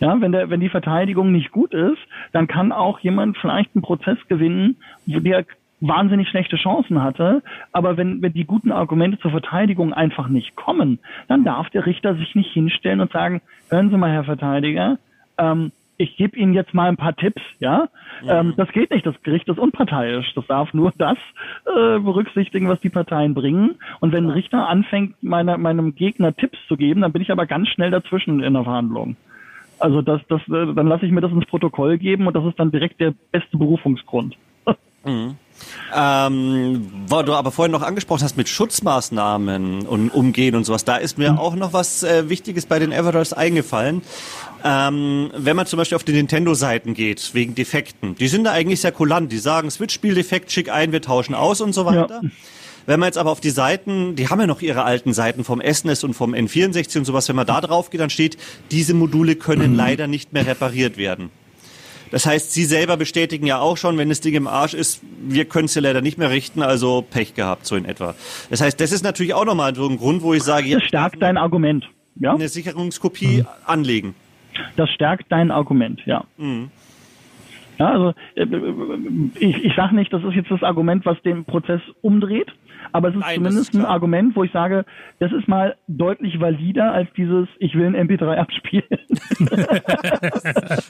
[0.00, 1.98] Ja, wenn der, wenn die Verteidigung nicht gut ist,
[2.32, 5.46] dann kann auch jemand vielleicht einen Prozess gewinnen, wo der
[5.80, 7.42] wahnsinnig schlechte Chancen hatte.
[7.72, 10.98] Aber wenn, wenn die guten Argumente zur Verteidigung einfach nicht kommen,
[11.28, 14.98] dann darf der Richter sich nicht hinstellen und sagen, hören Sie mal, Herr Verteidiger,
[15.38, 17.88] ähm, ich gebe Ihnen jetzt mal ein paar Tipps, ja.
[18.22, 18.28] Mhm.
[18.28, 20.32] Ähm, das geht nicht, das Gericht ist unparteiisch.
[20.34, 21.16] Das darf nur das
[21.64, 23.76] äh, berücksichtigen, was die Parteien bringen.
[24.00, 27.46] Und wenn ein Richter anfängt, meiner, meinem Gegner Tipps zu geben, dann bin ich aber
[27.46, 29.16] ganz schnell dazwischen in der Verhandlung.
[29.78, 32.58] Also das, das, äh, dann lasse ich mir das ins Protokoll geben und das ist
[32.58, 34.36] dann direkt der beste Berufungsgrund.
[35.04, 35.36] Mhm.
[35.94, 40.96] Ähm, wo du aber vorhin noch angesprochen hast mit Schutzmaßnahmen und Umgehen und sowas, da
[40.96, 41.38] ist mir mhm.
[41.38, 44.02] auch noch was äh, Wichtiges bei den Everdrives eingefallen.
[44.64, 48.80] Ähm, wenn man zum Beispiel auf die Nintendo-Seiten geht, wegen Defekten, die sind da eigentlich
[48.80, 49.30] sehr kulant.
[49.30, 52.20] Die sagen, Switch-Spiel-Defekt, schick ein, wir tauschen aus und so weiter.
[52.22, 52.30] Ja.
[52.86, 55.60] Wenn man jetzt aber auf die Seiten, die haben ja noch ihre alten Seiten vom
[55.60, 58.38] SNES und vom N64 und sowas, wenn man da drauf geht, dann steht,
[58.70, 59.76] diese Module können mhm.
[59.76, 61.30] leider nicht mehr repariert werden.
[62.10, 65.44] Das heißt, Sie selber bestätigen ja auch schon, wenn das Ding im Arsch ist, wir
[65.44, 68.14] können es ja leider nicht mehr richten, also Pech gehabt, so in etwa.
[68.50, 71.20] Das heißt, das ist natürlich auch nochmal so ein Grund, wo ich sage, das stärkt
[71.20, 71.88] dein Argument.
[72.16, 72.34] Ja?
[72.34, 73.46] Eine Sicherungskopie mhm.
[73.64, 74.14] anlegen.
[74.76, 76.24] Das stärkt dein Argument, ja.
[76.38, 76.70] Mhm.
[77.78, 78.46] Ja, also äh,
[79.38, 82.50] ich, ich sage nicht, das ist jetzt das Argument, was den Prozess umdreht,
[82.96, 84.86] aber es ist Nein, zumindest ist ein Argument, wo ich sage,
[85.18, 88.84] das ist mal deutlich valider als dieses, ich will ein MP3 abspielen.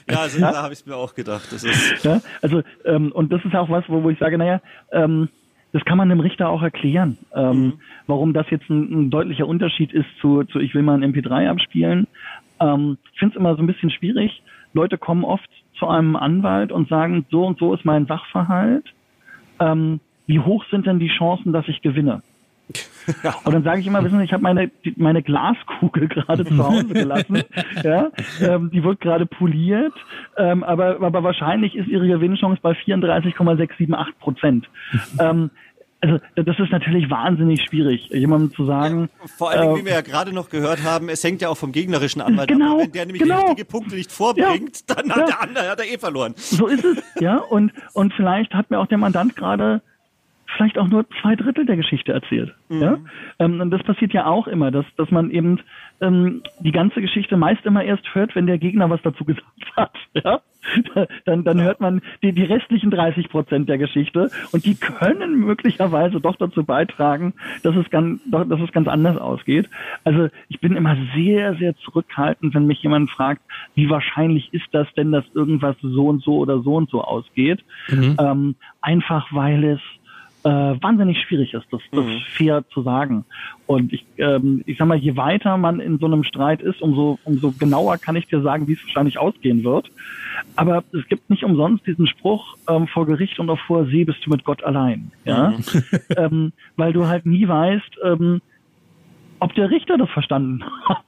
[0.09, 0.51] ja, also ja?
[0.53, 1.51] da habe ich mir auch gedacht.
[1.51, 4.61] Das ist ja, also ähm, und das ist auch was, wo, wo ich sage, naja,
[4.93, 5.27] ähm,
[5.73, 7.73] das kann man dem Richter auch erklären, ähm, mhm.
[8.07, 11.49] warum das jetzt ein, ein, deutlicher Unterschied ist zu, zu ich will mal ein MP3
[11.49, 12.07] abspielen.
[12.61, 14.41] Ähm, ich finde es immer so ein bisschen schwierig.
[14.71, 18.85] Leute kommen oft zu einem Anwalt und sagen, so und so ist mein Sachverhalt.
[19.59, 22.21] Ähm, wie hoch sind denn die Chancen, dass ich gewinne?
[23.45, 26.87] Und dann sage ich immer, wissen Sie, ich habe meine meine Glaskugel gerade zu Hause
[26.87, 27.43] gelassen,
[27.83, 28.11] ja,
[28.41, 29.93] ähm, die wird gerade poliert,
[30.35, 34.69] ähm, aber aber wahrscheinlich ist Ihre Gewinnchance bei 34,678 Prozent.
[35.19, 35.49] Ähm,
[35.99, 39.09] also das ist natürlich wahnsinnig schwierig, jemandem zu sagen.
[39.19, 41.57] Ja, vor allem, äh, wie wir ja gerade noch gehört haben, es hängt ja auch
[41.57, 42.81] vom gegnerischen Anwalt genau, ab.
[42.83, 43.41] Wenn der nämlich genau.
[43.41, 45.25] richtige Punkte nicht vorbringt, ja, dann hat ja.
[45.25, 46.33] der andere hat er eh verloren.
[46.35, 47.37] So ist es, ja.
[47.37, 49.81] Und und vielleicht hat mir auch der Mandant gerade
[50.55, 52.53] vielleicht auch nur zwei Drittel der Geschichte erzählt.
[52.69, 52.81] Mhm.
[52.81, 52.97] Ja?
[53.39, 55.59] Ähm, und das passiert ja auch immer, dass, dass man eben
[55.99, 59.45] ähm, die ganze Geschichte meist immer erst hört, wenn der Gegner was dazu gesagt
[59.75, 59.95] hat.
[60.13, 60.41] Ja?
[61.25, 61.63] Dann, dann ja.
[61.63, 66.63] hört man die, die restlichen 30 Prozent der Geschichte und die können möglicherweise doch dazu
[66.63, 67.33] beitragen,
[67.63, 69.69] dass es ganz, dass es ganz anders ausgeht.
[70.03, 73.41] Also ich bin immer sehr, sehr zurückhaltend, wenn mich jemand fragt,
[73.75, 77.63] wie wahrscheinlich ist das denn, dass irgendwas so und so oder so und so ausgeht.
[77.87, 78.17] Mhm.
[78.19, 79.79] Ähm, einfach weil es
[80.47, 82.21] äh, wahnsinnig schwierig ist, das, das mhm.
[82.31, 83.25] fair zu sagen.
[83.65, 87.19] Und ich, ähm, ich sag mal, je weiter man in so einem Streit ist, umso,
[87.25, 89.89] umso genauer kann ich dir sagen, wie es wahrscheinlich ausgehen wird.
[90.55, 94.25] Aber es gibt nicht umsonst diesen Spruch, ähm, vor Gericht und auf hoher See bist
[94.25, 95.11] du mit Gott allein.
[95.25, 95.49] Ja?
[95.49, 95.63] Mhm.
[96.17, 98.41] ähm, weil du halt nie weißt, ähm,
[99.39, 101.03] ob der Richter das verstanden hat.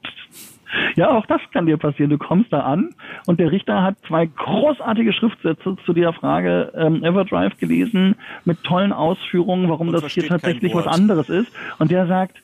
[0.96, 2.10] Ja, auch das kann dir passieren.
[2.10, 2.90] Du kommst da an
[3.26, 8.92] und der Richter hat zwei großartige Schriftsätze zu der Frage ähm, Everdrive gelesen mit tollen
[8.92, 11.52] Ausführungen, warum und das hier tatsächlich was anderes ist.
[11.78, 12.42] Und der sagt,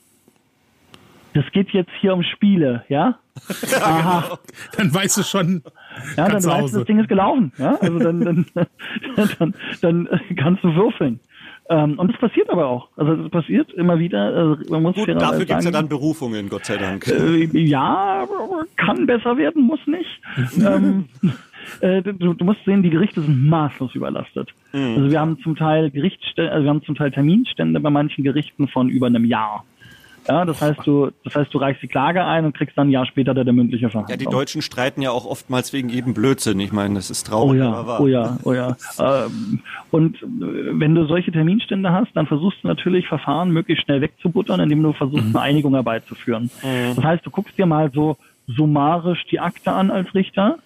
[1.34, 3.18] das geht jetzt hier um Spiele, ja?
[3.82, 4.20] Aha.
[4.22, 4.38] Genau.
[4.76, 5.62] Dann weißt du schon.
[6.16, 7.52] Ja, dann weißt du, das Ding ist gelaufen.
[7.58, 8.46] Ja, also dann, dann,
[9.38, 11.20] dann, dann kannst du würfeln.
[11.68, 12.88] Ähm, und das passiert aber auch.
[12.96, 14.22] Also das passiert immer wieder.
[14.22, 17.06] Also man muss Gut, dafür gibt es ja dann Berufungen, Gott sei Dank.
[17.08, 18.24] Äh, ja,
[18.76, 20.20] kann besser werden, muss nicht.
[20.64, 21.06] ähm,
[21.80, 24.50] äh, du, du, musst sehen, die Gerichte sind maßlos überlastet.
[24.72, 24.96] Mhm.
[24.96, 28.68] Also wir haben zum Teil Gerichtsstände, also wir haben zum Teil Terminstände bei manchen Gerichten
[28.68, 29.64] von über einem Jahr.
[30.28, 32.90] Ja, das heißt, du, das heißt, du reichst die Klage ein und kriegst dann ein
[32.90, 34.10] Jahr später der, der mündliche Verhandlung.
[34.10, 36.58] Ja, die Deutschen streiten ja auch oftmals wegen jedem Blödsinn.
[36.60, 38.00] Ich meine, das ist traurig, oh ja, aber wahr.
[38.00, 38.76] Oh ja, oh ja.
[38.98, 39.60] Ähm,
[39.90, 40.26] und äh,
[40.80, 44.92] wenn du solche Terminstände hast, dann versuchst du natürlich Verfahren möglichst schnell wegzubuttern, indem du
[44.92, 45.36] versuchst, mhm.
[45.36, 46.50] eine Einigung herbeizuführen.
[46.62, 46.96] Mhm.
[46.96, 48.16] Das heißt, du guckst dir mal so
[48.46, 50.58] summarisch die Akte an als Richter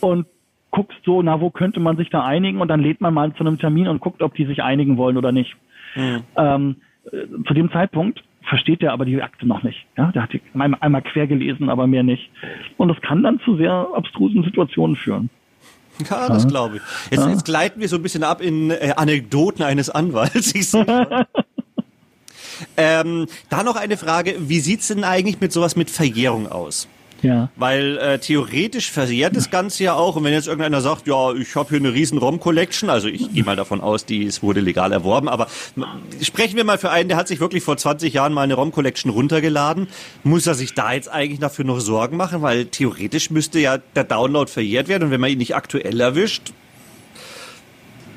[0.00, 0.26] und
[0.70, 2.60] guckst so, na, wo könnte man sich da einigen?
[2.60, 5.16] Und dann lädt man mal zu einem Termin und guckt, ob die sich einigen wollen
[5.16, 5.56] oder nicht.
[5.94, 6.22] Mhm.
[6.36, 6.76] Ähm,
[7.06, 9.86] äh, zu dem Zeitpunkt versteht er aber die Akte noch nicht.
[9.96, 12.30] Ja, der hat die einmal, einmal quer gelesen, aber mehr nicht.
[12.76, 15.30] Und das kann dann zu sehr abstrusen Situationen führen.
[16.10, 16.82] Ja, das glaube ich.
[17.10, 17.30] Jetzt, ja.
[17.30, 20.54] jetzt gleiten wir so ein bisschen ab in äh, Anekdoten eines Anwalts.
[20.54, 20.70] Ich
[22.76, 26.88] ähm, da noch eine Frage, wie sieht's denn eigentlich mit sowas mit Verjährung aus?
[27.22, 27.48] Ja.
[27.56, 30.16] Weil äh, theoretisch verjährt das Ganze ja auch.
[30.16, 33.44] Und wenn jetzt irgendeiner sagt, ja, ich habe hier eine riesen ROM-Collection, also ich gehe
[33.44, 35.48] mal davon aus, die es wurde legal erworben, aber
[36.20, 39.10] sprechen wir mal für einen, der hat sich wirklich vor 20 Jahren mal eine ROM-Collection
[39.10, 39.88] runtergeladen.
[40.24, 42.42] Muss er sich da jetzt eigentlich dafür noch Sorgen machen?
[42.42, 46.52] Weil theoretisch müsste ja der Download verjährt werden und wenn man ihn nicht aktuell erwischt,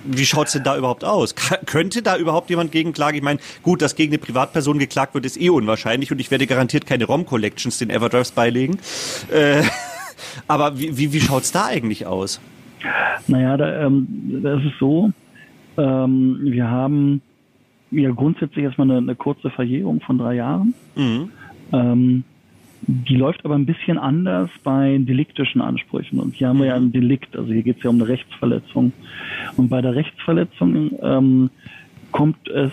[0.04, 1.36] wie schaut's denn da überhaupt aus?
[1.36, 3.18] K könnte da überhaupt jemand gegen klagen?
[3.18, 6.48] Ich meine, gut, dass gegen eine Privatperson geklagt wird, ist eh unwahrscheinlich und ich werde
[6.48, 8.80] garantiert keine ROM-Collections den Everdrives beilegen.
[9.32, 9.64] Äh,
[10.48, 12.40] aber wie, wie, wie schaut's da eigentlich aus?
[13.28, 14.08] Naja, da, ähm,
[14.44, 15.12] das ist so,
[15.78, 17.22] ähm, wir haben
[17.92, 20.74] ja grundsätzlich erstmal eine, eine kurze Verjährung von drei Jahren.
[20.96, 21.32] Mhm.
[21.72, 22.24] Ähm,
[22.82, 26.20] die läuft aber ein bisschen anders bei deliktischen Ansprüchen.
[26.20, 28.94] Und hier haben wir ja ein Delikt, also hier geht es ja um eine Rechtsverletzung.
[29.58, 31.50] Und bei der Rechtsverletzung ähm,
[32.12, 32.72] kommt es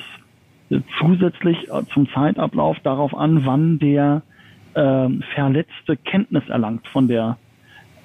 [0.99, 4.23] zusätzlich zum Zeitablauf darauf an, wann der
[4.75, 7.39] ähm, Verletzte Kenntnis erlangt von der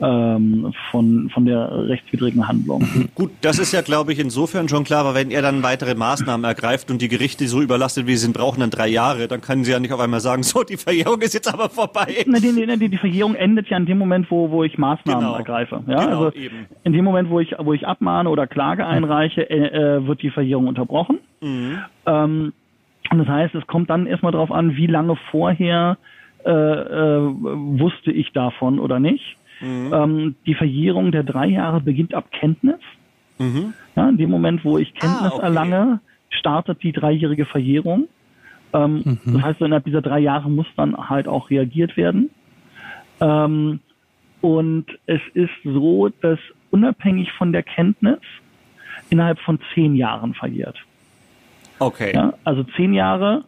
[0.02, 2.84] ähm, von, von der rechtswidrigen Handlung.
[3.16, 6.44] Gut, das ist ja, glaube ich, insofern schon klar, aber wenn er dann weitere Maßnahmen
[6.44, 9.64] ergreift und die Gerichte so überlastet, wie sie sind, brauchen dann drei Jahre, dann können
[9.64, 12.24] sie ja nicht auf einmal sagen, so, die Verjährung ist jetzt aber vorbei.
[12.26, 15.38] Na, die, die, die Verjährung endet ja in dem Moment, wo, wo ich Maßnahmen genau.
[15.38, 15.84] ergreife.
[15.88, 16.06] Ja?
[16.06, 16.66] Genau, also eben.
[16.84, 20.32] in dem Moment, wo ich, wo ich abmahne oder Klage einreiche, äh, äh wird die
[20.32, 21.20] Verjährung unterbrochen.
[21.42, 21.80] Mhm.
[22.06, 22.54] Ähm,
[23.12, 25.98] und das heißt, es kommt dann erstmal darauf an, wie lange vorher
[26.46, 29.38] äh, äh, wusste ich davon oder nicht.
[29.62, 29.94] Mhm.
[29.94, 32.80] Ähm, die Verjährung der drei Jahre beginnt ab Kenntnis.
[33.38, 33.74] Mhm.
[33.96, 35.44] Ja, in dem Moment, wo ich Kenntnis ah, okay.
[35.44, 38.08] erlange, startet die dreijährige Verjährung.
[38.74, 39.34] Ähm, mhm.
[39.34, 42.30] Das heißt, innerhalb dieser drei Jahre muss dann halt auch reagiert werden.
[43.20, 43.80] Ähm,
[44.42, 46.40] und es ist so, dass
[46.72, 48.20] unabhängig von der Kenntnis
[49.10, 50.78] innerhalb von zehn Jahren verjährt.
[51.80, 52.14] Okay.
[52.14, 53.44] Ja, also zehn Jahre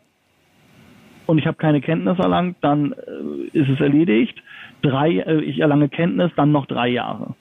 [1.26, 4.42] und ich habe keine Kenntnis erlangt, dann äh, ist es erledigt
[4.84, 7.34] drei, äh, ich erlange Kenntnis, dann noch drei Jahre.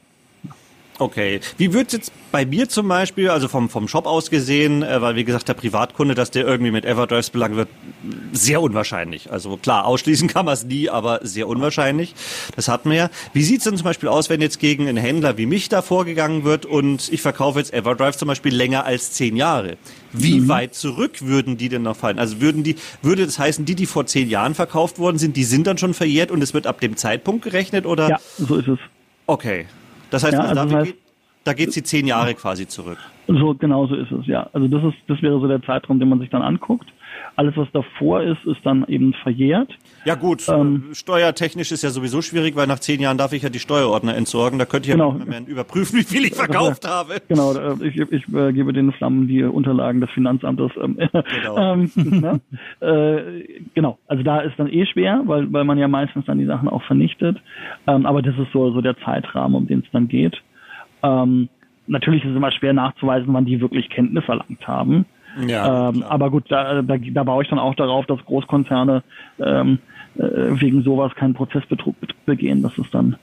[0.99, 1.41] Okay.
[1.57, 5.03] Wie wird es jetzt bei mir zum Beispiel, also vom, vom Shop aus gesehen, äh,
[5.03, 7.69] weil wie gesagt, der Privatkunde, dass der irgendwie mit Everdrives belangt wird,
[8.33, 9.33] sehr unwahrscheinlich.
[9.33, 12.15] Also klar, ausschließen kann man es nie, aber sehr unwahrscheinlich.
[12.55, 13.11] Das hatten wir ja.
[13.33, 15.83] Wie sieht es denn zum Beispiel aus, wenn jetzt gegen einen Händler wie mich da
[15.83, 19.77] vorgegangen wird und ich verkaufe jetzt Everdrive zum Beispiel länger als zehn Jahre?
[20.13, 20.49] Wie mhm.
[20.49, 22.19] weit zurück würden die denn noch fallen?
[22.19, 25.45] Also würden die, würde das heißen, die, die vor zehn Jahren verkauft worden sind, die
[25.45, 28.09] sind dann schon verjährt und es wird ab dem Zeitpunkt gerechnet oder?
[28.09, 28.79] Ja, so ist es.
[29.27, 29.67] Okay.
[30.11, 30.95] Das heißt, ja, also da, heißt,
[31.45, 32.99] da geht sie zehn Jahre quasi zurück.
[33.29, 34.49] So, genau so ist es, ja.
[34.53, 36.93] Also das ist, das wäre so der Zeitraum, den man sich dann anguckt.
[37.43, 39.77] Alles, was davor ist, ist dann eben verjährt.
[40.05, 43.49] Ja gut, ähm, steuertechnisch ist ja sowieso schwierig, weil nach zehn Jahren darf ich ja
[43.49, 44.61] die Steuerordner entsorgen.
[44.61, 45.11] Da könnte ich genau.
[45.11, 47.15] ja nicht mehr überprüfen, wie viel ich verkauft also, habe.
[47.27, 50.71] Genau, äh, ich, ich äh, gebe den Flammen die Unterlagen des Finanzamtes.
[50.81, 51.59] Ähm, genau.
[51.73, 52.41] ähm, ne?
[52.79, 56.47] äh, genau, also da ist dann eh schwer, weil, weil man ja meistens dann die
[56.47, 57.43] Sachen auch vernichtet.
[57.89, 60.41] Ähm, aber das ist so, so der Zeitrahmen, um den es dann geht.
[61.03, 61.49] Ähm,
[61.89, 65.07] natürlich ist es immer schwer nachzuweisen, wann die wirklich Kenntnis erlangt haben.
[65.47, 69.03] Ja, ähm, aber gut, da, da, da baue ich dann auch darauf, dass Großkonzerne
[69.41, 69.79] ähm,
[70.17, 70.21] äh,
[70.61, 71.97] wegen sowas keinen Prozessbetrug
[72.27, 72.63] begehen.
[72.63, 73.17] Das ist dann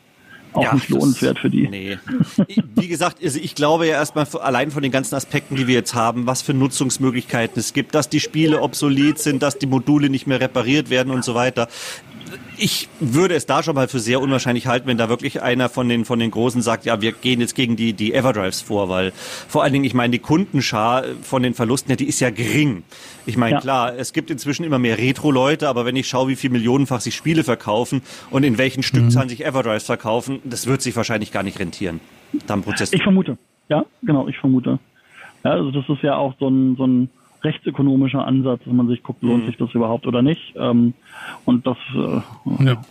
[0.54, 1.68] auch ja, nicht lohnenswert für die.
[1.68, 1.98] Nee.
[2.76, 5.94] Wie gesagt, also ich glaube ja erstmal allein von den ganzen Aspekten, die wir jetzt
[5.94, 10.28] haben, was für Nutzungsmöglichkeiten es gibt, dass die Spiele obsolet sind, dass die Module nicht
[10.28, 11.68] mehr repariert werden und so weiter
[12.58, 15.88] ich würde es da schon mal für sehr unwahrscheinlich halten, wenn da wirklich einer von
[15.88, 19.14] den, von den Großen sagt, ja, wir gehen jetzt gegen die, die Everdrives vor, weil
[19.48, 22.84] vor allen Dingen, ich meine, die Kundenschar von den Verlusten die ist ja gering.
[23.26, 23.62] Ich meine, ja.
[23.62, 27.16] klar, es gibt inzwischen immer mehr Retro-Leute, aber wenn ich schaue, wie viel Millionenfach sich
[27.16, 29.32] Spiele verkaufen und in welchen Stückzahlen mhm.
[29.32, 32.00] sich Everdrives verkaufen, das wird sich wahrscheinlich gar nicht rentieren.
[32.48, 32.94] Da Prozess.
[32.94, 33.38] Ich vermute.
[33.70, 34.80] Ja, genau, ich vermute.
[35.44, 37.10] Ja, also das ist ja auch so ein, so ein
[37.44, 39.48] rechtsökonomischer Ansatz, dass man sich guckt, lohnt mhm.
[39.48, 40.54] sich das überhaupt oder nicht.
[40.56, 40.94] Ähm,
[41.46, 42.82] und das äh, ja.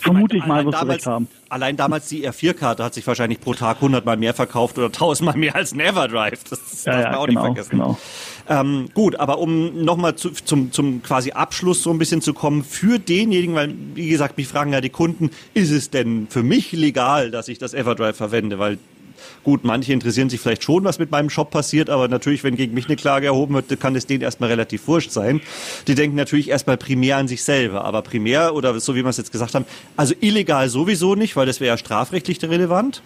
[0.00, 1.28] vermute ich mal, was wir recht haben.
[1.48, 5.56] Allein damals die R4-Karte hat sich wahrscheinlich pro Tag hundertmal mehr verkauft oder tausendmal mehr
[5.56, 6.44] als ein Everdrive.
[6.48, 7.70] Das, das ja, darf man ja, auch genau, nicht vergessen.
[7.70, 7.98] Genau.
[8.50, 12.64] Ähm, gut, aber um nochmal zu, zum, zum quasi Abschluss so ein bisschen zu kommen,
[12.64, 16.72] für denjenigen, weil, wie gesagt, mich fragen ja die Kunden, ist es denn für mich
[16.72, 18.58] legal, dass ich das Everdrive verwende?
[18.58, 18.78] Weil
[19.42, 22.74] Gut, manche interessieren sich vielleicht schon, was mit meinem Shop passiert, aber natürlich, wenn gegen
[22.74, 25.40] mich eine Klage erhoben wird, kann es denen erstmal relativ wurscht sein.
[25.86, 29.16] Die denken natürlich erstmal primär an sich selber, aber primär oder so wie wir es
[29.16, 29.64] jetzt gesagt haben,
[29.96, 33.02] also illegal sowieso nicht, weil das wäre ja strafrechtlich relevant.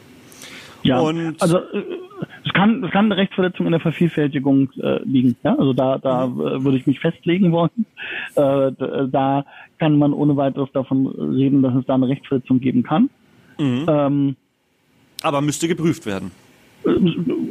[0.85, 1.83] Ja, und also äh,
[2.45, 5.37] es kann, es kann eine Rechtsverletzung in der Vervielfältigung äh, liegen.
[5.43, 5.57] Ja?
[5.59, 6.41] Also da, da mhm.
[6.41, 7.87] äh, würde ich mich festlegen wollen.
[8.37, 8.73] Äh,
[9.09, 9.45] da
[9.79, 13.11] kann man ohne weiteres davon reden, dass es da eine Rechtsverletzung geben kann.
[13.59, 13.87] Mhm.
[13.89, 14.37] Ähm,
[15.23, 16.31] aber müsste geprüft werden.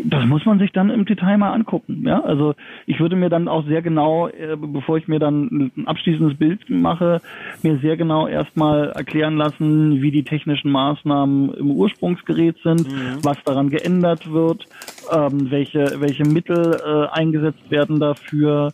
[0.06, 2.04] Das muss man sich dann im Detail mal angucken.
[2.06, 2.56] Ja, also
[2.86, 6.70] ich würde mir dann auch sehr genau, äh, bevor ich mir dann ein abschließendes Bild
[6.70, 7.22] mache,
[7.62, 13.24] mir sehr genau erstmal erklären lassen, wie die technischen Maßnahmen im Ursprungsgerät sind, mhm.
[13.24, 14.66] was daran geändert wird,
[15.12, 18.72] ähm, welche welche Mittel äh, eingesetzt werden dafür,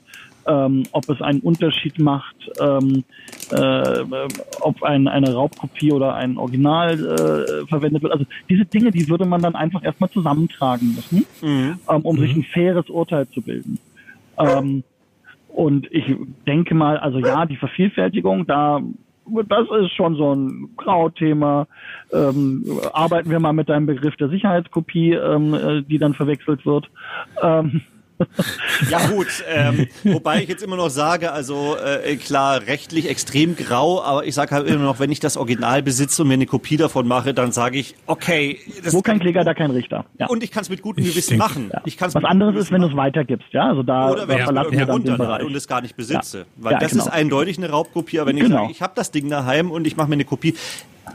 [0.49, 3.03] ähm, ob es einen Unterschied macht, ähm,
[3.51, 4.03] äh,
[4.61, 8.13] ob ein, eine Raubkopie oder ein Original äh, verwendet wird.
[8.13, 11.80] Also diese Dinge, die würde man dann einfach erstmal zusammentragen müssen, mhm.
[11.88, 12.19] ähm, um mhm.
[12.21, 13.77] sich ein faires Urteil zu bilden.
[14.38, 14.84] Ähm,
[15.49, 16.15] und ich
[16.47, 18.81] denke mal, also ja, die Vervielfältigung, da
[19.47, 21.67] das ist schon so ein Grauthema.
[22.11, 22.63] Ähm,
[22.93, 26.89] arbeiten wir mal mit deinem Begriff der Sicherheitskopie, ähm, äh, die dann verwechselt wird.
[27.39, 27.81] Ähm,
[28.89, 34.03] Ja gut, ähm, wobei ich jetzt immer noch sage, also äh, klar, rechtlich extrem grau,
[34.03, 36.77] aber ich sage halt immer noch, wenn ich das Original besitze und mir eine Kopie
[36.77, 38.59] davon mache, dann sage ich, okay.
[38.83, 40.05] Das Wo kein Kläger, da kein Richter.
[40.17, 40.27] Ja.
[40.27, 41.69] Und ich kann es mit gutem Gewissen machen.
[41.71, 41.81] Ja.
[41.85, 44.63] Ich kann's Was anderes ist, wenn du es weitergibst, ja, also da, Oder wenn da
[44.63, 45.43] dann den Bereich.
[45.43, 47.05] und es gar nicht besitze, weil das genau.
[47.05, 48.63] ist eindeutig eine Raubkopie, aber wenn ich genau.
[48.63, 50.55] sage, ich habe das Ding daheim und ich mache mir eine Kopie,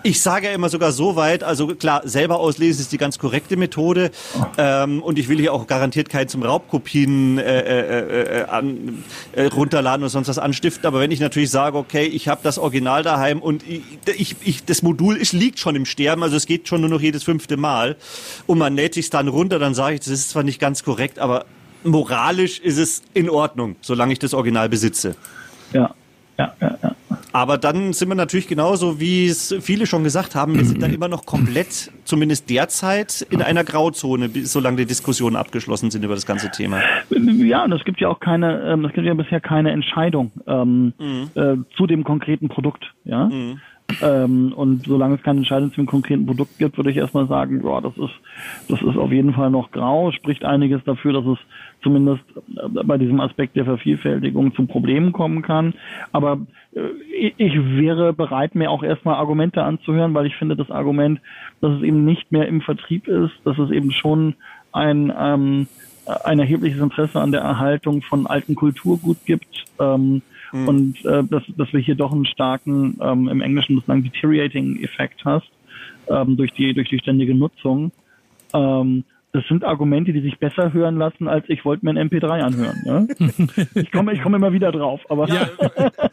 [0.02, 3.56] ich sage ja immer sogar so weit, also klar, selber auslesen ist die ganz korrekte
[3.56, 4.10] Methode.
[4.58, 9.44] Ähm, und ich will hier auch garantiert keinen zum Raubkopien äh, äh, äh, an, äh,
[9.46, 13.02] runterladen oder sonst was anstiften, aber wenn ich natürlich sage, okay, ich habe das Original
[13.02, 13.82] daheim und ich,
[14.16, 17.00] ich, ich, das Modul ist, liegt schon im Sterben, also es geht schon nur noch
[17.00, 17.96] jedes fünfte Mal
[18.46, 21.18] und man näht sich dann runter, dann sage ich, das ist zwar nicht ganz korrekt,
[21.18, 21.46] aber
[21.82, 25.16] moralisch ist es in Ordnung, solange ich das Original besitze.
[25.72, 25.94] Ja,
[26.38, 26.96] ja, ja, ja.
[27.32, 30.86] Aber dann sind wir natürlich genauso, wie es viele schon gesagt haben, wir sind da
[30.94, 36.26] immer noch komplett, zumindest derzeit, in einer Grauzone, solange die Diskussionen abgeschlossen sind über das
[36.26, 36.80] ganze Thema.
[37.10, 40.92] Ja, und es gibt ja auch keine, ähm, es gibt ja bisher keine Entscheidung ähm,
[40.98, 41.30] mhm.
[41.34, 42.84] äh, zu dem konkreten Produkt.
[43.04, 43.26] Ja.
[43.26, 43.60] Mhm.
[44.00, 47.62] Ähm, und solange es keine Entscheidung zu einem konkreten Produkt gibt, würde ich erstmal sagen,
[47.64, 48.14] ja, das ist,
[48.68, 51.38] das ist auf jeden Fall noch grau, spricht einiges dafür, dass es
[51.84, 52.24] zumindest
[52.56, 55.74] äh, bei diesem Aspekt der Vervielfältigung zu Problemen kommen kann.
[56.10, 56.40] Aber
[56.74, 61.20] äh, ich wäre bereit, mir auch erstmal Argumente anzuhören, weil ich finde das Argument,
[61.60, 64.34] dass es eben nicht mehr im Vertrieb ist, dass es eben schon
[64.72, 65.68] ein, ähm,
[66.24, 69.66] ein erhebliches Interesse an der Erhaltung von alten Kulturgut gibt.
[69.78, 70.22] Ähm,
[70.54, 70.68] Mhm.
[70.68, 75.50] Und äh, dass, dass wir hier doch einen starken, ähm, im Englischen sozusagen Deteriorating-Effekt hast,
[76.08, 77.90] ähm, durch, die, durch die ständige Nutzung.
[78.52, 79.02] Ähm,
[79.34, 82.80] das sind Argumente, die sich besser hören lassen, als ich wollte mir ein MP3 anhören.
[82.84, 83.04] Ja?
[83.74, 85.00] ich komme ich komme immer wieder drauf.
[85.08, 85.48] Aber ja,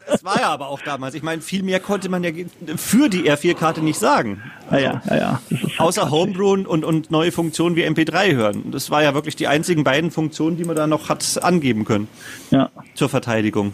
[0.08, 1.14] das war ja aber auch damals.
[1.14, 2.30] Ich meine, viel mehr konnte man ja
[2.74, 4.42] für die R4-Karte nicht sagen.
[4.68, 5.40] Also, ja, ja, ja.
[5.50, 8.72] Halt außer Homebrew und, und neue Funktionen wie MP3 hören.
[8.72, 12.08] Das war ja wirklich die einzigen beiden Funktionen, die man da noch hat angeben können.
[12.50, 12.70] Ja.
[12.94, 13.72] Zur Verteidigung.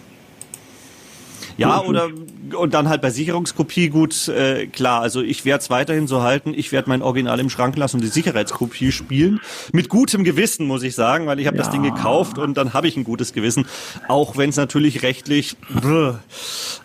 [1.59, 2.09] Ja, oder
[2.55, 6.55] und dann halt bei Sicherungskopie gut, äh, klar, also ich werde es weiterhin so halten,
[6.55, 9.41] ich werde mein Original im Schrank lassen und die Sicherheitskopie spielen.
[9.73, 11.63] Mit gutem Gewissen, muss ich sagen, weil ich habe ja.
[11.63, 13.67] das Ding gekauft und dann habe ich ein gutes Gewissen.
[14.07, 16.21] Auch wenn es natürlich rechtlich brr,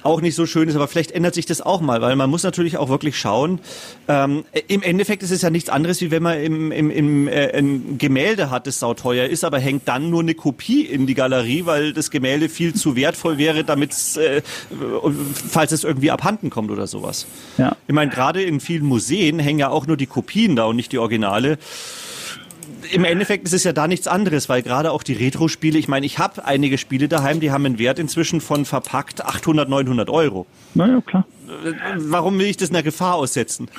[0.02, 2.44] auch nicht so schön ist, aber vielleicht ändert sich das auch mal, weil man muss
[2.44, 3.60] natürlich auch wirklich schauen.
[4.08, 7.52] Ähm, Im Endeffekt ist es ja nichts anderes, wie wenn man im, im, im äh,
[7.58, 11.66] ein Gemälde hat, das sauteuer ist, aber hängt dann nur eine Kopie in die Galerie,
[11.66, 14.42] weil das Gemälde viel zu wertvoll wäre, damit äh,
[15.50, 17.28] falls es irgendwie abhanden kommt oder sowas.
[17.58, 17.76] Ja.
[17.88, 20.92] Ich meine, gerade in vielen Museen hängen ja auch nur die Kopien da und nicht
[20.92, 21.58] die Originale.
[22.92, 26.06] Im Endeffekt ist es ja da nichts anderes, weil gerade auch die Retro-Spiele, ich meine,
[26.06, 30.46] ich habe einige Spiele daheim, die haben einen Wert inzwischen von verpackt 800, 900 Euro.
[30.74, 31.26] Naja, klar.
[31.98, 33.70] Warum will ich das einer Gefahr aussetzen?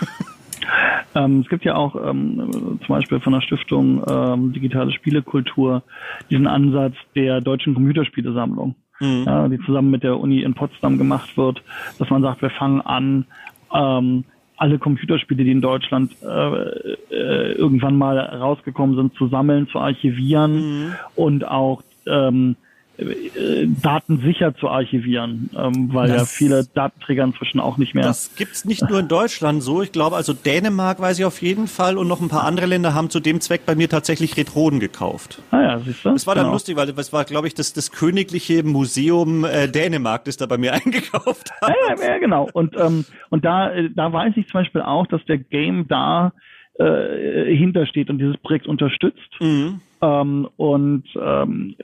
[1.15, 5.83] Ähm, es gibt ja auch ähm, zum Beispiel von der Stiftung ähm, Digitale Spielekultur
[6.31, 9.25] diesen Ansatz der deutschen Computerspielesammlung mhm.
[9.27, 11.63] ja, die zusammen mit der Uni in Potsdam gemacht wird,
[11.99, 13.27] dass man sagt, wir fangen an,
[13.73, 14.25] ähm,
[14.57, 20.55] alle Computerspiele, die in Deutschland äh, äh, irgendwann mal rausgekommen sind, zu sammeln, zu archivieren
[20.55, 20.95] mhm.
[21.17, 22.64] und auch ähm, äh,
[22.97, 28.05] Daten sicher zu archivieren, ähm, weil das, ja viele Datenträger inzwischen auch nicht mehr.
[28.05, 29.83] Das gibt's nicht nur in Deutschland so.
[29.83, 32.95] Ich glaube, also Dänemark weiß ich auf jeden Fall und noch ein paar andere Länder
[32.95, 35.43] haben zu dem Zweck bei mir tatsächlich Retroden gekauft.
[35.51, 36.11] Ah ja, siehst du?
[36.11, 36.55] Das war dann genau.
[36.55, 40.59] lustig, weil das war, glaube ich, das, das Königliche Museum äh, Dänemark, das da bei
[40.59, 41.71] mir eingekauft hat.
[41.71, 42.49] Ja, ja, ja genau.
[42.53, 46.33] Und, ähm, und da, äh, da weiß ich zum Beispiel auch, dass der Game da
[46.79, 49.31] äh, hintersteht und dieses Projekt unterstützt.
[49.41, 49.81] Mhm.
[50.01, 51.77] Ähm, und ähm,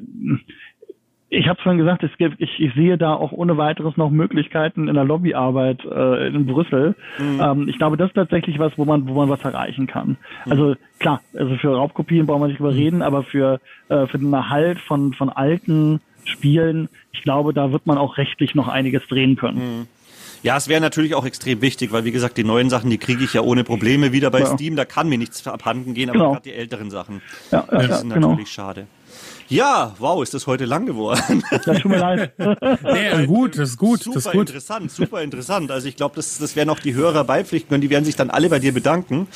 [1.32, 4.88] ich habe vorhin gesagt, es gibt, ich, ich sehe da auch ohne weiteres noch Möglichkeiten
[4.88, 6.96] in der Lobbyarbeit äh, in Brüssel.
[7.18, 7.40] Mhm.
[7.40, 10.16] Ähm, ich glaube, das ist tatsächlich was, wo man, wo man was erreichen kann.
[10.44, 10.52] Mhm.
[10.52, 13.02] Also klar, also für Raubkopien brauchen wir nicht überreden, mhm.
[13.02, 17.96] aber für, äh, für den Erhalt von, von alten Spielen, ich glaube, da wird man
[17.96, 19.58] auch rechtlich noch einiges drehen können.
[19.58, 19.86] Mhm.
[20.42, 23.22] Ja, es wäre natürlich auch extrem wichtig, weil wie gesagt, die neuen Sachen, die kriege
[23.22, 24.46] ich ja ohne Probleme wieder bei ja.
[24.46, 26.32] Steam, da kann mir nichts abhanden gehen, aber genau.
[26.32, 27.20] gerade die älteren Sachen,
[27.52, 28.30] ja, ja, die sind genau.
[28.30, 28.86] natürlich schade.
[29.50, 31.42] Ja, wow, ist das heute lang geworden.
[31.66, 32.32] Ja, tut mir leid.
[32.38, 34.02] ja, gut, das ist gut.
[34.02, 34.48] Super das ist gut.
[34.48, 35.70] interessant, super interessant.
[35.70, 37.80] Also ich glaube, das, das werden auch die Hörer beipflichten können.
[37.80, 39.26] Die werden sich dann alle bei dir bedanken,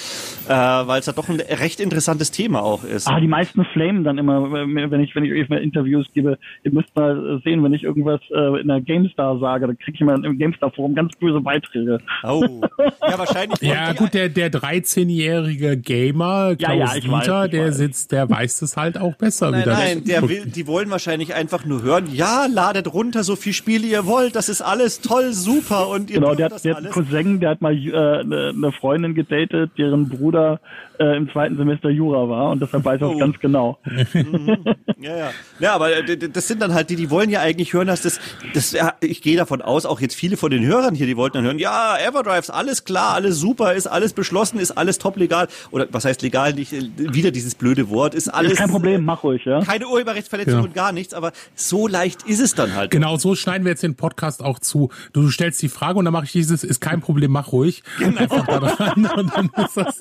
[0.46, 3.08] äh, weil es ja doch ein recht interessantes Thema auch ist.
[3.08, 6.38] Ah, die meisten flamen dann immer, wenn ich, wenn ich mal Interviews gebe.
[6.62, 10.00] Ihr müsst mal sehen, wenn ich irgendwas äh, in der GameStar sage, dann kriege ich
[10.00, 11.98] immer im GameStar-Forum ganz böse Beiträge.
[12.22, 13.60] Oh, ja, wahrscheinlich.
[13.60, 17.76] ja, gut, der, der 13-jährige Gamer, Klaus ja, ja, Dieter, weiß, der weiß.
[17.76, 19.72] sitzt, der weiß es halt auch besser nein, wieder.
[19.72, 23.86] Nein, der will, die wollen wahrscheinlich einfach nur hören, ja, ladet runter, so viel Spiele
[23.86, 26.92] ihr wollt, das ist alles toll, super und ihr Genau, der, hat, der hat einen
[26.92, 30.60] Cousin, der hat mal äh, eine, eine Freundin gedatet, deren Bruder
[30.98, 33.18] äh, im zweiten Semester Jura war und deshalb weiß er oh.
[33.18, 33.78] ganz genau.
[34.12, 34.58] Mhm.
[34.98, 35.30] Ja, ja.
[35.58, 38.20] Ja, aber äh, das sind dann halt die, die wollen ja eigentlich hören, dass das,
[38.54, 41.44] das ich gehe davon aus, auch jetzt viele von den Hörern hier, die wollten dann
[41.44, 45.48] hören, ja, Everdrive ist alles klar, alles super, ist alles beschlossen, ist alles top legal.
[45.70, 46.54] Oder was heißt legal?
[46.54, 48.58] Nicht wieder dieses blöde Wort, ist alles.
[48.58, 49.60] Kein Problem, mach ruhig, ja.
[49.60, 50.60] Keine Urheberrechtsverletzung ja.
[50.60, 52.90] und gar nichts, aber so leicht ist es dann halt.
[52.90, 54.90] Genau, so schneiden wir jetzt den Podcast auch zu.
[55.12, 57.82] Du stellst die Frage und dann mache ich dieses, ist kein Problem, mach ruhig.
[57.98, 58.20] Genau.
[58.20, 59.98] Einfach da dran und dann ist das.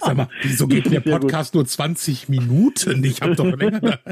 [0.00, 3.04] Sag mal, wieso geht der Podcast nur 20 Minuten?
[3.04, 3.98] Ich habe doch länger.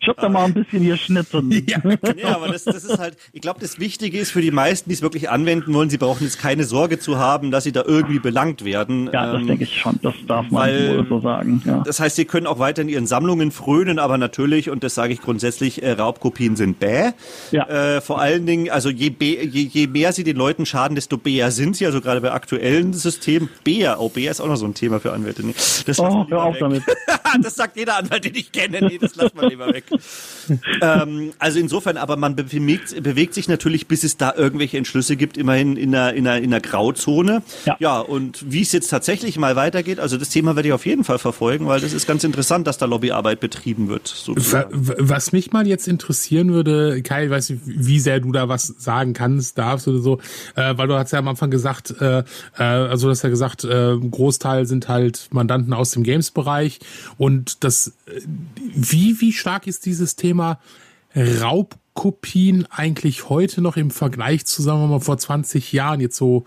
[0.00, 1.50] Ich hab da mal ein bisschen geschnitten.
[1.66, 1.80] Ja,
[2.16, 4.94] ja aber das, das ist halt, ich glaube, das Wichtige ist für die meisten, die
[4.94, 8.18] es wirklich anwenden wollen, sie brauchen jetzt keine Sorge zu haben, dass sie da irgendwie
[8.18, 9.08] belangt werden.
[9.12, 10.00] Ja, das ähm, denke ich schon.
[10.02, 11.62] Das darf man weil, wohl so sagen.
[11.64, 11.82] Ja.
[11.84, 15.12] Das heißt, sie können auch weiter in ihren Sammlungen frönen, aber natürlich, und das sage
[15.12, 17.12] ich grundsätzlich, äh, Raubkopien sind bäh.
[17.52, 17.68] Ja.
[17.68, 21.50] Äh, vor allen Dingen, also je, je, je mehr sie den Leuten schaden, desto bäher
[21.50, 21.86] sind sie.
[21.86, 23.48] Also gerade bei aktuellen Systemen.
[23.64, 25.44] Bäher, oh, bäher ist auch noch so ein Thema für Anwälte.
[25.44, 25.54] Nee,
[25.86, 26.60] das oh, hör auf weg.
[26.60, 26.82] damit.
[27.42, 28.80] das sagt jeder Anwalt, den ich kenne.
[28.80, 29.84] Nee, das lass mal lieber weg.
[30.80, 35.36] ähm, also insofern, aber man bewegt, bewegt sich natürlich, bis es da irgendwelche Entschlüsse gibt,
[35.36, 37.42] immerhin in einer, in einer, in einer Grauzone.
[37.66, 37.76] Ja.
[37.78, 41.04] ja, und wie es jetzt tatsächlich mal weitergeht, also das Thema werde ich auf jeden
[41.04, 44.08] Fall verfolgen, weil das ist ganz interessant, dass da Lobbyarbeit betrieben wird.
[44.08, 44.68] Sozusagen.
[44.72, 48.66] Was mich mal jetzt interessieren würde, Kai, ich weiß nicht, wie sehr du da was
[48.66, 50.18] sagen kannst, darfst oder so,
[50.54, 52.20] äh, weil du hast ja am Anfang gesagt, äh,
[52.58, 56.78] äh, also du hast ja gesagt, äh, Großteil sind halt Mandanten aus dem Games-Bereich.
[57.18, 57.94] Und das,
[58.56, 60.60] wie, wie stark ist dieses Thema
[61.16, 66.44] Raubkopien eigentlich heute noch im Vergleich zu, sagen wir mal, vor 20 Jahren jetzt so?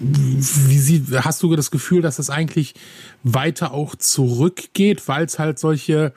[0.00, 2.74] Wie sie, hast du das Gefühl, dass es eigentlich
[3.22, 6.12] weiter auch zurückgeht, weil es halt solche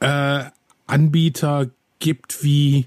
[0.00, 0.44] äh,
[0.86, 2.86] Anbieter gibt wie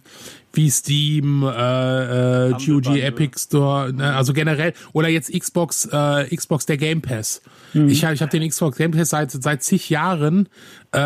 [0.54, 4.14] wie Steam, äh, äh, GOG, Epic Store, ne?
[4.14, 7.42] also generell oder jetzt Xbox, äh, Xbox der Game Pass.
[7.74, 7.90] Mhm.
[7.90, 10.48] Ich habe ich hab den Xbox Game Pass seit seit zig Jahren.
[10.92, 10.98] Äh,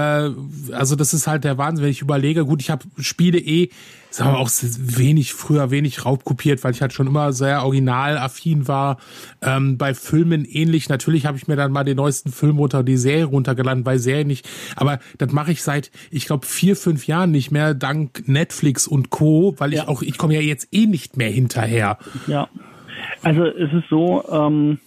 [0.71, 2.45] also das ist halt der Wahnsinn, wenn ich überlege.
[2.45, 3.69] Gut, ich habe Spiele eh,
[4.17, 8.97] sagen wir auch wenig früher wenig raubkopiert, weil ich halt schon immer sehr originalaffin war.
[9.41, 10.89] Ähm, bei Filmen ähnlich.
[10.89, 14.27] Natürlich habe ich mir dann mal den neuesten Film runter, die Serie runtergeladen, bei Serien
[14.27, 14.47] nicht.
[14.75, 19.09] Aber das mache ich seit, ich glaube, vier fünf Jahren nicht mehr dank Netflix und
[19.09, 19.55] Co.
[19.57, 19.87] Weil ich ja.
[19.87, 21.97] auch, ich komme ja jetzt eh nicht mehr hinterher.
[22.27, 22.49] Ja.
[23.23, 24.23] Also es ist so.
[24.31, 24.79] Ähm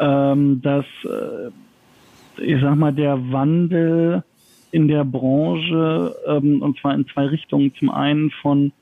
[0.00, 4.24] ähm, dass, äh, ich sag mal, der Wandel
[4.72, 8.72] in der Branche, ähm, und zwar in zwei Richtungen, zum einen von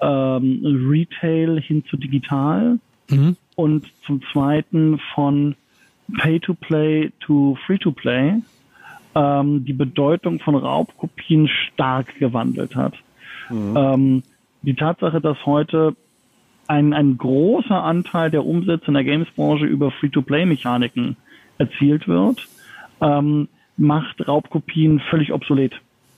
[0.00, 2.78] ähm, Retail hin zu digital
[3.10, 3.36] mhm.
[3.56, 5.54] und zum zweiten von
[6.18, 8.34] Pay-to-Play to Free-to-Play,
[9.14, 12.94] ähm, die Bedeutung von Raubkopien stark gewandelt hat.
[13.50, 13.76] Mhm.
[13.76, 14.22] Ähm,
[14.62, 15.94] die Tatsache, dass heute
[16.66, 21.16] ein, ein großer Anteil der Umsätze in der Games-Branche über Free-to-Play-Mechaniken
[21.56, 22.46] erzielt wird,
[23.00, 23.48] ähm,
[23.78, 25.72] macht Raubkopien völlig obsolet.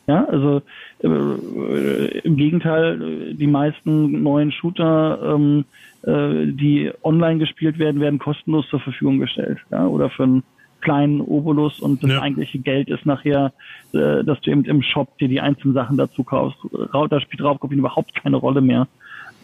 [0.06, 0.62] Ja, also
[1.04, 5.64] äh, im Gegenteil, die meisten neuen Shooter, ähm,
[6.02, 9.58] äh, die online gespielt werden, werden kostenlos zur Verfügung gestellt.
[9.70, 10.42] Ja, oder für einen
[10.80, 12.22] kleinen Obolus und das ja.
[12.22, 13.52] eigentliche Geld ist nachher,
[13.92, 16.58] äh, dass du eben im Shop dir die einzelnen Sachen dazu kaufst.
[16.92, 18.88] Da spielt Raubkopien überhaupt keine Rolle mehr.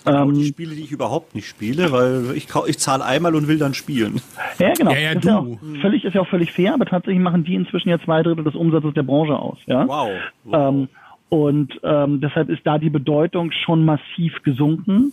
[0.07, 3.59] Genau die Spiele, die ich überhaupt nicht spiele, weil ich, ich zahle einmal und will
[3.59, 4.20] dann spielen.
[4.59, 4.93] Ja, genau.
[4.93, 7.55] Ja, ja, ist, ja auch völlig, ist ja auch völlig fair, aber tatsächlich machen die
[7.55, 9.59] inzwischen ja zwei Drittel des Umsatzes der Branche aus.
[9.66, 9.87] Ja?
[9.87, 10.09] Wow.
[10.45, 10.55] wow.
[10.55, 10.89] Ähm,
[11.28, 15.12] und ähm, deshalb ist da die Bedeutung schon massiv gesunken.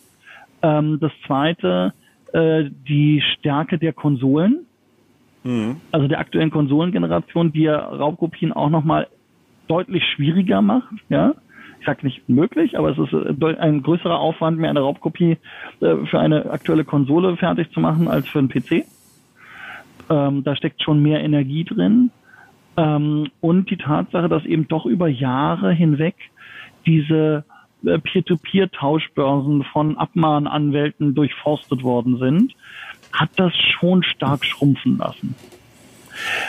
[0.62, 1.94] Ähm, das zweite,
[2.34, 4.66] äh, die Stärke der Konsolen,
[5.44, 5.78] mhm.
[5.92, 9.08] also der aktuellen Konsolengeneration, die ja Raubkopien auch nochmal
[9.68, 10.94] deutlich schwieriger macht.
[11.10, 11.34] Ja,
[11.84, 15.38] ich sage nicht möglich, aber es ist äh, ein größerer Aufwand, mir eine Raubkopie
[15.82, 18.86] äh, für eine aktuelle Konsole fertig zu machen als für einen PC.
[20.10, 22.12] Ähm, da steckt schon mehr Energie drin.
[22.78, 26.16] Ähm, und die Tatsache, dass eben doch über Jahre hinweg
[26.86, 27.44] diese
[27.86, 32.56] äh, Peer-to-Peer-Tauschbörsen von Abmahnanwälten durchforstet worden sind,
[33.12, 35.36] hat das schon stark schrumpfen lassen.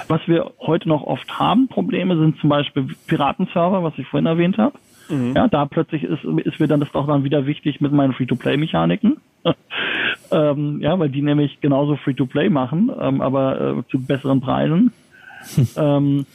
[0.06, 4.58] Was wir heute noch oft haben, Probleme sind zum Beispiel Piratenserver, was ich vorhin erwähnt
[4.58, 4.78] habe.
[5.08, 5.34] Mhm.
[5.36, 9.18] Ja, da plötzlich ist, ist mir dann das doch dann wieder wichtig mit meinen Free-to-Play-Mechaniken.
[10.30, 14.92] ähm, ja, weil die nämlich genauso Free-to-Play machen, ähm, aber äh, zu besseren Preisen.
[15.76, 16.26] ähm,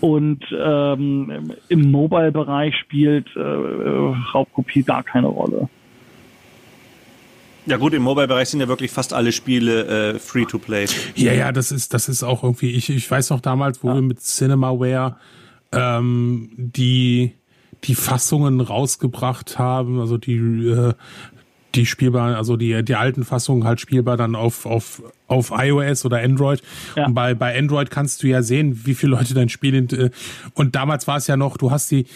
[0.00, 5.68] und ähm, im Mobile-Bereich spielt äh, Raubkopie gar keine Rolle.
[7.66, 10.86] Ja gut, im Mobile-Bereich sind ja wirklich fast alle Spiele äh, Free-to-Play.
[11.14, 13.94] Ja, ja, das ist, das ist auch irgendwie, ich, ich weiß noch damals, wo ja.
[13.94, 15.16] wir mit Cinemaware
[15.72, 17.34] ähm, die
[17.84, 20.94] die Fassungen rausgebracht haben, also die äh,
[21.74, 26.18] die spielbar, also die die alten Fassungen halt spielbar dann auf auf auf iOS oder
[26.20, 26.62] Android.
[26.96, 27.06] Ja.
[27.06, 30.10] Und bei bei Android kannst du ja sehen, wie viele Leute dein Spiel äh,
[30.54, 32.06] und damals war es ja noch, du hast die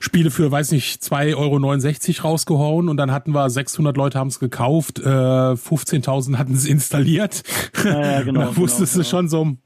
[0.00, 4.38] Spiele für, weiß nicht, 2,69 Euro rausgehauen und dann hatten wir 600 Leute haben es
[4.40, 7.42] gekauft, äh, 15.000 hatten es installiert.
[7.84, 9.56] Ja, ja, genau, da wusstest genau, du schon so,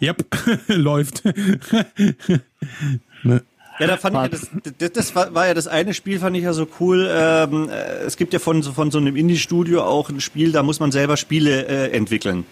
[0.00, 0.24] yep,
[0.68, 1.24] läuft.
[3.22, 3.42] ne?
[3.78, 6.44] Ja, da fand ich, das, das, das war, war, ja das eine Spiel, fand ich
[6.44, 7.08] ja so cool.
[7.10, 10.80] Ähm, äh, es gibt ja von, von so einem Indie-Studio auch ein Spiel, da muss
[10.80, 12.44] man selber Spiele äh, entwickeln.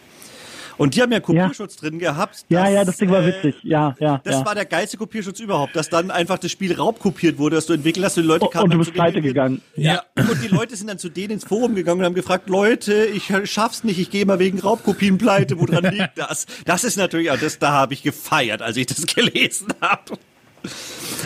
[0.76, 1.88] Und die haben ja Kopierschutz ja.
[1.88, 2.34] drin gehabt.
[2.34, 3.56] Dass, ja, ja, das Ding war äh, witzig.
[3.62, 4.20] Ja, ja.
[4.24, 4.46] Das ja.
[4.46, 8.04] war der geilste Kopierschutz überhaupt, dass dann einfach das Spiel raubkopiert wurde, dass du entwickelt
[8.04, 8.64] hast und die Leute kamen.
[8.64, 9.62] Und du bist pleite gegangen.
[9.76, 10.02] Ja.
[10.16, 10.24] ja.
[10.28, 13.32] Und die Leute sind dann zu denen ins Forum gegangen und haben gefragt, Leute, ich
[13.44, 16.46] schaff's nicht, ich gehe mal wegen Raubkopien pleite, woran liegt das?
[16.64, 20.18] Das ist natürlich, das, da habe ich gefeiert, als ich das gelesen habe.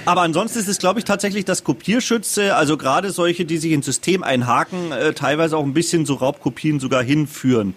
[0.04, 3.86] Aber ansonsten ist es, glaube ich, tatsächlich das Kopierschütze, also gerade solche, die sich ins
[3.86, 7.74] System einhaken, äh, teilweise auch ein bisschen so Raubkopien sogar hinführen.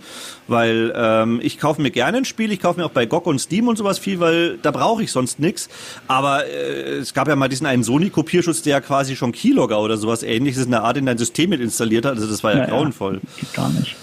[0.47, 3.39] Weil ähm, ich kaufe mir gerne ein Spiel, ich kaufe mir auch bei GOG und
[3.39, 5.69] Steam und sowas viel, weil da brauche ich sonst nichts.
[6.07, 9.97] Aber äh, es gab ja mal diesen einen Sony-Kopierschutz, der ja quasi schon Keylogger oder
[9.97, 12.15] sowas ähnliches in der Art in dein System mit installiert hat.
[12.15, 13.21] Also das war ja, ja grauenvoll.
[13.41, 13.95] Ja, gar nicht.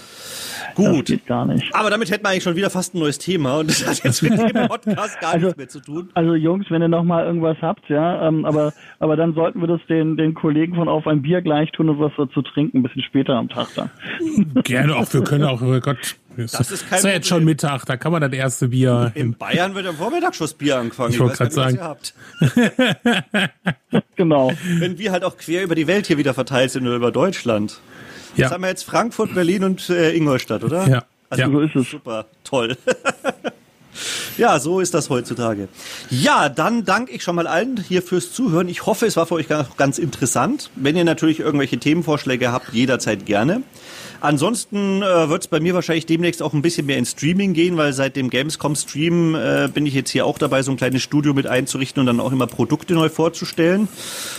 [0.79, 1.09] Gut.
[1.09, 1.73] Das geht gar nicht.
[1.75, 4.21] Aber damit hätten wir eigentlich schon wieder fast ein neues Thema und das hat jetzt
[4.21, 6.09] mit dem Podcast gar also, nichts mehr zu tun.
[6.13, 9.67] Also Jungs, wenn ihr noch mal irgendwas habt, ja, ähm, aber aber dann sollten wir
[9.67, 12.83] das den den Kollegen von auf ein Bier gleich tun und was zu trinken, ein
[12.83, 13.89] bisschen später am Tag dann.
[14.63, 16.15] Gerne, auch wir können auch, oh Gott.
[16.37, 19.11] Das ist kein ist ja jetzt schon Mittag, da kann man das erste Bier.
[19.15, 21.13] In Bayern wird am Vormittag schon das Bier angefangen.
[21.13, 21.79] Ich wollte gerade sagen.
[24.15, 24.51] genau.
[24.77, 27.81] Wenn wir halt auch quer über die Welt hier wieder verteilt sind oder über Deutschland.
[28.35, 28.45] Ja.
[28.45, 30.87] Das haben wir jetzt Frankfurt, Berlin und äh, Ingolstadt, oder?
[30.87, 31.03] Ja.
[31.29, 31.49] Also ja.
[31.49, 31.91] so ist es.
[31.91, 32.77] Super, toll.
[34.37, 35.67] ja, so ist das heutzutage.
[36.09, 38.67] Ja, dann danke ich schon mal allen hier fürs Zuhören.
[38.67, 39.47] Ich hoffe, es war für euch
[39.77, 40.71] ganz interessant.
[40.75, 43.63] Wenn ihr natürlich irgendwelche Themenvorschläge habt, jederzeit gerne.
[44.21, 47.77] Ansonsten äh, wird es bei mir wahrscheinlich demnächst auch ein bisschen mehr in Streaming gehen,
[47.77, 51.33] weil seit dem Gamescom-Stream äh, bin ich jetzt hier auch dabei, so ein kleines Studio
[51.33, 53.87] mit einzurichten und dann auch immer Produkte neu vorzustellen.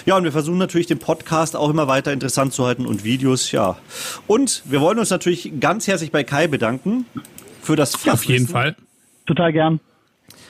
[0.05, 3.53] Ja, und wir versuchen natürlich den Podcast auch immer weiter interessant zu halten und Videos,
[3.53, 3.79] ja.
[4.27, 7.07] Und wir wollen uns natürlich ganz herzlich bei Kai bedanken
[7.63, 8.13] für das Fachwissen.
[8.13, 8.77] Auf jeden Fall.
[9.25, 9.81] Total gern.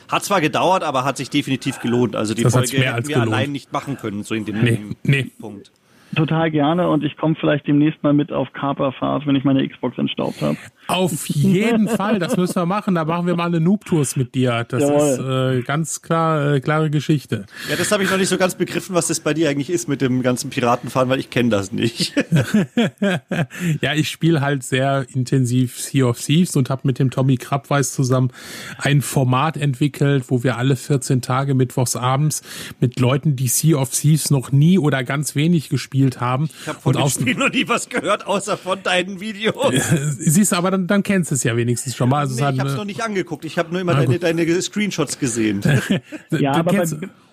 [0.08, 2.16] Hat zwar gedauert, aber hat sich definitiv gelohnt.
[2.16, 3.32] Also die das Folge hätten wir gelohnt.
[3.32, 5.30] allein nicht machen können, so in dem nee, nee.
[5.38, 5.70] Punkt
[6.14, 9.98] total gerne und ich komme vielleicht demnächst mal mit auf Kaperfahrt, wenn ich meine Xbox
[9.98, 10.56] entstaubt habe.
[10.90, 12.94] Auf jeden Fall, das müssen wir machen.
[12.94, 14.64] Da machen wir mal eine Noob-Tours mit dir.
[14.68, 15.54] Das Jawohl.
[15.54, 17.46] ist äh, ganz klar, äh, klare Geschichte.
[17.68, 19.88] Ja, das habe ich noch nicht so ganz begriffen, was das bei dir eigentlich ist
[19.88, 22.14] mit dem ganzen Piratenfahren, weil ich kenne das nicht.
[23.80, 27.92] ja, ich spiele halt sehr intensiv Sea of Thieves und habe mit dem Tommy Krabweis
[27.92, 28.32] zusammen
[28.78, 32.42] ein Format entwickelt, wo wir alle 14 Tage mittwochs abends
[32.80, 36.48] mit Leuten, die Sea of Thieves noch nie oder ganz wenig gespielt haben.
[36.62, 39.74] Ich habe von dem Spiel noch nie was gehört, außer von deinen Videos.
[40.18, 42.20] Siehst du, aber dann dann, dann kennst du es ja wenigstens schon mal.
[42.20, 43.44] Also nee, ich habe es noch nicht angeguckt.
[43.44, 45.62] Ich habe nur immer deine, deine Screenshots gesehen.
[46.30, 46.86] ja, aber bei,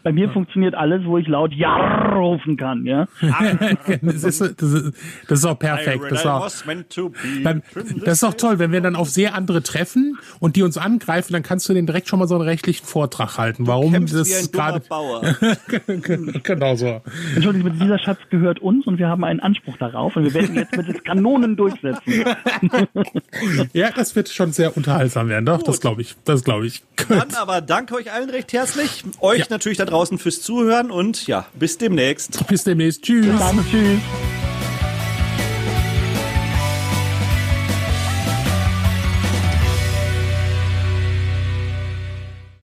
[0.08, 2.86] bei, mir funktioniert alles, wo ich laut Ja rufen kann.
[2.86, 3.08] Ja.
[4.02, 4.94] das, ist, das, ist,
[5.28, 6.04] das ist auch perfekt.
[6.10, 6.50] Das ist auch,
[7.44, 7.64] dann,
[8.04, 11.34] das ist auch toll, wenn wir dann auf sehr andere treffen und die uns angreifen,
[11.34, 13.68] dann kannst du denen direkt schon mal so einen rechtlichen Vortrag halten.
[13.68, 14.82] Warum das gerade?
[16.44, 17.02] genau so.
[17.36, 20.76] Entschuldigung, dieser Schatz gehört uns und wir haben einen Anspruch darauf und wir werden jetzt
[20.76, 21.98] mit den Kanonen durchsetzen
[23.74, 25.46] ja, das wird schon sehr unterhaltsam werden.
[25.46, 25.68] Doch, Gut.
[25.68, 26.16] das glaube ich.
[26.26, 26.84] Das glaube ich.
[26.98, 27.10] Gut.
[27.10, 29.04] Dann aber danke euch allen recht herzlich.
[29.20, 29.46] Euch ja.
[29.50, 32.46] natürlich da draußen fürs Zuhören und ja, bis demnächst.
[32.48, 33.02] Bis demnächst.
[33.02, 33.26] Tschüss.
[33.26, 34.00] Bis dann, tschüss.